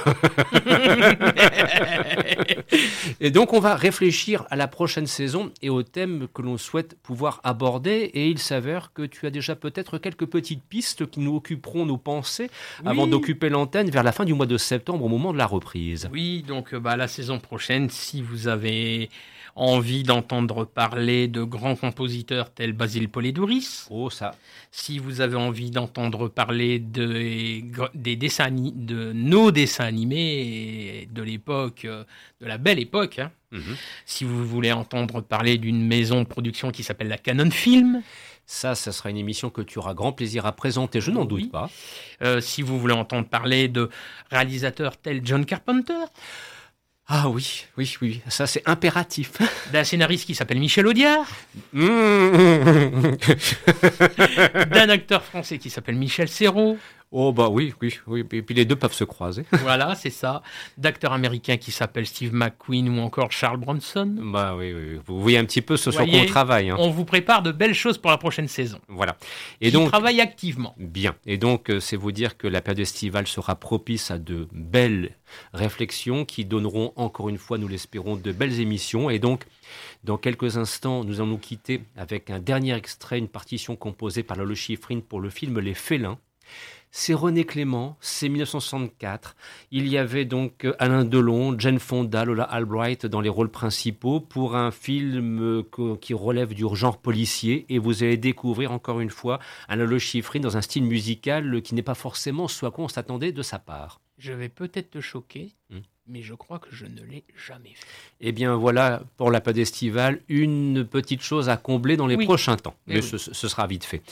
et 3.20 3.30
donc, 3.30 3.52
on 3.52 3.60
va 3.60 3.74
réfléchir 3.74 4.44
à 4.50 4.56
la 4.56 4.68
prochaine 4.68 5.06
saison 5.06 5.50
et 5.62 5.70
aux 5.70 5.82
thèmes 5.82 6.28
que 6.32 6.42
l'on 6.42 6.58
souhaite 6.58 6.96
pouvoir 7.02 7.40
aborder. 7.44 8.10
Et 8.14 8.28
il 8.28 8.38
s'avère 8.38 8.92
que 8.92 9.02
tu 9.02 9.26
as 9.26 9.30
déjà 9.30 9.56
peut-être 9.56 9.98
quelques 9.98 10.26
petites 10.26 10.62
pistes 10.62 11.10
qui 11.10 11.20
nous 11.20 11.36
occuperont 11.36 11.86
nos 11.86 11.98
pensées 11.98 12.50
avant 12.84 13.06
d'occuper 13.06 13.48
l'antenne 13.48 13.90
vers 13.90 14.02
la 14.02 14.12
fin 14.12 14.24
du 14.24 14.34
mois 14.34 14.46
de 14.46 14.56
septembre 14.56 15.04
au 15.04 15.08
moment 15.08 15.32
de 15.32 15.38
la 15.38 15.46
reprise. 15.46 16.08
Oui, 16.12 16.44
donc 16.46 16.74
bah, 16.74 16.96
la 16.96 17.08
saison 17.08 17.38
prochaine, 17.38 17.90
si 17.90 18.22
vous 18.22 18.48
avez 18.48 19.10
envie 19.58 20.04
d'entendre 20.04 20.64
parler 20.64 21.26
de 21.26 21.42
grands 21.42 21.76
compositeurs 21.76 22.50
tels 22.50 22.72
Basile 22.72 23.08
Polidouris. 23.08 23.86
Oh, 23.90 24.08
ça. 24.08 24.34
Si 24.70 24.98
vous 24.98 25.20
avez 25.20 25.36
envie 25.36 25.70
d'entendre 25.70 26.28
parler 26.28 26.78
de, 26.78 27.60
des 27.94 28.16
dessins, 28.16 28.50
de 28.50 29.12
nos 29.12 29.50
dessins 29.50 29.84
animés 29.84 31.08
de 31.12 31.22
l'époque, 31.22 31.86
de 31.86 32.46
la 32.46 32.58
belle 32.58 32.78
époque, 32.78 33.18
hein. 33.18 33.32
mhm. 33.50 33.76
si 34.06 34.24
vous 34.24 34.46
voulez 34.46 34.72
entendre 34.72 35.20
parler 35.20 35.58
d'une 35.58 35.84
maison 35.84 36.20
de 36.20 36.26
production 36.26 36.70
qui 36.70 36.84
s'appelle 36.84 37.08
la 37.08 37.18
Canon 37.18 37.50
Film, 37.50 38.02
ça, 38.46 38.74
ça 38.74 38.92
sera 38.92 39.10
une 39.10 39.18
émission 39.18 39.50
que 39.50 39.60
tu 39.60 39.78
auras 39.78 39.92
grand 39.92 40.12
plaisir 40.12 40.46
à 40.46 40.52
présenter, 40.52 41.02
je 41.02 41.10
n'en 41.10 41.26
doute 41.26 41.50
pas. 41.50 41.68
Euh, 42.22 42.40
si 42.40 42.62
vous 42.62 42.78
voulez 42.78 42.94
entendre 42.94 43.28
parler 43.28 43.68
de 43.68 43.90
réalisateurs 44.30 44.96
tels 44.96 45.20
John 45.22 45.44
Carpenter, 45.44 45.92
ah 47.10 47.30
oui, 47.30 47.64
oui, 47.78 47.96
oui, 48.02 48.20
ça 48.28 48.46
c'est 48.46 48.62
impératif. 48.68 49.32
D'un 49.72 49.82
scénariste 49.82 50.26
qui 50.26 50.34
s'appelle 50.34 50.58
Michel 50.58 50.86
Audiard. 50.86 51.26
Mmh. 51.72 51.82
D'un 54.70 54.90
acteur 54.90 55.24
français 55.24 55.56
qui 55.56 55.70
s'appelle 55.70 55.96
Michel 55.96 56.28
Serrault. 56.28 56.76
Oh 57.10 57.32
bah 57.32 57.48
oui, 57.48 57.72
oui, 57.80 57.98
oui. 58.06 58.20
Et 58.32 58.42
puis 58.42 58.54
les 58.54 58.66
deux 58.66 58.76
peuvent 58.76 58.92
se 58.92 59.04
croiser. 59.04 59.44
voilà, 59.52 59.94
c'est 59.94 60.10
ça. 60.10 60.42
D'acteurs 60.76 61.12
américains 61.12 61.56
qui 61.56 61.70
s'appellent 61.70 62.06
Steve 62.06 62.34
McQueen 62.34 62.88
ou 62.90 63.00
encore 63.00 63.32
Charles 63.32 63.56
Bronson. 63.56 64.14
Bah 64.20 64.54
oui, 64.54 64.74
oui. 64.74 65.00
vous 65.06 65.20
voyez 65.20 65.38
un 65.38 65.44
petit 65.46 65.62
peu 65.62 65.78
ce 65.78 65.90
sur 65.90 66.04
quoi 66.04 66.18
on 66.18 66.26
travaille. 66.26 66.68
Hein. 66.68 66.76
On 66.78 66.90
vous 66.90 67.06
prépare 67.06 67.42
de 67.42 67.50
belles 67.50 67.74
choses 67.74 67.96
pour 67.96 68.10
la 68.10 68.18
prochaine 68.18 68.48
saison. 68.48 68.78
Voilà. 68.88 69.16
Et 69.62 69.70
donc 69.70 69.88
travaille 69.88 70.20
activement. 70.20 70.74
Bien. 70.76 71.14
Et 71.24 71.38
donc 71.38 71.70
euh, 71.70 71.80
c'est 71.80 71.96
vous 71.96 72.12
dire 72.12 72.36
que 72.36 72.46
la 72.46 72.60
période 72.60 72.80
estivale 72.80 73.26
sera 73.26 73.54
propice 73.56 74.10
à 74.10 74.18
de 74.18 74.46
belles 74.52 75.12
réflexions 75.54 76.26
qui 76.26 76.44
donneront 76.44 76.92
encore 76.96 77.30
une 77.30 77.38
fois, 77.38 77.56
nous 77.56 77.68
l'espérons, 77.68 78.16
de 78.16 78.32
belles 78.32 78.60
émissions. 78.60 79.08
Et 79.08 79.18
donc 79.18 79.44
dans 80.04 80.18
quelques 80.18 80.58
instants, 80.58 81.04
nous 81.04 81.20
allons 81.20 81.30
nous 81.30 81.38
quitter 81.38 81.82
avec 81.96 82.28
un 82.28 82.38
dernier 82.38 82.74
extrait, 82.74 83.18
une 83.18 83.28
partition 83.28 83.76
composée 83.76 84.22
par 84.22 84.36
Lolo 84.36 84.54
Schifrin 84.54 85.00
pour 85.00 85.20
le 85.20 85.30
film 85.30 85.58
Les 85.58 85.74
Félins 85.74 86.18
c'est 86.90 87.14
René 87.14 87.44
Clément, 87.44 87.96
c'est 88.00 88.28
1964. 88.28 89.36
Il 89.70 89.88
y 89.88 89.98
avait 89.98 90.24
donc 90.24 90.64
euh, 90.64 90.74
Alain 90.78 91.04
Delon, 91.04 91.58
Jane 91.58 91.78
Fonda, 91.78 92.24
Lola 92.24 92.44
Albright 92.44 93.06
dans 93.06 93.20
les 93.20 93.28
rôles 93.28 93.50
principaux 93.50 94.20
pour 94.20 94.56
un 94.56 94.70
film 94.70 95.40
euh, 95.40 95.96
qui 96.00 96.14
relève 96.14 96.54
du 96.54 96.64
genre 96.72 96.98
policier. 96.98 97.66
Et 97.68 97.78
vous 97.78 98.02
allez 98.02 98.16
découvrir 98.16 98.72
encore 98.72 99.00
une 99.00 99.10
fois 99.10 99.38
Alain 99.68 99.84
Le 99.84 99.98
Chiffrine 99.98 100.42
dans 100.42 100.56
un 100.56 100.62
style 100.62 100.84
musical 100.84 101.62
qui 101.62 101.74
n'est 101.74 101.82
pas 101.82 101.94
forcément 101.94 102.48
ce 102.48 102.66
à 102.66 102.70
quoi 102.70 102.84
on 102.84 102.88
s'attendait 102.88 103.32
de 103.32 103.42
sa 103.42 103.58
part. 103.58 104.00
Je 104.18 104.32
vais 104.32 104.48
peut-être 104.48 104.90
te 104.90 105.00
choquer, 105.00 105.52
hmm. 105.70 105.78
mais 106.08 106.22
je 106.22 106.34
crois 106.34 106.58
que 106.58 106.74
je 106.74 106.86
ne 106.86 107.02
l'ai 107.02 107.24
jamais 107.46 107.74
fait. 107.74 107.86
Eh 108.20 108.32
bien 108.32 108.56
voilà, 108.56 109.02
pour 109.16 109.30
la 109.30 109.40
pâte 109.40 109.58
estivale, 109.58 110.20
une 110.28 110.84
petite 110.84 111.22
chose 111.22 111.48
à 111.48 111.56
combler 111.56 111.96
dans 111.96 112.08
les 112.08 112.16
prochains 112.16 112.56
temps. 112.56 112.74
Eh 112.88 112.94
mais, 112.94 113.02
ce, 113.02 113.16
sera 113.18 113.68
vite 113.68 113.84
fait. 113.84 114.02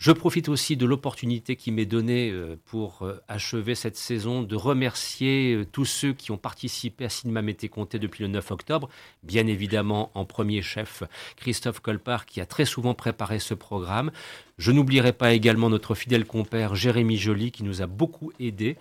Je 0.00 0.12
profite 0.12 0.48
aussi 0.48 0.78
de 0.78 0.86
l'opportunité 0.86 1.56
qui 1.56 1.70
m'est 1.70 1.84
donnée 1.84 2.30
euh, 2.30 2.56
pour 2.64 3.02
euh, 3.02 3.22
achever 3.28 3.74
cette 3.74 3.98
saison 3.98 4.42
de 4.42 4.56
remercier 4.56 5.52
euh, 5.52 5.66
tous 5.70 5.84
ceux 5.84 6.14
qui 6.14 6.30
ont 6.30 6.38
participé 6.38 7.04
à 7.04 7.10
Cinéma 7.10 7.42
Mété 7.42 7.68
Comté 7.68 7.98
depuis 7.98 8.22
le 8.22 8.28
9 8.28 8.50
octobre. 8.50 8.88
Bien 9.22 9.46
évidemment, 9.46 10.10
en 10.14 10.24
premier 10.24 10.62
chef, 10.62 11.02
Christophe 11.36 11.80
Colpart 11.80 12.24
qui 12.24 12.40
a 12.40 12.46
très 12.46 12.64
souvent 12.64 12.94
préparé 12.94 13.38
ce 13.40 13.52
programme. 13.52 14.10
Je 14.56 14.72
n'oublierai 14.72 15.12
pas 15.12 15.34
également 15.34 15.68
notre 15.68 15.94
fidèle 15.94 16.24
compère 16.24 16.74
Jérémy 16.74 17.18
Joly 17.18 17.52
qui 17.52 17.62
nous 17.62 17.82
a 17.82 17.86
beaucoup 17.86 18.32
aidé. 18.40 18.78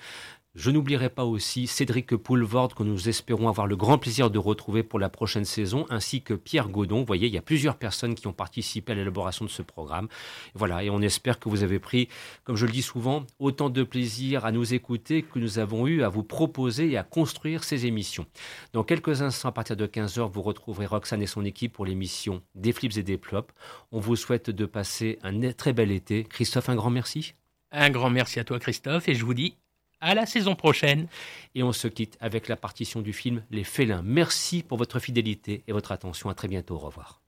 Je 0.59 0.71
n'oublierai 0.71 1.09
pas 1.09 1.23
aussi 1.23 1.67
Cédric 1.67 2.17
Poulvord 2.17 2.75
que 2.75 2.83
nous 2.83 3.07
espérons 3.07 3.47
avoir 3.47 3.65
le 3.65 3.77
grand 3.77 3.97
plaisir 3.97 4.29
de 4.29 4.37
retrouver 4.37 4.83
pour 4.83 4.99
la 4.99 5.07
prochaine 5.07 5.45
saison, 5.45 5.85
ainsi 5.89 6.21
que 6.21 6.33
Pierre 6.33 6.67
Godon. 6.67 6.99
Vous 6.99 7.05
voyez, 7.05 7.27
il 7.27 7.33
y 7.33 7.37
a 7.37 7.41
plusieurs 7.41 7.77
personnes 7.77 8.13
qui 8.13 8.27
ont 8.27 8.33
participé 8.33 8.91
à 8.91 8.95
l'élaboration 8.95 9.45
de 9.45 9.49
ce 9.49 9.61
programme. 9.61 10.09
Voilà, 10.55 10.83
et 10.83 10.89
on 10.89 11.01
espère 11.01 11.39
que 11.39 11.47
vous 11.47 11.63
avez 11.63 11.79
pris, 11.79 12.09
comme 12.43 12.57
je 12.57 12.65
le 12.65 12.73
dis 12.73 12.81
souvent, 12.81 13.25
autant 13.39 13.69
de 13.69 13.83
plaisir 13.83 14.43
à 14.43 14.51
nous 14.51 14.73
écouter 14.73 15.21
que 15.21 15.39
nous 15.39 15.59
avons 15.59 15.87
eu 15.87 16.03
à 16.03 16.09
vous 16.09 16.23
proposer 16.23 16.91
et 16.91 16.97
à 16.97 17.03
construire 17.03 17.63
ces 17.63 17.85
émissions. 17.85 18.25
Dans 18.73 18.83
quelques 18.83 19.21
instants, 19.21 19.47
à 19.47 19.53
partir 19.53 19.77
de 19.77 19.87
15h, 19.87 20.29
vous 20.29 20.41
retrouverez 20.41 20.87
Roxane 20.87 21.21
et 21.21 21.27
son 21.27 21.45
équipe 21.45 21.71
pour 21.71 21.85
l'émission 21.85 22.41
Des 22.55 22.73
Flips 22.73 22.97
et 22.97 23.03
des 23.03 23.17
Plops. 23.17 23.53
On 23.93 24.01
vous 24.01 24.17
souhaite 24.17 24.49
de 24.49 24.65
passer 24.65 25.19
un 25.23 25.53
très 25.53 25.71
bel 25.71 25.89
été. 25.89 26.25
Christophe, 26.25 26.67
un 26.67 26.75
grand 26.75 26.89
merci. 26.89 27.33
Un 27.71 27.91
grand 27.91 28.09
merci 28.09 28.41
à 28.41 28.43
toi, 28.43 28.59
Christophe, 28.59 29.07
et 29.07 29.15
je 29.15 29.23
vous 29.23 29.33
dis 29.33 29.55
à 30.01 30.15
la 30.15 30.25
saison 30.25 30.55
prochaine. 30.55 31.07
Et 31.55 31.63
on 31.63 31.73
se 31.73 31.87
quitte 31.87 32.17
avec 32.19 32.47
la 32.47 32.55
partition 32.55 33.01
du 33.01 33.13
film 33.13 33.43
Les 33.51 33.63
Félins. 33.63 34.01
Merci 34.03 34.63
pour 34.63 34.77
votre 34.77 34.99
fidélité 34.99 35.63
et 35.67 35.71
votre 35.71 35.91
attention. 35.91 36.29
À 36.29 36.33
très 36.33 36.47
bientôt. 36.47 36.75
Au 36.75 36.79
revoir. 36.79 37.21